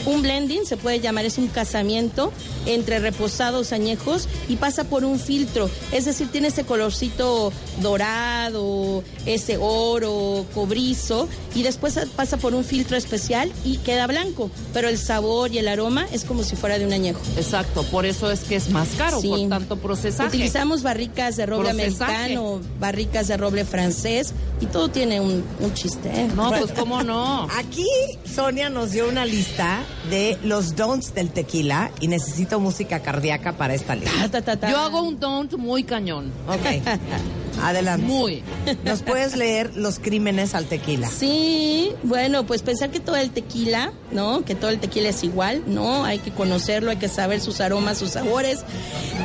[0.05, 2.31] un blending, se puede llamar, es un casamiento
[2.65, 5.69] entre reposados añejos y pasa por un filtro.
[5.91, 7.51] Es decir, tiene ese colorcito
[7.81, 14.51] dorado, ese oro, cobrizo, y después pasa por un filtro especial y queda blanco.
[14.73, 17.19] Pero el sabor y el aroma es como si fuera de un añejo.
[17.37, 19.27] Exacto, por eso es que es más caro, Sí.
[19.29, 20.27] por tanto procesaje.
[20.29, 22.13] Utilizamos barricas de roble Procesaje.
[22.15, 26.09] americano, barricas de roble francés y todo tiene un, un chiste.
[26.09, 26.27] ¿eh?
[26.35, 27.47] No, pues cómo no.
[27.57, 27.87] Aquí
[28.33, 29.79] Sonia nos dio una lista
[30.09, 34.11] de los don'ts del tequila y necesito música cardíaca para esta lista.
[34.21, 34.69] Ta, ta, ta, ta.
[34.69, 36.31] Yo hago un don't muy cañón.
[36.47, 36.83] Ok.
[37.61, 38.05] Adelante.
[38.05, 38.43] Muy.
[38.83, 41.09] ¿Nos puedes leer los crímenes al tequila?
[41.09, 44.43] Sí, bueno, pues pensar que todo el tequila, ¿no?
[44.43, 46.03] Que todo el tequila es igual, ¿no?
[46.03, 48.59] Hay que conocerlo, hay que saber sus aromas, sus sabores.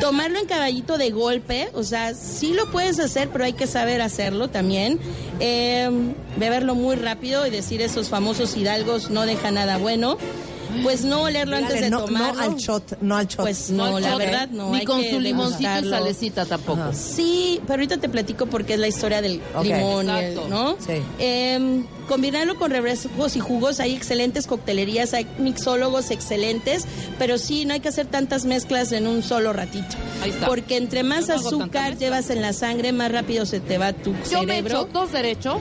[0.01, 4.01] Tomarlo en caballito de golpe, o sea, sí lo puedes hacer, pero hay que saber
[4.01, 5.01] hacerlo también.
[5.41, 5.91] Eh,
[6.39, 10.19] beberlo muy rápido y decir esos famosos hidalgos no deja nada bueno.
[10.83, 12.35] Pues no olerlo antes de no, tomarlo.
[12.35, 13.41] no al shot, no al shot.
[13.43, 14.71] Pues no, la shot, verdad no.
[14.71, 16.81] Ni hay con que su limoncito y salecita tampoco.
[16.81, 16.93] Ajá.
[16.95, 20.49] Sí, pero ahorita te platico porque es la historia del limón, y el- Exacto.
[20.49, 20.77] ¿no?
[20.79, 21.03] Sí.
[21.19, 26.85] Eh, combinarlo con refrescos y jugos, hay excelentes coctelerías, hay mixólogos excelentes,
[27.19, 29.97] pero sí, no hay que hacer tantas mezclas en un solo ratito.
[30.23, 30.47] Ahí está.
[30.47, 33.93] Porque entre más Yo no azúcar llevas en la sangre, más rápido se te va
[33.93, 34.81] tu Yo me cerebro.
[34.83, 35.61] echo dos derechos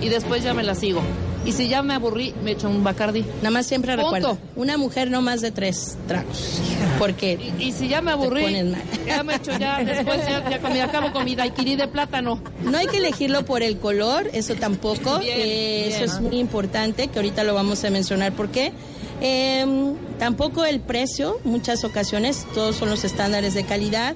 [0.00, 1.00] y después ya me la sigo.
[1.46, 3.24] Y si ya me aburrí, me echo un Bacardi.
[3.36, 4.12] Nada más siempre Punto.
[4.14, 6.60] recuerda, una mujer no más de tres tragos.
[6.98, 8.44] Porque Y, y si ya me aburrí,
[9.06, 12.42] ya me echo ya, después ya, ya comí, acabo con mi daiquiri de plátano.
[12.62, 15.20] No hay que elegirlo por el color, eso tampoco.
[15.20, 16.02] Bien, Eh, bien.
[16.02, 18.72] Eso es muy importante, que ahorita lo vamos a mencionar por qué.
[19.20, 19.64] Eh,
[20.18, 24.14] tampoco el precio, muchas ocasiones, todos son los estándares de calidad.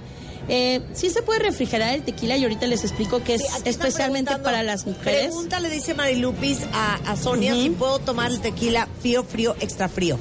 [0.48, 4.36] Eh, sí se puede refrigerar el tequila y ahorita les explico que es Sí, especialmente
[4.38, 5.26] para las mujeres.
[5.26, 10.18] Pregúntale, dice Marilupis a, a Sonia, si puedo tomar el tequila frío, frío, extra frío.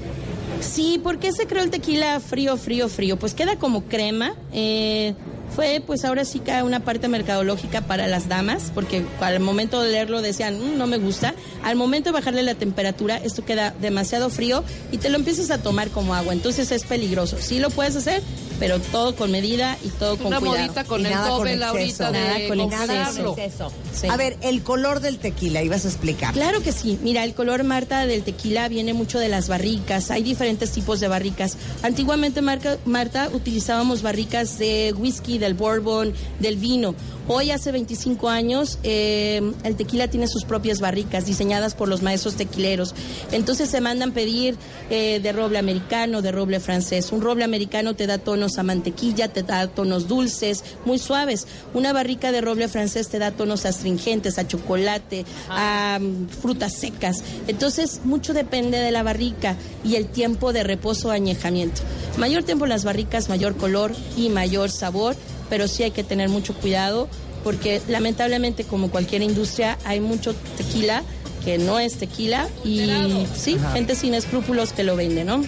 [0.61, 3.17] Sí, ¿por qué se creó el tequila frío, frío, frío?
[3.17, 4.35] Pues queda como crema.
[4.53, 5.13] eh,
[5.55, 9.91] fue pues ahora sí que una parte mercadológica para las damas, porque al momento de
[9.91, 11.33] leerlo decían, "Mm, no me gusta.
[11.63, 15.57] Al momento de bajarle la temperatura, esto queda demasiado frío y te lo empiezas a
[15.57, 16.33] tomar como agua.
[16.33, 17.37] Entonces es peligroso.
[17.39, 18.21] Sí lo puedes hacer,
[18.59, 20.59] pero todo con medida y todo con Una cuidado.
[20.65, 22.05] modita con Y el nada con Dobel exceso.
[22.05, 23.35] ahorita Nada de con congelarlo.
[23.37, 23.71] exceso.
[23.93, 24.07] Sí.
[24.07, 26.33] A ver, el color del tequila, ibas a explicar.
[26.33, 26.99] Claro que sí.
[27.01, 30.11] Mira, el color Marta del tequila viene mucho de las barricas.
[30.11, 31.57] Hay diferentes tipos de barricas.
[31.83, 36.95] Antiguamente, Marca- Marta, utilizábamos barricas de whisky, del bourbon, del vino.
[37.31, 42.33] Hoy, hace 25 años, eh, el tequila tiene sus propias barricas diseñadas por los maestros
[42.33, 42.95] tequileros.
[43.31, 44.57] Entonces se mandan pedir
[44.89, 47.11] eh, de roble americano, de roble francés.
[47.11, 51.45] Un roble americano te da tonos a mantequilla, te da tonos dulces, muy suaves.
[51.75, 57.23] Una barrica de roble francés te da tonos astringentes, a chocolate, a mm, frutas secas.
[57.47, 61.83] Entonces, mucho depende de la barrica y el tiempo de reposo añejamiento.
[62.17, 65.15] Mayor tiempo en las barricas, mayor color y mayor sabor,
[65.49, 67.07] pero sí hay que tener mucho cuidado
[67.43, 71.03] porque lamentablemente como cualquier industria hay mucho tequila
[71.43, 75.43] que no es tequila y sí, gente sin escrúpulos que lo vende, ¿no?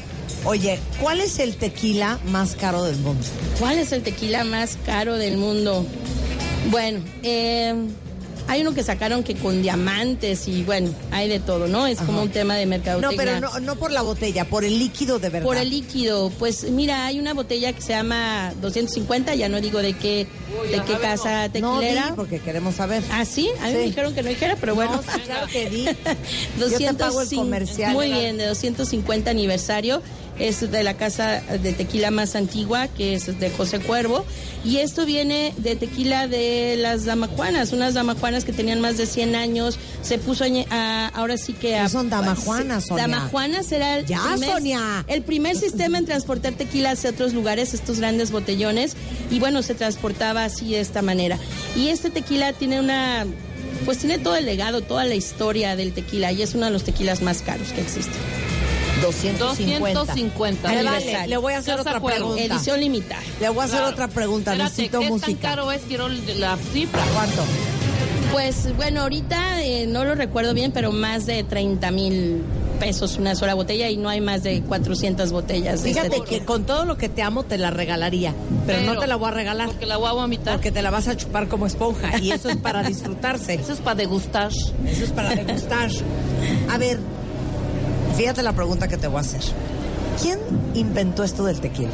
[0.45, 3.23] Oye, ¿cuál es el tequila más caro del mundo?
[3.59, 5.85] ¿Cuál es el tequila más caro del mundo?
[6.71, 7.75] Bueno, eh,
[8.47, 11.87] hay uno que sacaron que con diamantes y bueno, hay de todo, ¿no?
[11.87, 13.17] Es como un tema de No, mercadotecnia.
[13.17, 15.45] pero no, no por la botella, por el líquido de verdad.
[15.47, 19.81] Por el líquido, pues mira, hay una botella que se llama 250, ya no digo
[19.81, 20.27] de qué,
[20.71, 22.13] de qué casa No, di, tequilera.
[22.15, 23.03] porque queremos saber.
[23.11, 24.91] Ah, sí, a mí me dijeron que no dijera, pero bueno.
[24.95, 25.85] No, sí, claro que di.
[26.59, 27.93] Yo te pago el 205 comercial.
[27.93, 30.01] Muy bien, de 250 aniversario.
[30.47, 34.25] Es de la casa de tequila más antigua, que es de José Cuervo.
[34.65, 39.35] Y esto viene de tequila de las damajuanas, unas damajuanas que tenían más de 100
[39.35, 39.77] años.
[40.01, 41.77] Se puso a- ahora sí que...
[41.77, 43.03] a- ¿Qué son damajuanas, Sonia?
[43.07, 45.05] Damajuanas era el Ya, primer, Sonia.
[45.07, 48.93] el primer sistema en transportar tequila hacia otros lugares, estos grandes botellones.
[49.29, 51.37] Y bueno, se transportaba así de esta manera.
[51.75, 53.27] Y este tequila tiene una...
[53.85, 56.83] Pues tiene todo el legado, toda la historia del tequila y es uno de los
[56.83, 58.13] tequilas más caros que existen.
[59.01, 59.99] 250.
[59.99, 60.67] 250.
[60.69, 61.13] Me Aniversario.
[61.17, 62.41] vale, le voy a hacer ¿Estás de otra pregunta.
[62.43, 63.21] Edición limitada.
[63.39, 63.91] Le voy a hacer Claro.
[63.93, 64.51] otra pregunta.
[64.51, 65.81] Espérate, Necesito ¿qué tan caro es?
[65.87, 67.01] Quiero la cifra.
[67.13, 67.43] ¿Cuánto?
[68.31, 72.41] Pues bueno, ahorita eh, no lo recuerdo bien, pero más de 30 mil
[72.79, 75.83] pesos una sola botella y no hay más de 400 botellas.
[75.83, 76.39] de este Fíjate tequila.
[76.39, 78.33] que con todo lo que te amo te la regalaría,
[78.65, 80.53] pero, no te la voy a regalar Porque la voy a vomitar.
[80.55, 83.55] porque te la vas a chupar como esponja y eso es para disfrutarse.
[83.55, 84.49] Eso es para degustar.
[84.87, 85.89] Eso es para degustar.
[86.71, 86.97] A ver,
[88.21, 89.41] fíjate la pregunta que te voy a hacer.
[90.21, 90.37] ¿Quién
[90.75, 91.89] inventó esto del tequila?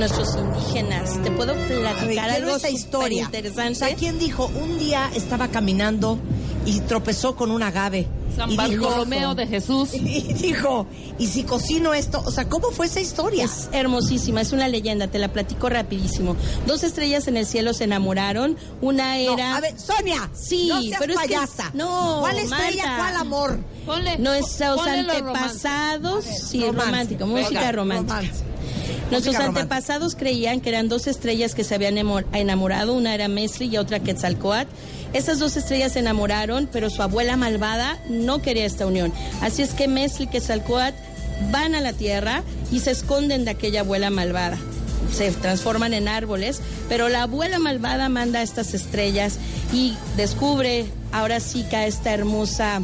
[0.00, 1.22] Nuestros indígenas.
[1.22, 3.22] Te puedo platicar algo esa historia.
[3.22, 3.70] interesante.
[3.70, 4.50] O sea, ¿quién dijo?
[4.60, 6.18] Un día estaba caminando
[6.66, 8.08] y tropezó con un agave.
[8.40, 9.94] San y dijo- Bartolomeo de Jesús.
[9.94, 10.86] Y dijo,
[11.18, 12.22] ¿y si cocino esto?
[12.24, 13.44] O sea, ¿cómo fue esa historia?
[13.44, 16.36] Es hermosísima, es una leyenda, te la platico rapidísimo.
[16.66, 19.56] Dos estrellas en el cielo se enamoraron, una No, era...
[19.56, 21.70] a ver, Sonia, Sí, no seas pero es que- payasa.
[21.74, 22.96] no, ¿Cuál estrella, Marta.
[22.98, 23.58] cuál amor?
[23.86, 26.84] Ponle, Nuestros ponle antepasados, sí, romance.
[26.86, 28.14] romántico, música Venga, romántica.
[28.20, 28.44] romance.
[29.10, 31.98] Nuestros antepasados creían que eran dos estrellas que se habían
[32.32, 34.70] enamorado, una era Mesli y otra Quetzalcoatl.
[35.12, 39.12] Estas dos estrellas se enamoraron, pero su abuela malvada no quería esta unión.
[39.40, 40.96] Así es que Mesli y Quetzalcoatl
[41.50, 44.58] van a la tierra y se esconden de aquella abuela malvada.
[45.12, 49.38] Se transforman en árboles, pero la abuela malvada manda estas estrellas
[49.72, 52.82] y descubre ahora sí que a esta hermosa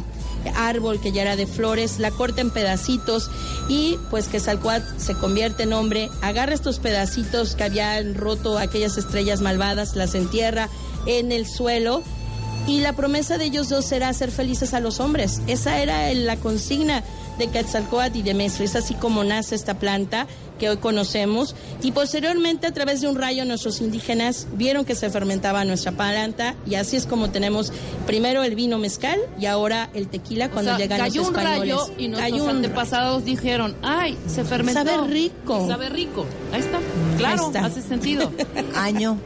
[0.55, 3.29] árbol que ya era de flores, la corta en pedacitos
[3.69, 9.41] y pues que se convierte en hombre, agarra estos pedacitos que habían roto aquellas estrellas
[9.41, 10.69] malvadas, las entierra
[11.05, 12.03] en el suelo
[12.67, 15.41] y la promesa de ellos dos será hacer felices a los hombres.
[15.47, 17.01] Esa era la consigna
[17.39, 18.65] de Quetzalcoatl y de Mesro.
[18.65, 20.27] Es así como nace esta planta
[20.59, 21.55] que hoy conocemos.
[21.81, 26.55] Y posteriormente, a través de un rayo, nuestros indígenas vieron que se fermentaba nuestra planta.
[26.65, 27.71] Y así es como tenemos
[28.05, 31.35] primero el vino mezcal y ahora el tequila cuando O sea, llegan cayó los un
[31.37, 31.75] españoles.
[31.75, 34.83] rayo y nuestros un antepasados dijeron, ay, se fermentó.
[34.83, 35.67] Sabe rico.
[35.67, 36.25] Sabe rico.
[36.51, 36.79] Ahí está.
[37.17, 37.65] Claro, está.
[37.65, 38.31] hace sentido.
[38.75, 39.17] Año.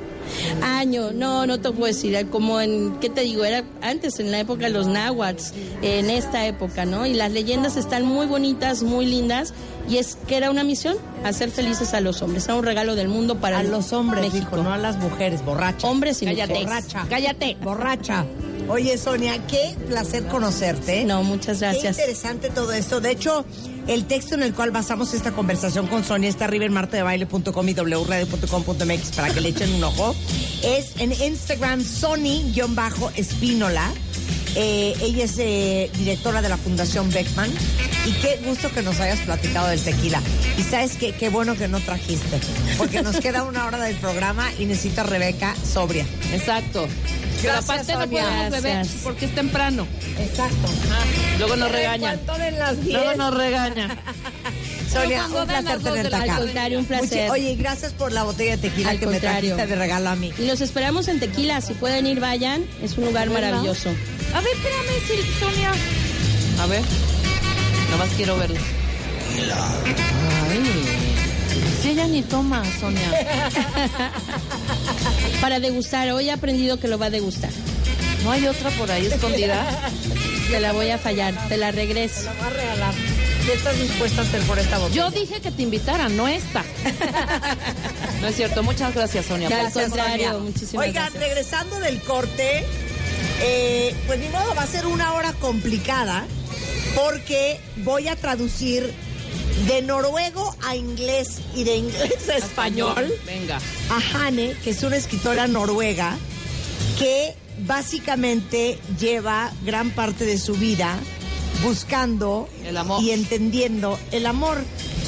[0.62, 3.44] Año, no, no te puedo decir, era como en, ¿qué te digo?
[3.44, 7.06] Era antes, en la época de los náhuatls, en esta época, ¿no?
[7.06, 9.54] Y las leyendas están muy bonitas, muy lindas,
[9.90, 13.08] y es que era una misión, hacer felices a los hombres, era un regalo del
[13.08, 14.58] mundo para A los hombres, México.
[14.58, 15.88] no a las mujeres, borracha.
[15.88, 16.54] Hombres y Cállate.
[16.54, 16.66] mujeres.
[16.70, 17.06] Borracha.
[17.10, 17.58] Cállate.
[17.62, 18.26] Borracha.
[18.72, 21.04] Oye, Sonia, qué placer conocerte.
[21.04, 21.98] No, muchas Qué gracias.
[21.98, 23.02] interesante todo esto.
[23.02, 23.44] De hecho,
[23.88, 27.74] el texto en el cual basamos esta conversación con Sonia está arriba en martadebaile.com y
[27.74, 30.16] wradio.com.mx para que le echen un ojo.
[30.64, 33.92] Es en Instagram Sony-Espínola.
[34.56, 37.52] Eh, ella es eh, directora de la Fundación Beckman.
[38.06, 40.22] Y qué gusto que nos hayas platicado del tequila.
[40.58, 42.40] Y sabes qué, qué bueno que no trajiste.
[42.78, 46.08] Porque nos queda una hora del programa y necesito a Rebeca sobria.
[46.32, 46.88] Exacto.
[47.42, 49.88] Pero aparte no podemos beber porque es temprano.
[50.20, 50.68] Exacto.
[51.40, 52.20] Luego nos regañan.
[52.40, 52.94] en las 10.
[52.98, 54.00] Luego nos regañan.
[54.92, 56.36] Sonia, un placer tenerte acá.
[56.36, 57.30] Al contrario, un placer.
[57.30, 60.16] Muchi- Oye, gracias por la botella de tequila Al que me trajiste de regalo a
[60.16, 60.34] mí.
[60.38, 61.62] Y los esperamos en Tequila.
[61.62, 62.66] Si pueden ir, vayan.
[62.84, 63.90] Es un lugar maravilloso.
[64.34, 65.72] A ver, espérame, Sonia.
[66.60, 66.82] A ver.
[67.86, 68.60] Nada más quiero verla.
[70.50, 71.11] Ay.
[71.82, 73.12] Si ella ni toma, Sonia.
[75.42, 76.10] Para degustar.
[76.12, 77.50] Hoy he aprendido que lo va a degustar.
[78.24, 79.66] ¿No hay otra por ahí escondida?
[80.50, 81.34] Te la voy a fallar.
[81.50, 82.24] Te la regreso.
[82.26, 82.94] La voy a regalar.
[83.46, 84.96] ¿Qué estás dispuesta a hacer por esta botella?
[84.96, 86.64] Yo dije que te invitaran, no esta.
[88.22, 88.62] No es cierto.
[88.62, 89.48] Muchas gracias, Sonia.
[89.48, 90.44] Al Gracias, contrario, Sonia.
[90.44, 91.24] muchísimas Oigan, gracias.
[91.24, 92.64] regresando del corte,
[93.42, 96.26] eh, pues ni modo, va a ser una hora complicada
[96.96, 98.94] porque voy a traducir
[99.68, 103.60] de noruego a inglés y de inglés a español Venga.
[103.90, 106.18] a Hane, que es una escritora noruega
[106.98, 110.98] que básicamente lleva gran parte de su vida
[111.64, 113.04] buscando El amor.
[113.04, 114.58] y entendiendo el amor.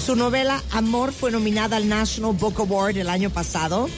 [0.06, 3.90] Su novela Amor fue nominada al National Book Award el año pasado,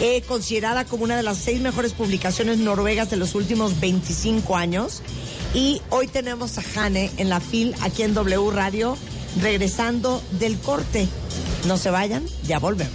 [0.00, 5.02] eh, considerada como una de las seis mejores publicaciones noruegas de los últimos 25 años.
[5.54, 8.96] Y hoy tenemos a Hane en la FIL aquí en W Radio,
[9.40, 11.08] regresando del corte.
[11.66, 12.92] No se vayan, ya volvemos.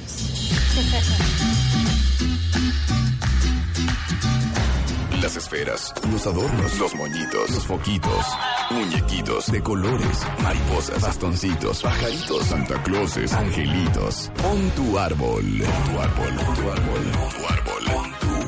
[5.21, 8.25] Las esferas, los adornos, los moñitos, los foquitos,
[8.69, 14.31] muñequitos de colores, mariposas, bastoncitos, pajaritos, Santa Clauses, angelitos.
[14.41, 18.16] Pon tu árbol, tu árbol, pon tu árbol, pon tu árbol,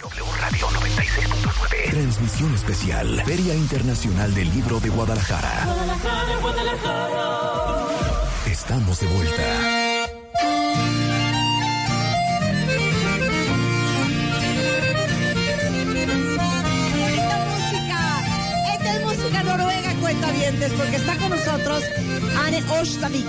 [0.00, 1.90] W Radio 96.9.
[1.90, 3.22] Transmisión especial.
[3.24, 5.66] Feria Internacional del Libro de Guadalajara.
[8.46, 9.42] Estamos de vuelta.
[17.08, 18.24] Esta música,
[18.74, 21.84] esta es música noruega, cuentavientes, porque está con nosotros
[22.44, 23.26] Anne Ostavik.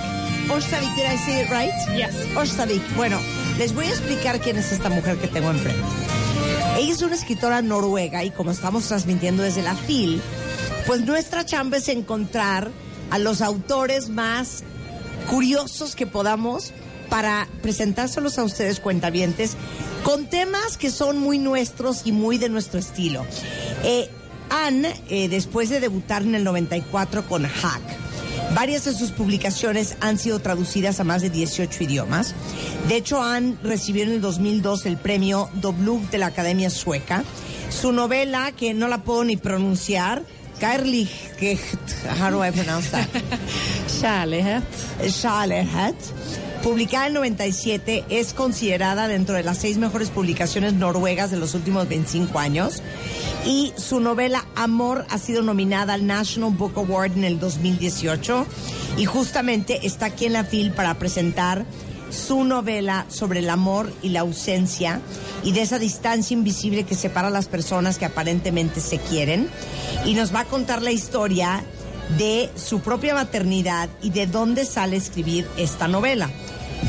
[0.50, 1.72] Ostavik, did I say it right?
[1.96, 2.14] Yes.
[2.36, 2.82] Ostavik.
[2.96, 3.18] Bueno,
[3.56, 5.82] les voy a explicar quién es esta mujer que tengo enfrente.
[6.76, 10.20] Ella es una escritora noruega y como estamos transmitiendo desde la FIL,
[10.86, 12.70] pues nuestra chamba es encontrar
[13.10, 14.62] a los autores más
[15.30, 16.74] curiosos que podamos
[17.08, 19.56] para presentárselos a ustedes cuentavientes
[20.02, 23.24] con temas que son muy nuestros y muy de nuestro estilo.
[23.82, 24.10] Eh,
[24.50, 27.82] Anne, eh, después de debutar en el 94 con Hack,
[28.54, 32.34] varias de sus publicaciones han sido traducidas a más de 18 idiomas.
[32.88, 37.24] De hecho, Anne recibió en el 2002 el premio Doblug de la Academia Sueca.
[37.70, 40.22] Su novela, que no la puedo ni pronunciar,
[40.60, 41.60] Kærlighet,
[42.20, 43.08] how do I pronounce that?
[44.00, 44.64] Kärlighet.
[46.62, 51.88] Publicada en 97, es considerada dentro de las seis mejores publicaciones noruegas de los últimos
[51.88, 52.82] 25 años.
[53.44, 58.46] Y su novela Amor ha sido nominada al National Book Award en el 2018.
[58.96, 61.64] Y justamente está aquí en la FIL para presentar
[62.10, 65.00] su novela sobre el amor y la ausencia
[65.42, 69.48] y de esa distancia invisible que separa a las personas que aparentemente se quieren.
[70.04, 71.64] Y nos va a contar la historia
[72.18, 76.30] de su propia maternidad y de dónde sale escribir esta novela.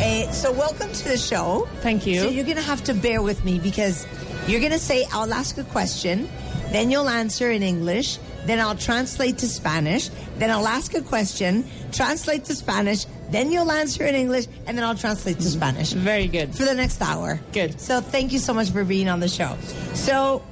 [0.02, 1.68] Eh, so welcome to the show.
[1.81, 2.22] Thank you.
[2.22, 4.06] So you're going to have to bear with me because
[4.48, 6.30] you're going to say, I'll ask a question,
[6.72, 11.65] then you'll answer in English, then I'll translate to Spanish, then I'll ask a question,
[11.91, 16.27] translate to Spanish, then you'll answer in English, and then I'll translate to Spanish Very
[16.27, 16.53] good.
[16.56, 17.39] for the next hour.
[17.52, 17.80] Good.
[17.81, 19.57] So thank you so much for being on the show.
[19.94, 20.44] So,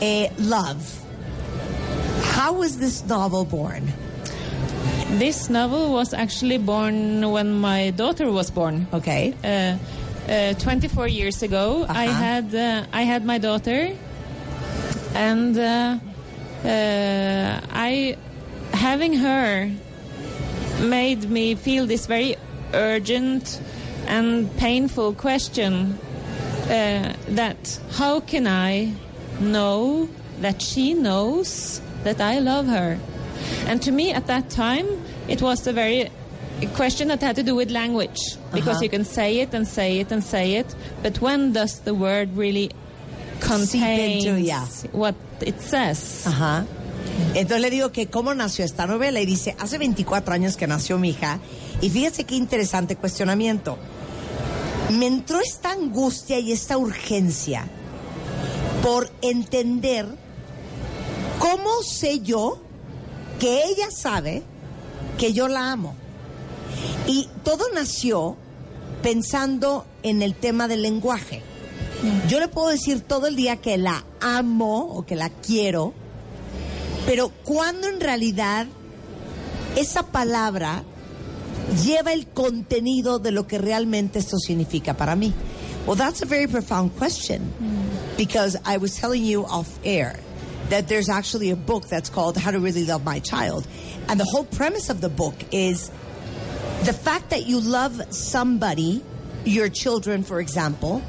[0.00, 1.02] eh, love.
[2.36, 3.92] How was this novel born?
[5.18, 8.86] This novel was actually born when my daughter was born.
[8.92, 9.32] Okay.
[9.42, 9.78] Uh,
[10.30, 12.22] uh, 24 years ago, I Uh-huh.
[12.24, 13.96] had uh, I had my daughter,
[15.14, 15.96] and uh,
[16.64, 18.16] uh, I
[18.74, 19.70] having her
[20.82, 22.36] made me feel this very
[22.74, 23.60] urgent
[24.08, 25.96] and painful question
[26.68, 28.92] uh, that how can I
[29.40, 30.08] know
[30.42, 32.98] that she knows that I love her?
[33.66, 34.86] And to me, at that time,
[35.28, 36.08] it was a very
[36.74, 38.18] question that had to do with language
[38.52, 38.84] because Uh-huh.
[38.84, 42.34] you can say it and say it and say it, but when does the word
[42.36, 42.70] really
[43.40, 44.64] contain yeah.
[44.92, 46.24] what it says?
[46.26, 46.64] Ajá.
[47.34, 50.98] Entonces le digo que cómo nació esta novela y dice, hace 24 años que nació
[50.98, 51.38] mi hija
[51.82, 53.76] y fíjese qué interesante cuestionamiento.
[54.92, 57.66] Me entró esta angustia y esta urgencia
[58.82, 60.06] por entender
[61.38, 62.58] cómo sé yo
[63.38, 64.42] que ella sabe
[65.18, 65.94] que yo la amo.
[67.06, 68.36] Y todo nació
[69.02, 71.42] pensando en el tema del lenguaje.
[72.28, 75.94] Yo le puedo decir todo el día que la amo o que la quiero,
[77.06, 78.66] pero cuando en realidad
[79.76, 80.82] esa palabra
[81.84, 85.32] lleva el contenido de lo que realmente esto significa para mí.
[85.86, 87.40] Well, that's a very profound question
[88.16, 90.18] because I was telling you off air
[90.68, 93.66] that there's actually a book that's called How to Really Love My Child.
[94.08, 95.90] And the whole premise of the book is
[96.84, 99.02] the fact that you love somebody,
[99.44, 101.02] your children, for example,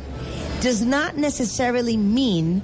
[0.61, 2.63] does not necessarily mean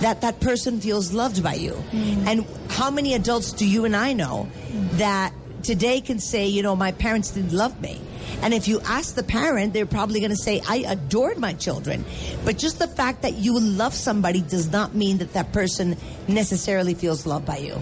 [0.00, 1.72] that that person feels loved by you.
[1.90, 2.26] Mm.
[2.26, 4.48] And how many adults do you and I know
[4.92, 5.32] that
[5.62, 8.00] today can say, you know, my parents didn't love me?
[8.42, 12.04] And if you ask the parent, they're probably going to say, I adored my children.
[12.44, 15.96] But just the fact that you love somebody does not mean that that person
[16.28, 17.76] necessarily feels loved by you.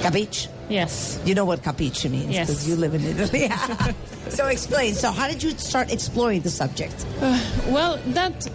[0.00, 0.48] Capiche?
[0.68, 1.20] Yes.
[1.24, 2.46] You know what capiche means Yes.
[2.48, 3.50] because you live in Italy.
[4.30, 4.94] so explain.
[4.94, 7.04] So how did you start exploring the subject?
[7.68, 8.48] Well, that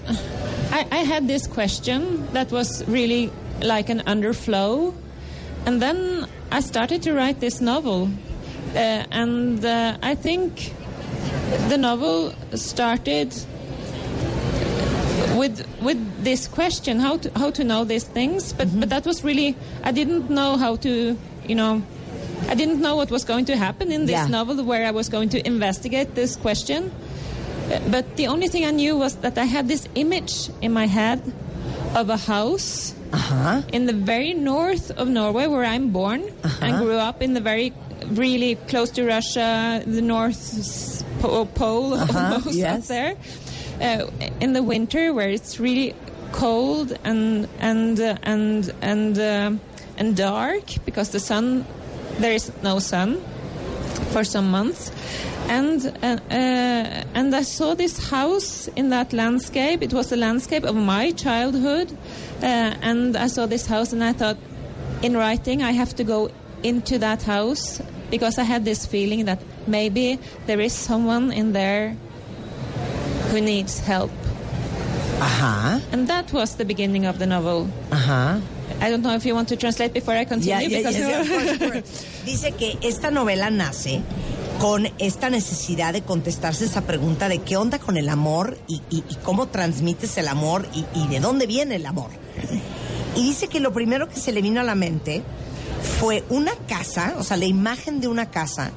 [0.72, 3.32] I, I had this question that was really
[3.62, 4.94] like an underflow,
[5.66, 8.10] and then I started to write this novel,
[8.74, 8.78] uh,
[9.12, 10.74] and uh, I think
[11.70, 13.34] the novel started
[15.38, 19.24] with with this question how to how to know these things, but but that was
[19.24, 21.82] really I didn't know how to you know.
[22.50, 24.28] I didn't know what was going to happen in this Yeah.
[24.28, 26.90] novel where I was going to investigate this question.
[27.92, 31.22] But the only thing I knew was that I had this image in my head
[31.94, 33.62] of a house Uh-huh.
[33.74, 36.24] in the very north of Norway, where I'm born
[36.62, 37.74] and grew up in the very,
[38.14, 43.16] really close to Russia, the North po- Pole Uh-huh, almost up there.
[43.82, 44.10] Uh,
[44.42, 45.94] in the winter, where it's really
[46.32, 49.52] cold and and uh, and and uh,
[49.98, 51.66] and dark because the sun,
[52.20, 53.22] there is no sun
[54.12, 54.92] for some months,
[55.48, 59.82] and uh, uh, and I saw this house in that landscape.
[59.82, 61.92] It was the landscape of my childhood,
[62.44, 62.46] uh,
[62.82, 64.38] and I saw this house, and I thought,
[65.02, 66.30] in writing, I have to go
[66.64, 71.96] into that house because I had this feeling that maybe there is someone in there
[73.32, 74.12] who needs help,
[75.20, 75.82] Ajá.
[75.92, 77.68] and that was the beginning of the novel.
[77.92, 78.40] Ajá.
[78.82, 82.06] I don't know if you want to translate before I continue of course, of course.
[82.26, 84.02] Dice que esta novela nace
[84.60, 89.04] con esta necesidad de contestarse esa pregunta de qué onda con el amor y, y-
[89.10, 92.10] y cómo transmites el amor y, y de dónde viene el amor.
[93.16, 95.24] Y dice que lo primero que se le vino a la mente
[96.00, 98.72] fue una casa, o sea, la imagen de una casa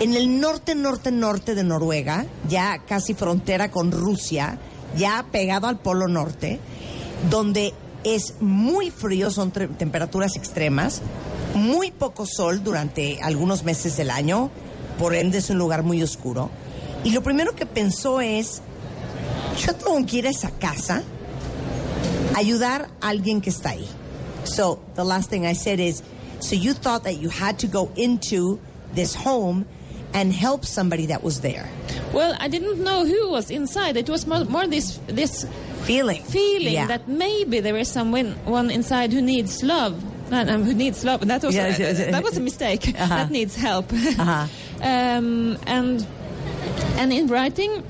[0.00, 4.58] en el norte, norte, norte de Noruega, ya casi frontera con Rusia,
[4.96, 6.58] ya pegado al Polo Norte,
[7.28, 11.02] donde es muy frío, son temperaturas extremas,
[11.54, 14.50] muy poco sol durante algunos meses del año,
[14.98, 16.50] por ende es un lugar muy oscuro.
[17.04, 18.62] Y lo primero que pensó es,
[19.58, 19.98] yo tengo
[20.28, 21.02] esa casa,
[22.34, 23.86] ayudar a alguien que está ahí.
[24.44, 26.02] So the last thing I said is,
[26.42, 28.58] so you thought that you had to go into
[28.94, 29.66] this home
[30.12, 31.68] and help somebody that was there.
[32.12, 33.96] Well, I didn't know who was inside.
[33.96, 35.46] It was more, more this this
[35.84, 36.22] Feeling.
[36.24, 36.86] feeling Yeah.
[36.88, 39.94] that maybe there is someone one inside who needs love.
[40.32, 41.26] Uh, um, who needs love?
[41.26, 42.10] That was Yes, yes, yes.
[42.12, 42.94] that was a mistake.
[42.98, 43.06] Uh-huh.
[43.16, 43.92] That needs help.
[43.92, 44.46] Uh-huh.
[44.82, 46.06] um, and
[46.98, 47.82] and in writing,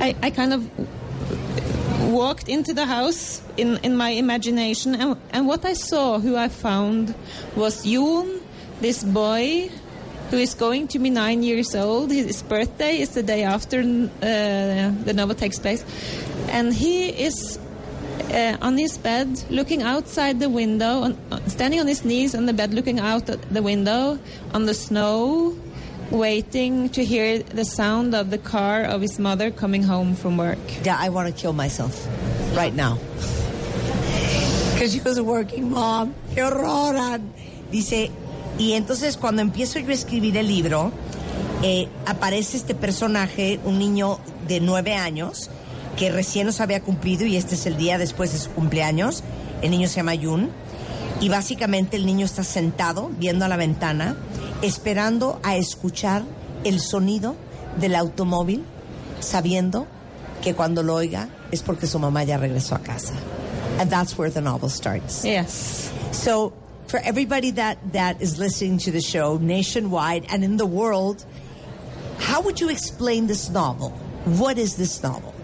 [0.00, 0.68] I, I kind of
[2.14, 6.48] walked into the house in, in my imagination, and, and what I saw, who I
[6.48, 7.14] found,
[7.56, 8.40] was Jon,
[8.80, 9.70] this boy
[10.30, 12.10] who is going to be nine years old.
[12.10, 13.84] His birthday is the day after uh,
[14.22, 15.84] the novel takes place,
[16.48, 17.58] and he is.
[18.30, 21.12] Uh, on his bed, looking outside the window, on,
[21.46, 24.18] standing on his knees on the bed, looking out the window
[24.52, 25.54] on the snow,
[26.10, 30.58] waiting to hear the sound of the car of his mother coming home from work.
[30.84, 32.06] Yeah, I want to kill myself
[32.56, 32.98] right now.
[34.74, 36.14] Because she was a working mom.
[36.34, 37.20] ¡Qué horror!
[37.70, 38.10] Dice,
[38.58, 40.92] y entonces cuando empiezo yo a escribir el libro,
[41.62, 45.48] eh, aparece este personaje, un niño de nueve años,
[45.96, 49.22] que recién nos había cumplido y este es el día después de su cumpleaños.
[49.62, 50.50] El niño se llama Yun.
[51.20, 54.16] y básicamente el niño está sentado viendo a la ventana,
[54.62, 56.22] esperando a escuchar
[56.64, 57.36] el sonido
[57.80, 58.64] del automóvil,
[59.20, 59.86] sabiendo
[60.42, 63.14] que cuando lo oiga es porque su mamá ya regresó a casa.
[63.78, 65.24] And that's where the novel starts.
[65.24, 65.90] Yes.
[66.12, 66.52] So,
[66.86, 71.24] for everybody that, that is listening to the show nationwide and in the world,
[72.18, 73.90] how would you explain this novel?
[74.24, 75.34] What is this novel?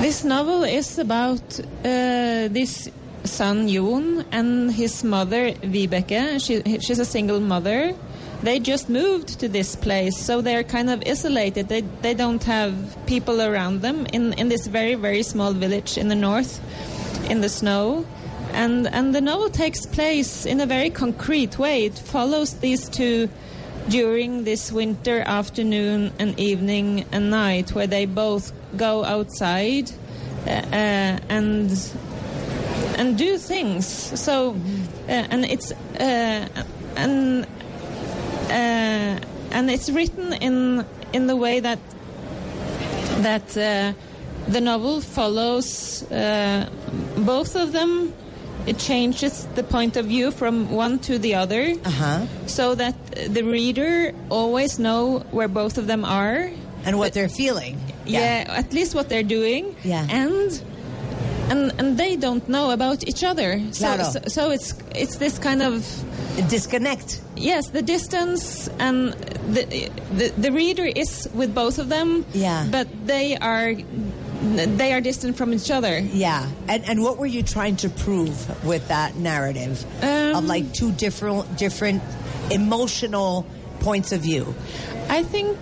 [0.00, 2.90] This novel is about uh, this
[3.24, 6.40] son Jon and his mother Vibeke.
[6.44, 7.94] She, she's a single mother.
[8.42, 11.68] They just moved to this place, so they're kind of isolated.
[11.68, 12.74] They they don't have
[13.06, 16.60] people around them in in this very very small village in the north,
[17.30, 18.06] in the snow.
[18.54, 21.84] And and the novel takes place in a very concrete way.
[21.84, 23.28] It follows these two
[23.90, 29.90] during this winter afternoon and evening and night, where they both go outside
[30.46, 31.70] uh, uh, and
[33.00, 33.86] and do things.
[34.20, 34.54] So,
[35.08, 36.46] uh, and it's uh,
[36.96, 37.46] and
[38.50, 39.18] uh,
[39.56, 41.78] and it's written in in the way that
[43.22, 43.92] that uh,
[44.52, 46.68] the novel follows uh,
[47.16, 48.12] both of them.
[48.66, 52.26] It changes the point of view from one to the other, Uh-huh.
[52.46, 52.94] so that
[53.34, 56.50] the reader always know where both of them are
[56.84, 57.80] And what they're feeling.
[58.06, 58.44] yeah.
[58.48, 60.04] at least what they're doing Yeah.
[60.10, 60.52] and
[61.50, 64.04] and and they don't know about each other so, Claro.
[64.12, 65.84] so so it's it's this kind of
[66.48, 69.12] disconnect yes the distance and
[69.54, 72.66] the the, the reader is with both of them Yeah.
[72.70, 73.74] but they are
[74.78, 76.48] they are distant from each other Yeah.
[76.68, 80.92] And and what were you trying to prove with that narrative Um, of like two
[80.92, 82.00] different different
[82.50, 83.44] emotional
[83.80, 84.54] points of view?
[85.08, 85.56] I think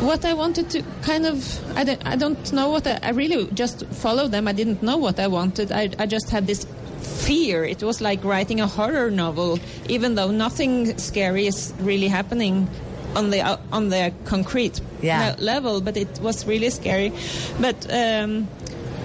[0.00, 3.46] what I wanted to kind of I don't, I don't know what I, I really
[3.52, 4.46] just followed them.
[4.48, 5.72] I didn't know what I wanted.
[5.72, 6.66] I, I just had this
[7.00, 7.64] fear.
[7.64, 9.58] It was like writing a horror novel,
[9.88, 12.68] even though nothing scary is really happening
[13.16, 15.34] on the uh, on the concrete Yeah.
[15.38, 15.80] le- level.
[15.80, 17.12] But it was really scary.
[17.60, 18.48] But um,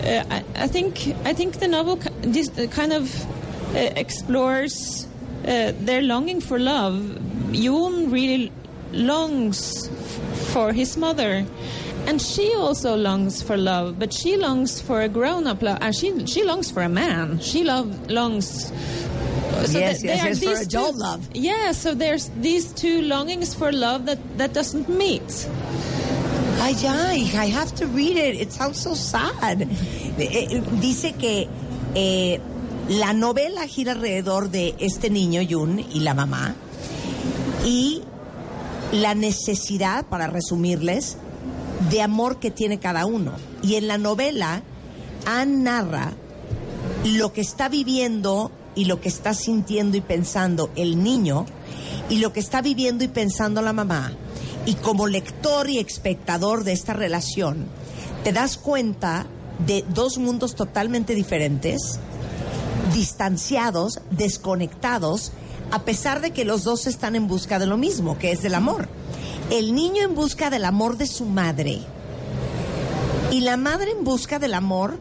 [0.04, 3.10] uh, I, I think I think the novel this uh, kind of
[3.76, 5.08] uh, explores
[5.48, 7.18] uh, their longing for love.
[7.54, 8.52] Jon really
[8.94, 9.90] longs
[10.58, 11.46] for his mother.
[12.08, 15.78] And she also longs for love, but she longs for a grown-up love.
[15.82, 17.38] And she she longs for a man.
[17.50, 18.72] She love longs.
[19.58, 21.22] Yes, that yes, they are yes, for adult two- love.
[21.34, 25.30] Yeah, so there's these two longings for love that that doesn't meet.
[26.66, 28.34] Ay, ay, I have to read it.
[28.42, 29.62] It sounds so sad.
[29.62, 31.46] Eh, eh, Dice que
[31.94, 32.40] eh,
[32.90, 36.56] la novela gira alrededor de este niño, Yun, y la mamá,
[37.66, 38.02] y
[38.92, 41.18] la necesidad, para resumirles,
[41.90, 43.34] de amor que tiene cada uno.
[43.62, 44.64] Y en la novela,
[45.26, 46.14] Anne narra
[47.06, 51.46] lo que está viviendo y lo que está sintiendo y pensando el niño
[52.10, 54.14] y lo que está viviendo y pensando la mamá.
[54.66, 57.66] Y como lector y espectador de esta relación,
[58.24, 59.26] te das cuenta
[59.66, 62.00] de dos mundos totalmente diferentes,
[62.94, 65.32] distanciados, desconectados,
[65.72, 68.56] a pesar de que los dos están en busca de lo mismo, que es del
[68.56, 68.88] amor.
[69.50, 71.80] El niño en busca del amor de su madre
[73.32, 75.00] y la madre en busca del amor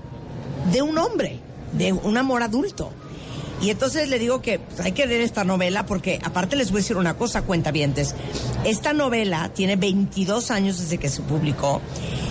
[0.72, 1.40] de un hombre,
[1.72, 2.90] de un amor adulto.
[3.62, 6.80] Y entonces le digo que pues, hay que leer esta novela porque aparte les voy
[6.80, 8.14] a decir una cosa, cuentavientes.
[8.64, 11.80] Esta novela tiene 22 años desde que se publicó,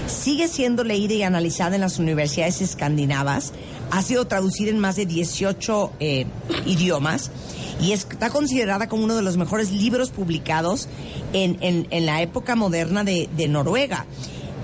[0.08, 3.54] sigue siendo leída y analizada en las universidades escandinavas,
[3.92, 6.26] ha sido traducida en más de 18 eh,
[6.66, 7.32] idiomas
[7.80, 10.88] y está considerada como uno de los mejores libros publicados
[11.34, 14.06] en, la época moderna de, de Noruega.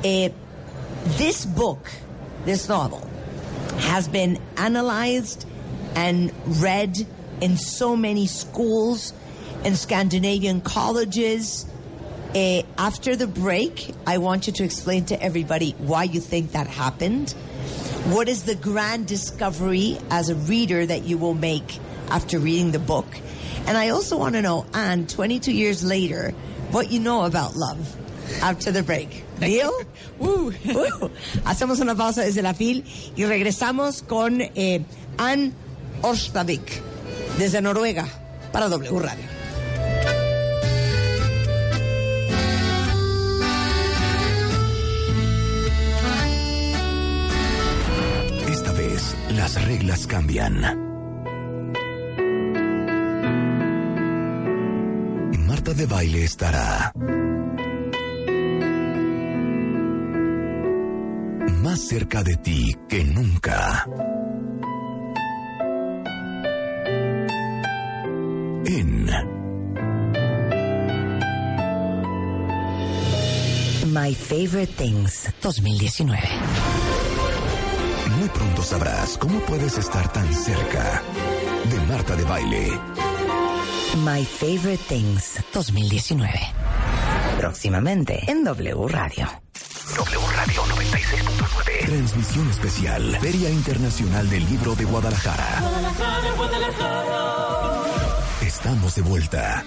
[0.03, 0.31] Eh,
[1.17, 1.89] this book,
[2.45, 3.01] this novel,
[3.79, 5.45] has been analyzed
[5.95, 6.31] and
[6.61, 7.05] read
[7.41, 9.13] in so many schools
[9.63, 11.65] and Scandinavian colleges.
[12.33, 16.67] Eh, after the break, I want you to explain to everybody why you think that
[16.67, 17.31] happened.
[18.05, 21.79] What is the grand discovery as a reader that you will make
[22.11, 23.07] after reading the book?
[23.65, 26.31] And I also want to know, Anne, 22 years later,
[26.71, 27.97] what you know about love
[28.41, 29.23] after the break.
[29.39, 29.71] Deal?
[30.19, 30.51] Woo.
[30.65, 31.11] Woo.
[31.45, 32.83] Hacemos una pausa desde la FIL
[33.15, 34.83] y regresamos con eh,
[35.17, 35.53] Anne
[36.01, 36.81] Orstavik
[37.37, 38.07] desde Noruega
[38.51, 39.25] para W Radio.
[48.47, 50.90] Esta vez las reglas cambian.
[55.61, 56.91] Marta de baile estará
[61.61, 63.85] más cerca de ti que nunca.
[68.65, 69.05] en
[73.93, 76.19] My Favorite Things 2019.
[78.17, 81.03] Muy pronto sabrás cómo puedes estar tan cerca
[81.69, 83.10] de Marta de Baile.
[83.97, 86.29] My Favorite Things 2019.
[87.37, 89.27] Próximamente en W Radio.
[89.95, 91.85] W Radio 96.9.
[91.85, 93.17] Transmisión especial.
[93.19, 95.61] Feria Internacional del Libro de Guadalajara.
[98.41, 99.63] Estamos de vuelta.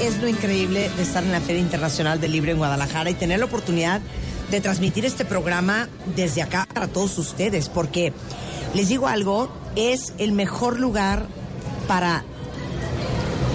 [0.00, 3.38] Es lo increíble de estar en la Feria Internacional del Libro en Guadalajara y tener
[3.38, 4.00] la oportunidad
[4.50, 8.12] de transmitir este programa desde acá para todos ustedes, porque
[8.74, 11.26] les digo algo, es el mejor lugar
[11.88, 12.24] para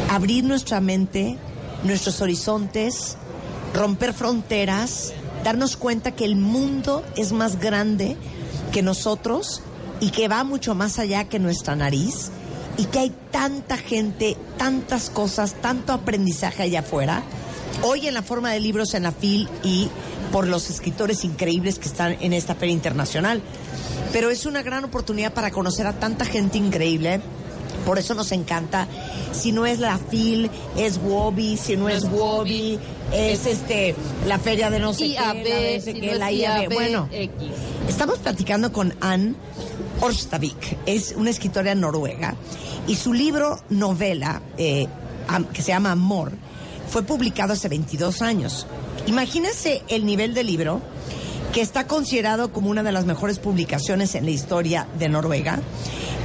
[0.10, 1.38] abrir nuestra mente,
[1.84, 3.16] nuestros horizontes,
[3.74, 5.14] romper fronteras,
[5.44, 8.18] darnos cuenta que el mundo es más grande
[8.72, 9.62] que nosotros
[10.00, 12.32] y que va mucho más allá que nuestra nariz
[12.78, 17.24] y que hay tanta gente, tantas cosas, tanto aprendizaje allá afuera.
[17.84, 19.90] Hoy en la forma de libros en la FIL y
[20.32, 23.42] por los escritores increíbles que están en esta feria internacional.
[24.12, 27.22] Pero es una gran oportunidad para conocer a tanta gente increíble.
[27.86, 28.88] Por eso nos encanta.
[29.32, 31.58] Si no es la FIL, es Wobby.
[31.58, 32.78] Si no es Wobby,
[33.12, 33.96] es este
[34.28, 36.32] la feria de no sé IAB, qué, la de ese si qué, no es la
[36.32, 36.62] IAB.
[36.62, 37.34] IAB, Bueno, X.
[37.88, 39.36] Estamos platicando con Ann
[40.02, 42.36] Orstavik, es una escritora noruega,
[42.88, 44.88] y su libro novela, eh,
[45.54, 46.32] que se llama Amor,
[46.90, 48.68] fue publicado hace 22 años.
[49.08, 50.82] Imagínense el nivel del libro,
[51.52, 55.60] que está considerado como una de las mejores publicaciones en la historia de Noruega,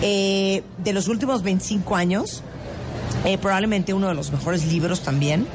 [0.03, 2.43] eh, de los últimos 25 años,
[3.25, 5.47] eh, probablemente uno de los mejores libros también.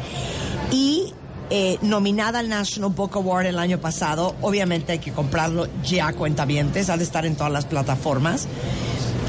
[0.72, 1.14] Y
[1.49, 6.89] eh, nominada al National Book Award el año pasado, obviamente hay que comprarlo ya cuentavientes,
[6.89, 8.48] ha de estar en todas las plataformas.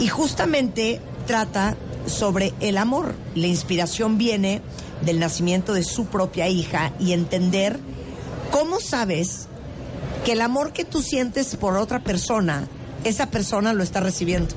[0.01, 3.14] Y justamente trata sobre el amor.
[3.35, 4.60] La inspiración viene
[5.04, 7.78] del nacimiento de su propia hija y entender
[8.50, 9.48] cómo sabes
[10.24, 12.68] que el amor que tú sientes por otra persona,
[13.04, 14.54] esa persona lo está recibiendo,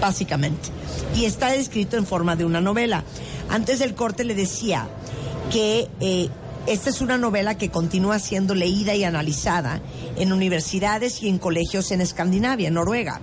[0.00, 0.68] básicamente.
[1.16, 3.04] Y está descrito en forma de una novela.
[3.48, 4.88] Antes del corte le decía
[5.50, 6.28] que eh,
[6.66, 9.80] esta es una novela que continúa siendo leída y analizada
[10.16, 13.20] en universidades y en colegios en Escandinavia, en Noruega.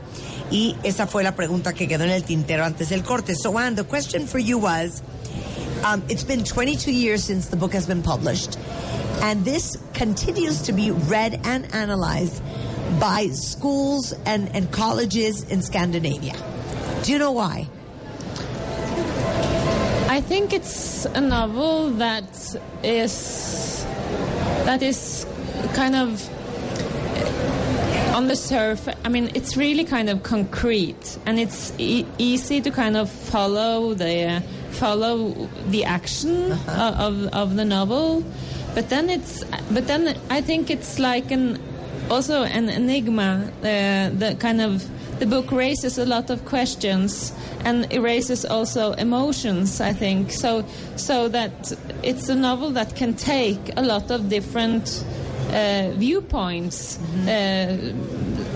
[0.51, 3.35] Y esa fue la pregunta que quedó en el tintero antes del corte.
[3.35, 5.03] So, Anne, the question for you was,
[5.83, 8.57] um, it's been 22 years since the book has been published,
[9.21, 12.41] and this continues to be read and analyzed
[12.99, 16.35] by schools and, and colleges in Scandinavia.
[17.03, 17.67] Do you know why?
[20.09, 23.85] I think it's a novel that is
[24.65, 25.25] that is
[25.73, 26.27] kind of
[28.15, 28.95] on the surface.
[29.05, 33.93] I mean, it's really kind of concrete, and it's e- easy to kind of follow
[33.93, 34.41] the
[34.79, 35.33] follow
[35.69, 38.23] the action o- of of the novel.
[38.75, 41.57] But then it's but then I think it's like an
[42.09, 43.51] also an enigma.
[43.61, 44.87] Uh, the kind of
[45.19, 47.33] the book raises a lot of questions
[47.65, 49.81] and erases also emotions.
[49.81, 50.63] I think so.
[50.95, 51.73] So that
[52.03, 55.03] it's a novel that can take a lot of different
[55.49, 56.97] uh, viewpoints.
[57.25, 57.93] Uh,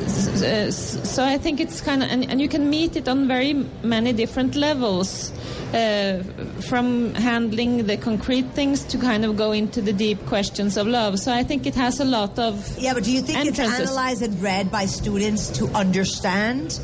[0.06, 3.28] s- s- so I think it's kind of and, and you can meet it on
[3.28, 3.54] very
[3.84, 5.32] many different levels.
[5.74, 6.22] Uh,
[6.68, 11.18] from handling the concrete things to kind of go into the deep questions of love.
[11.18, 14.22] So I think it has a lot of Yeah, but do you think it's analyzed
[14.22, 16.78] and read by students to understand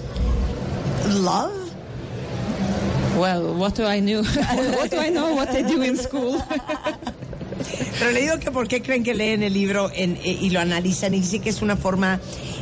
[1.07, 1.51] love?
[3.17, 4.23] Well, what do I know?
[4.77, 6.41] what do I know what they do in school?
[7.99, 10.59] Pero le digo que por qué creen que leen el libro en- eh, y lo
[10.59, 12.19] analizan y dice que es una forma,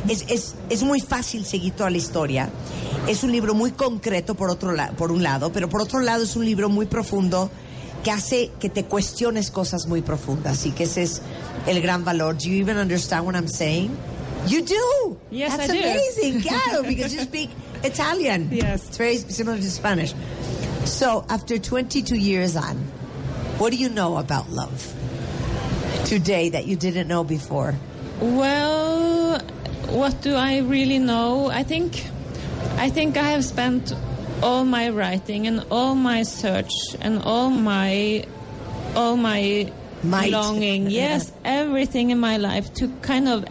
[0.08, 2.48] es, es, es muy fácil seguir toda la historia.
[3.08, 6.24] Es un libro muy concreto por, otro la- por un lado, pero por otro lado
[6.24, 7.50] es un libro muy profundo
[8.02, 11.22] que hace que te cuestiones cosas muy profundas y que ese es
[11.66, 12.36] el gran valor.
[12.36, 13.90] Do you even understand what I'm saying?
[14.46, 15.18] You do.
[15.30, 15.84] Yes, That's I do.
[15.88, 16.42] amazing.
[16.48, 17.50] Claro, because you speak
[17.82, 18.48] Italian.
[18.52, 18.84] Yes.
[18.86, 20.14] It's very similar to Spanish.
[20.84, 22.76] So, after 22 years on,
[23.58, 24.94] what do you know about love
[26.04, 27.74] today that you didn't know before?
[28.20, 29.40] Well,
[29.88, 31.48] what do I really know?
[31.48, 32.04] I think,
[32.76, 33.94] I think I have spent
[34.42, 38.24] all my writing and all my search and all my,
[38.94, 39.72] all my
[40.02, 40.30] Might.
[40.30, 43.44] longing, yes, everything in my life to kind of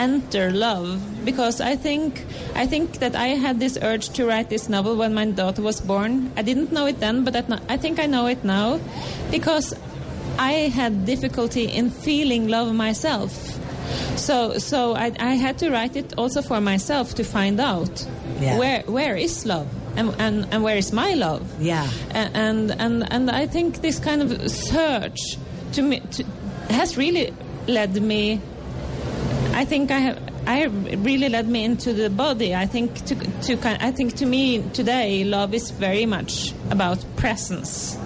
[0.00, 2.24] enter love because I think
[2.56, 5.80] I think that I had this urge to write this novel when my daughter was
[5.80, 6.32] born.
[6.36, 8.80] I didn't know it then, but I I think I know it now
[9.30, 9.74] because
[10.38, 13.32] I had difficulty in feeling love myself.
[14.16, 18.06] So so I, I had to write it also for myself to find out
[18.40, 18.56] Yeah.
[18.58, 19.66] where where is love
[19.96, 21.42] and, and and where is my love.
[21.60, 21.86] Yeah.
[22.14, 25.20] And and and I think this kind of search
[25.74, 26.24] to me to,
[26.70, 27.32] has really
[27.68, 28.40] led me.
[29.60, 30.18] I think I have.
[30.46, 30.64] I
[31.04, 32.54] really led me into the body.
[32.54, 33.76] I think to to kind.
[33.82, 37.98] I think to me today, love is very much about presence.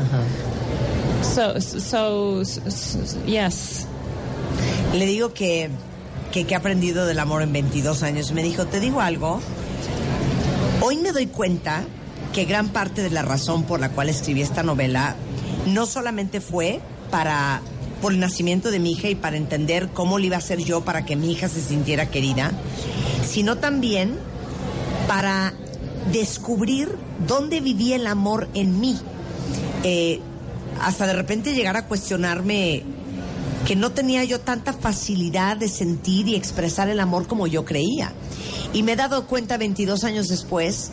[1.22, 3.86] So so, so, so yes.
[4.94, 5.70] Le digo que,
[6.32, 8.32] que, que he aprendido del amor en 22 años.
[8.32, 9.40] Me dijo, te digo algo.
[10.80, 11.84] Hoy me doy cuenta
[12.32, 15.14] que gran parte de la razón por la cual escribí esta novela
[15.66, 16.80] no solamente fue
[17.12, 17.62] para
[18.04, 20.82] por el nacimiento de mi hija y para entender cómo le iba a hacer yo
[20.84, 22.52] para que mi hija se sintiera querida,
[23.26, 24.18] sino también
[25.08, 25.54] para
[26.12, 28.98] descubrir dónde vivía el amor en mí.
[29.84, 30.20] Eh,
[30.82, 32.82] hasta de repente llegar a cuestionarme
[33.66, 38.12] que no tenía yo tanta facilidad de sentir y expresar el amor como yo creía.
[38.74, 40.90] Y me he dado cuenta 22 años después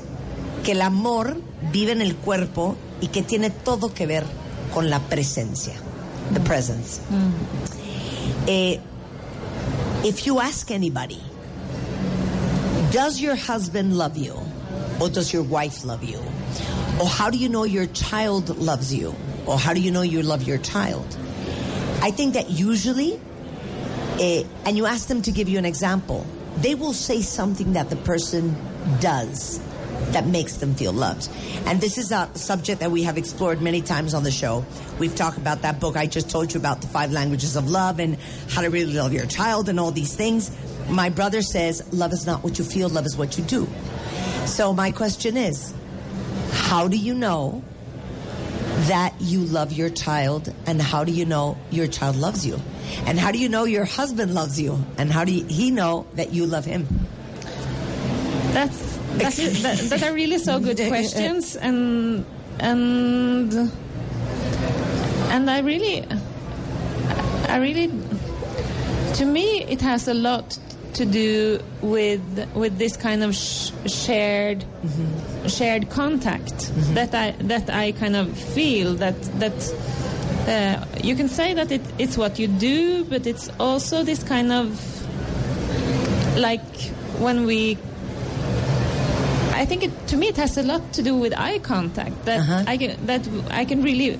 [0.63, 1.41] que el amor
[1.73, 4.23] vive en el cuerpo y que tiene todo que ver
[4.73, 5.73] con la presencia.
[6.33, 7.01] The presence.
[8.47, 8.79] Eh,
[10.03, 11.21] if you ask anybody,
[12.91, 14.35] does your husband love you?
[14.99, 16.19] Or does your wife love you?
[16.99, 19.15] Or how do you know your child loves you?
[19.45, 21.05] Or how do you know you love your child?
[22.01, 23.19] I think that usually,
[24.19, 26.25] eh, and you ask them to give you an example,
[26.57, 28.55] they will say something that the person
[28.99, 29.59] does
[30.11, 31.29] that makes them feel loved.
[31.65, 34.65] And this is a subject that we have explored many times on the show.
[34.99, 37.99] We've talked about that book I just told you about, The Five Languages of Love
[37.99, 38.17] and
[38.49, 40.51] how to really love your child and all these things.
[40.89, 43.67] My brother says, love is not what you feel, love is what you do.
[44.45, 45.73] So my question is,
[46.51, 47.63] how do you know
[48.87, 52.59] that you love your child and how do you know your child loves you
[53.05, 56.33] and how do you know your husband loves you and how do he know that
[56.33, 56.87] you love him
[58.53, 62.25] That's that's that, that are really so good questions, and
[62.59, 63.71] and
[65.29, 66.05] and I really,
[67.47, 67.87] I really,
[69.15, 70.57] to me, it has a lot
[70.93, 72.21] to do with
[72.53, 74.65] with this kind of sh- shared
[75.47, 79.73] shared contact that I that I kind of feel that that.
[80.41, 84.51] Uh, you can say that it, it's what you do, but it's also this kind
[84.51, 84.67] of
[86.35, 86.65] like
[87.19, 87.77] when we
[89.61, 92.25] I think it, to me it has a lot to do with eye contact.
[92.25, 93.21] That I can that
[93.51, 94.17] I can really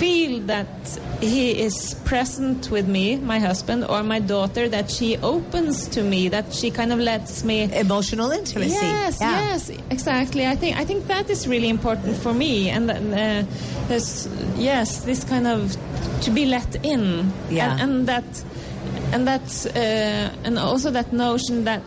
[0.00, 0.66] feel that
[1.20, 4.68] he is present with me, my husband or my daughter.
[4.68, 6.28] That she opens to me.
[6.28, 8.74] That she kind of lets me emotional intimacy.
[8.74, 9.38] Yes, Yeah.
[9.52, 10.46] yes, exactly.
[10.46, 12.68] I think I think that is really important for me.
[12.70, 13.44] And uh,
[13.88, 14.28] there's
[14.58, 15.76] yes, this kind of
[16.22, 17.32] to be let in.
[17.50, 17.70] Yeah.
[17.70, 18.24] and, and that
[19.12, 19.42] and that
[19.76, 21.82] uh, and also that notion that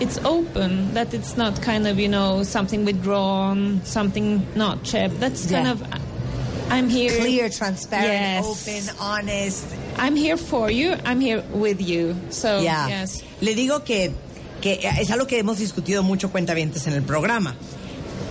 [0.00, 5.50] it's open that it's not kind of you know something withdrawn something not kept that's
[5.50, 5.72] kind Yeah.
[5.72, 5.82] of
[6.70, 8.44] i'm here Clear, transparent, Yes.
[8.44, 9.64] open, honest.
[9.98, 12.86] i'm here for you i'm here with you so Ya.
[12.88, 14.12] yes Le digo que,
[14.60, 17.54] que es algo que hemos discutido mucho cuentavientes en el programa.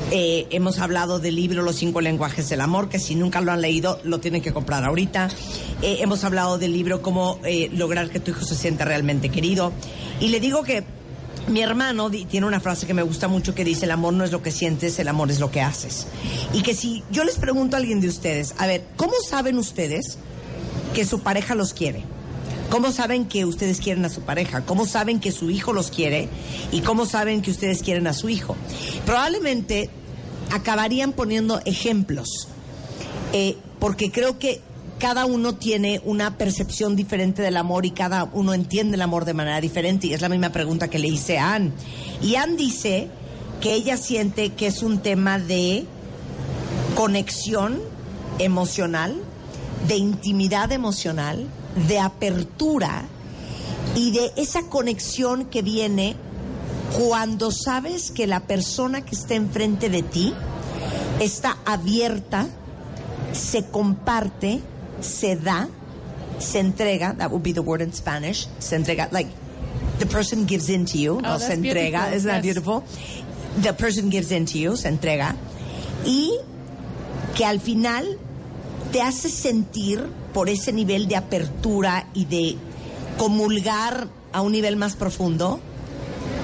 [0.10, 3.62] Eh, hemos hablado del libro Los cinco lenguajes del amor, que si nunca lo han
[3.62, 5.30] leído, lo tienen que comprar ahorita.
[5.82, 9.74] Eh, hemos hablado del libro Cómo eh, lograr que tu hijo se sienta realmente querido.
[10.22, 10.86] Y le digo que
[11.50, 14.32] mi hermano tiene una frase que me gusta mucho que dice, el amor no es
[14.32, 16.08] lo que sientes, el amor es lo que haces.
[16.54, 20.18] Y que si yo les pregunto a alguien de ustedes, a ver, ¿cómo saben ustedes
[20.94, 22.04] que su pareja los quiere?
[22.70, 24.66] ¿Cómo saben que ustedes quieren a su pareja?
[24.66, 26.28] ¿Cómo saben que su hijo los quiere?
[26.72, 28.58] ¿Y cómo saben que ustedes quieren a su hijo?
[29.06, 29.90] Probablemente
[30.52, 32.48] acabarían poniendo ejemplos,
[33.34, 34.62] eh, porque creo que
[35.00, 39.34] cada uno tiene una percepción diferente del amor y cada uno entiende el amor de
[39.34, 40.08] manera diferente.
[40.08, 41.74] Y es la misma pregunta que le hice a Ann.
[42.22, 43.08] Y Ann dice
[43.62, 45.86] que ella siente que es un tema de
[46.96, 47.80] conexión
[48.40, 49.16] emocional,
[49.88, 51.48] de intimidad emocional,
[51.88, 53.06] de apertura
[53.96, 56.16] y de esa conexión que viene
[56.98, 60.34] cuando sabes que la persona que está enfrente de ti
[61.20, 62.48] está abierta,
[63.34, 64.62] se comparte,
[65.00, 65.70] se da,
[66.40, 69.30] se entrega, that would be the word in Spanish, se entrega, like
[70.00, 72.84] the person gives in to you, no Oh, se that's entrega, beautiful, isn't that beautiful?
[73.62, 75.36] The person gives in to you, se entrega,
[76.04, 76.32] y
[77.36, 78.18] que al final
[78.92, 80.04] te hace sentir
[80.34, 82.58] por ese nivel de apertura y de
[83.20, 85.60] comulgar a un nivel más profundo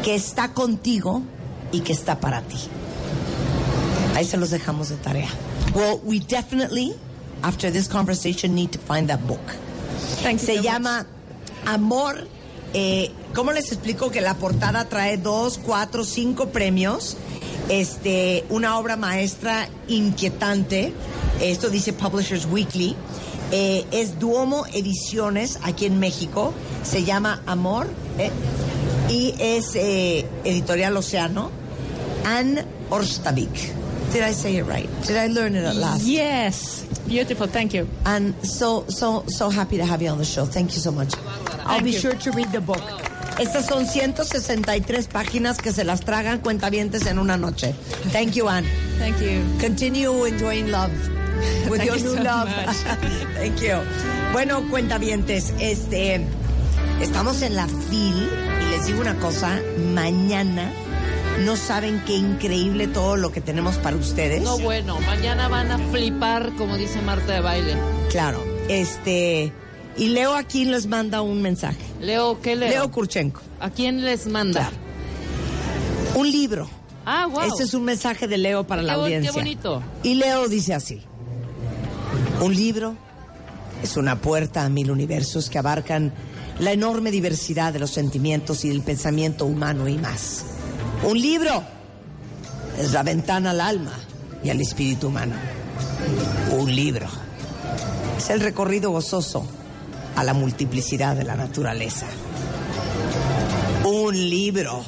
[0.04, 1.24] que está contigo
[1.72, 2.58] y que está para ti.
[4.16, 5.30] Ahí se los dejamos de tarea.
[5.74, 6.94] Well, we definitely,
[7.42, 9.42] after this conversation, need to find that book.
[10.22, 11.06] Thank you Se so llama
[11.66, 12.28] Amor
[12.74, 17.16] eh, ¿cómo les explico que la portada trae dos, cuatro, cinco premios?
[17.70, 20.92] Este, una obra maestra inquietante.
[21.40, 22.96] Esto dice Publishers Weekly.
[23.52, 26.52] Eh, es Duomo Ediciones aquí en México.
[26.84, 27.88] Se llama Amor.
[28.18, 28.32] eh,
[29.10, 31.52] y es eh, Editorial Océano.
[32.26, 33.72] Anne Orstavik.
[34.14, 34.88] Did I say it right?
[35.08, 36.04] Did I learn it at last?
[36.06, 37.48] Yes, beautiful.
[37.48, 37.88] Thank you.
[38.06, 40.46] And so, so, so happy to have you on the show.
[40.46, 41.14] Thank you so much.
[41.66, 42.00] I'll Thank be you.
[42.00, 42.82] sure to read the book.
[43.40, 47.74] Estas son 163 páginas que se las tragan cuentavientes en una noche.
[48.12, 48.68] Thank you, Anne.
[49.00, 49.42] Thank you.
[49.60, 50.92] Continue enjoying love
[51.70, 52.48] with Thank your you new so love.
[52.50, 52.76] much.
[53.36, 53.78] Thank you.
[54.32, 56.22] Bueno, cuentavientes, este,
[57.02, 58.30] estamos en la FIL
[58.84, 59.62] les digo una cosa,
[59.94, 60.70] mañana
[61.46, 64.42] no saben qué increíble todo lo que tenemos para ustedes.
[64.44, 67.76] No, bueno, mañana van a flipar, como dice Marta de baile.
[68.12, 69.54] Claro, este,
[69.96, 71.78] y Leo aquí les manda un mensaje.
[72.02, 72.70] Leo, ¿qué leo?
[72.70, 73.40] Leo Kurchenko.
[73.62, 74.70] ¿A quién les manda?
[76.16, 76.68] Un libro.
[77.06, 77.42] Ah, wow.
[77.44, 79.32] Este es un mensaje de Leo para la bo- qué audiencia.
[79.32, 79.82] bonito.
[80.04, 81.02] Y Leo dice así.
[82.42, 82.96] Un libro
[83.82, 86.12] es una puerta a mil universos que abarcan
[86.60, 90.46] la enorme diversidad de los sentimientos y del pensamiento humano y más.
[91.04, 91.64] Un libro
[92.80, 93.94] es la ventana al alma
[94.44, 95.36] y al espíritu humano.
[96.52, 97.08] Un libro
[98.18, 99.46] es el recorrido gozoso
[100.16, 102.06] a la multiplicidad de la naturaleza.
[103.86, 104.84] Un libro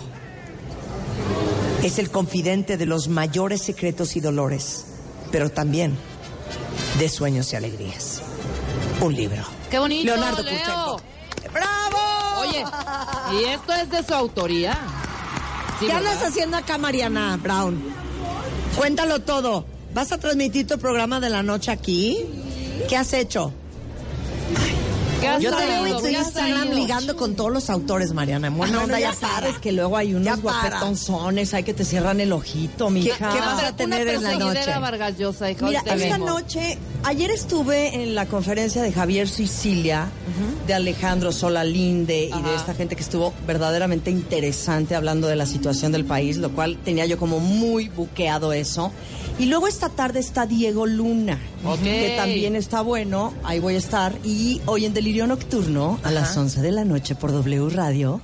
[1.84, 4.86] es el confidente de los mayores secretos y dolores,
[5.32, 5.98] pero también
[7.00, 8.22] de sueños y alegrías.
[9.02, 9.44] Un libro.
[9.70, 11.15] ¡Qué bonito, Leonardo Leo!
[13.34, 14.73] ¿Y esto es de su autoría?
[15.80, 16.14] Sí, ¿Qué ¿verdad?
[16.14, 17.82] andas haciendo acá, Mariana Brown?
[18.77, 19.65] Cuéntalo todo.
[19.94, 22.26] ¿Vas a transmitir tu programa de la noche aquí?
[22.90, 23.53] ¿Qué has hecho?
[25.20, 28.48] ¿Qué has Yo te veo en tu ligando con todos los autores, Mariana.
[28.48, 29.34] En buena Bueno, onda, ya ya para.
[29.36, 33.30] sabes que luego hay unos guapetonzones, hay que te cierran el ojito, mija.
[33.32, 34.72] ¿Qué vas a tener en la noche?
[34.80, 36.20] Vargas Llosa, hija, Mira, esta vemos.
[36.20, 40.10] noche, ayer estuve en la conferencia de Javier Sicilia,
[40.68, 45.92] de Alejandro Solalinde y de esta gente que estuvo verdaderamente interesante hablando de la situación
[45.92, 48.92] del país, lo cual tenía yo como muy buqueado eso.
[49.38, 51.38] Y luego esta tarde está Diego Luna,
[51.84, 54.16] que también está bueno, ahí voy a estar.
[54.24, 58.22] Y hoy en Delirio Nocturno, a las 11 de la noche por W Radio,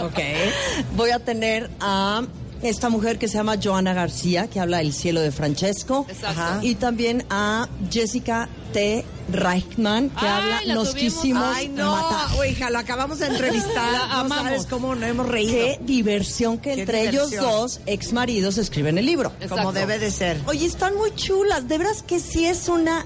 [0.00, 0.18] Ok.
[0.96, 2.22] voy a tener a
[2.62, 6.06] esta mujer que se llama Joana García, que habla del cielo de Francesco.
[6.08, 6.40] Exacto.
[6.40, 6.58] Ajá.
[6.62, 9.04] Y también a Jessica T.
[9.30, 11.14] Reichman, que Ay, habla la Nos tuvimos.
[11.14, 12.46] quisimos Ay, no, matar.
[12.48, 13.92] hija, lo acabamos de entrevistar.
[14.08, 15.52] La no sabes cómo nos hemos reído.
[15.52, 17.32] Qué diversión que Qué entre diversión.
[17.32, 19.32] ellos dos, ex maridos, escriben el libro.
[19.48, 20.40] Como debe de ser.
[20.46, 21.68] Oye, están muy chulas.
[21.68, 23.04] De veras que sí es una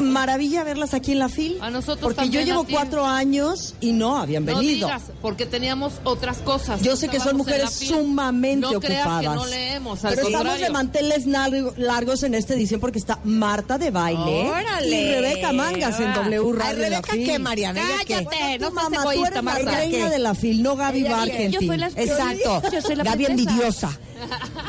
[0.00, 1.58] maravilla verlas aquí en la FIL.
[1.60, 4.86] A nosotros Porque también, yo llevo cuatro años y no habían No venido.
[4.86, 6.80] digas, porque teníamos otras cosas.
[6.82, 8.96] Yo sé que son mujeres sumamente no ocupadas.
[9.04, 12.98] creas que no leemos, al Pero estamos de manteles largo- largos en esta edición porque
[12.98, 14.88] está Marta de baile ¡Órale!
[15.00, 16.84] y Rebeca Mangas en W Radio.
[16.84, 17.12] Ay, la Rebeca.
[17.12, 17.82] ¿qué, Mariana?
[17.98, 20.10] Cállate, no mamá, tú eres la reina ¿Qué?
[20.10, 21.50] de la FIL, no Gaby Barkentin.
[21.50, 22.62] Yo soy la- Exacto.
[23.04, 23.98] Gaby envidiosa.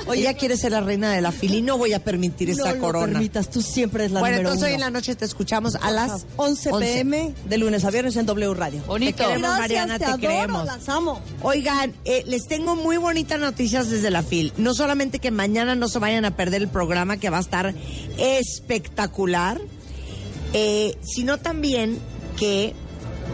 [0.07, 2.53] Oye, ella quiere ser la reina de la fila y no voy a permitir No
[2.63, 3.13] esa lo corona.
[3.13, 5.91] permitas, tú siempre es la bueno, número entonces hoy en la noche te escuchamos a
[5.91, 8.81] las 11 pm de lunes a viernes en W Radio.
[8.87, 9.17] Bonito.
[9.17, 10.65] Te queremos, Gracias, Mariana, te, te adoro, queremos.
[10.65, 11.21] las amo.
[11.43, 14.53] Oigan, eh, les tengo muy bonitas noticias desde la FIL.
[14.57, 17.73] No solamente que mañana no se vayan a perder el programa que va a estar
[18.17, 19.59] espectacular,
[20.53, 21.99] eh, sino también
[22.37, 22.73] que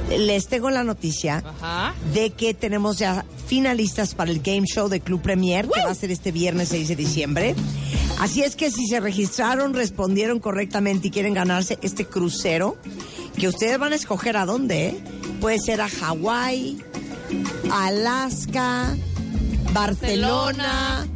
[0.09, 1.93] les tengo la noticia Ajá.
[2.13, 5.95] de que tenemos ya finalistas para el game show de Club Premier, que va a
[5.95, 7.55] ser este viernes 6 de diciembre.
[8.19, 12.77] Así es que si se registraron, respondieron correctamente y quieren ganarse este crucero,
[13.37, 15.03] que ustedes van a escoger a dónde, ¿eh?
[15.41, 16.77] puede ser a Hawái,
[17.71, 18.95] Alaska,
[19.73, 21.07] Barcelona,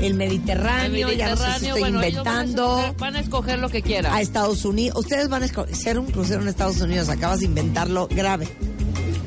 [0.00, 3.20] el Mediterráneo, El ya no sé si estoy bueno, inventando Van a, escoger, van a
[3.20, 4.12] escoger lo que quieran.
[4.14, 4.98] a Estados Unidos.
[5.00, 7.08] Ustedes van a hacer un crucero en Estados Unidos.
[7.08, 8.48] Acabas de inventarlo grave.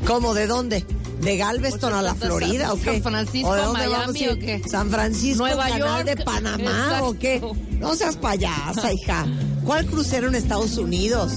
[0.06, 0.34] ¿Cómo?
[0.34, 0.86] ¿De dónde?
[1.22, 2.94] ¿De Galveston a la San- Florida o qué?
[2.94, 4.30] San Francisco, ¿O de dónde vamos Miami a ir?
[4.32, 4.62] o qué?
[4.70, 6.18] ¿San Francisco, Nueva Canal York.
[6.18, 7.08] de Panamá Exacto.
[7.08, 7.42] o qué?
[7.80, 9.26] No seas payasa, hija.
[9.66, 11.34] ¿Cuál crucero en Estados Unidos?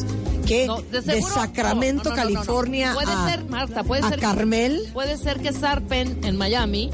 [0.47, 0.67] ¿Qué?
[0.67, 2.23] No, de, Sacramento, no, no.
[2.23, 4.21] California Puede a, ser, Marta, puede a ser.
[4.21, 4.89] Carmel.
[4.93, 6.91] Puede ser que zarpen en Miami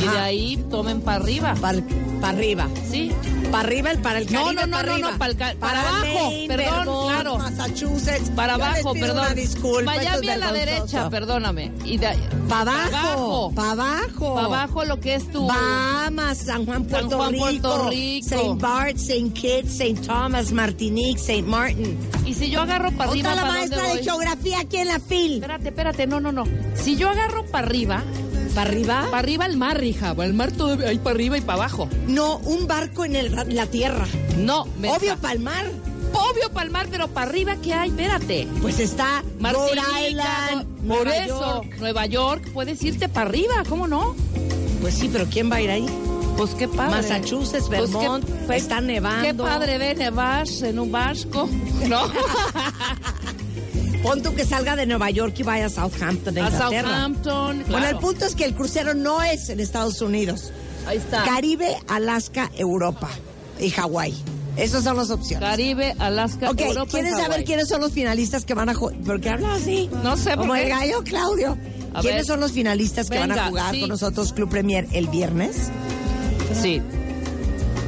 [0.00, 1.54] y de ahí tomen para arriba.
[1.60, 1.82] Para-
[2.20, 2.68] Para arriba.
[2.88, 3.10] Sí.
[3.50, 5.10] Para arriba, el para el No, Caribe, no, no, para no, arriba.
[5.10, 7.38] no, para el ca- para abajo, Maine, perdón, Vermont, claro.
[7.38, 8.30] Massachusetts.
[8.36, 9.18] Para abajo, perdón.
[9.26, 11.72] Una disculpa, Miami a la derecha, perdóname.
[11.84, 12.16] Y de,
[12.48, 14.34] Para abajo, para abajo.
[14.36, 15.46] Para abajo lo que es tu...
[15.48, 18.28] Bahamas, San Juan, San Puerto Juan, Rico, Puerto Rico.
[18.28, 21.98] Saint Bart, Saint Kitts, Saint Thomas, Martinique, Saint Martin.
[22.24, 25.00] Y si yo agarro para arriba, la ¿para dónde maestra de geografía aquí en la
[25.00, 25.34] FIL.
[25.34, 26.44] Espérate, espérate, no, no, no.
[26.76, 28.02] Si yo agarro para arriba...
[28.54, 29.02] ¿Para arriba?
[29.10, 30.14] Para arriba el mar, hija.
[30.18, 31.88] El mar todo ahí para arriba y para abajo.
[32.06, 34.06] No, un barco en el- la tierra.
[34.38, 35.66] No, me Obvio para el mar.
[36.12, 37.88] Obvio para el mar, pero para arriba, ¿qué hay?
[37.88, 38.46] Espérate.
[38.60, 41.76] Pues está Rhode Martinica, Island, no- por Nueva eso, York.
[41.80, 44.14] Nueva York, puedes irte para arriba, ¿cómo no?
[44.82, 45.86] Pues sí, pero ¿quién va a ir ahí?
[46.36, 46.96] Pues qué padre.
[46.96, 49.22] Massachusetts, Pues qué- Vermont, pues está nevando.
[49.26, 51.48] Qué padre ve nevar en un vasco,
[51.88, 52.02] ¿no?
[54.02, 56.82] Pon tú que salga de Nueva York y vaya a Southampton, A Inglaterra.
[56.88, 60.50] Southampton, Bueno, el punto es que el crucero no es en Estados Unidos.
[60.86, 61.22] Ahí está.
[61.24, 63.08] Caribe, Alaska, Europa
[63.60, 64.12] y Hawái.
[64.56, 65.48] Esas son las opciones.
[65.48, 67.44] Caribe, Alaska, Ok, Europa y ¿quieres saber Hawái.
[67.44, 68.96] quiénes son los finalistas que van a jugar?
[68.98, 69.88] ¿Por qué hablas así?
[70.02, 71.56] No sé, Como ¿por el gallo Claudio.
[71.94, 72.26] A ¿Quiénes ver.
[72.26, 73.80] son los finalistas que van a jugar sí.
[73.80, 75.70] con nosotros Club Premier el viernes?
[76.60, 76.82] Sí.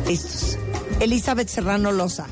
[0.07, 0.57] Listos.
[1.01, 2.27] Elizabeth Serrano Loza.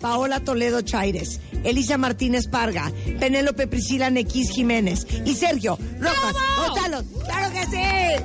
[0.00, 1.40] Paola Toledo Chaires.
[1.66, 2.90] Elisa Martínez Parga.
[3.18, 5.06] Penélope Priscila Nequis Jiménez.
[5.24, 7.02] Y Sergio Rojas Gonzalo.
[7.24, 8.24] ¡Claro que sí!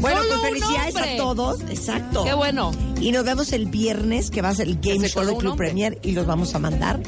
[0.00, 1.60] Bueno, Solo pues felicidades a todos.
[1.68, 2.24] Exacto.
[2.24, 2.72] Qué bueno.
[3.00, 5.38] Y nos vemos el viernes, que va a ser el game show coló de un
[5.40, 5.56] Club.
[5.56, 7.00] Premier, y los vamos a mandar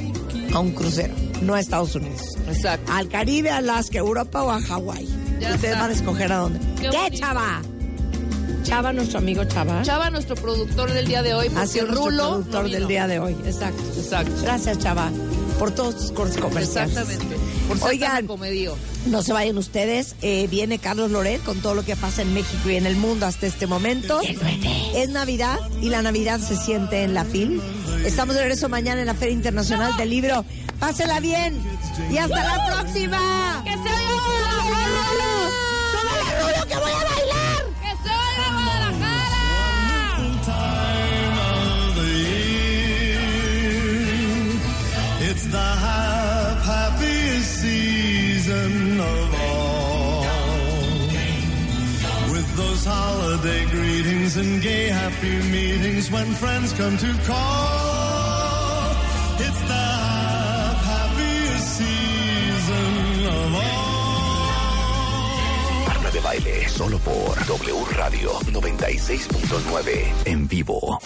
[0.52, 1.12] a un crucero,
[1.42, 2.22] no a Estados Unidos.
[2.48, 2.92] Exacto.
[2.92, 5.06] Al Caribe, a Alaska, Europa o a Hawái.
[5.40, 5.80] Ya Ustedes está.
[5.80, 6.60] van a escoger a dónde.
[6.80, 7.16] Qué ¿Qué, bonito.
[7.18, 7.62] chava?
[8.62, 9.82] Chava, nuestro amigo Chava.
[9.82, 12.86] Chava, nuestro productor del día de hoy, ha porque sido nuestro Rulo productor no del
[12.86, 13.36] día de hoy.
[13.44, 13.82] Exacto.
[13.96, 14.32] Exacto.
[14.42, 15.10] Gracias, Chava,
[15.59, 16.97] por todos tus cortes comerciales.
[16.97, 17.36] Exactamente.
[17.68, 18.28] Por Oigan,
[19.06, 20.14] no se vayan ustedes.
[20.22, 23.26] eh, viene Carlos Loret con todo lo que pasa en México y en el mundo
[23.26, 24.20] hasta este momento.
[24.94, 27.60] Es Navidad y la Navidad se siente en la FIL.
[28.05, 30.44] Estamos de regreso mañana en la Feria Internacional del Libro.
[30.78, 31.59] Pásela bien
[32.10, 33.62] y hasta la próxima.
[33.64, 33.78] ¡Que se
[36.43, 37.43] Rulo, que voy a bailar!
[45.55, 50.20] The season of all.
[52.32, 57.94] With those holiday greetings and gay happy meetings when friends come to call.
[66.43, 70.98] De solo por W Radio 96.9 en vivo.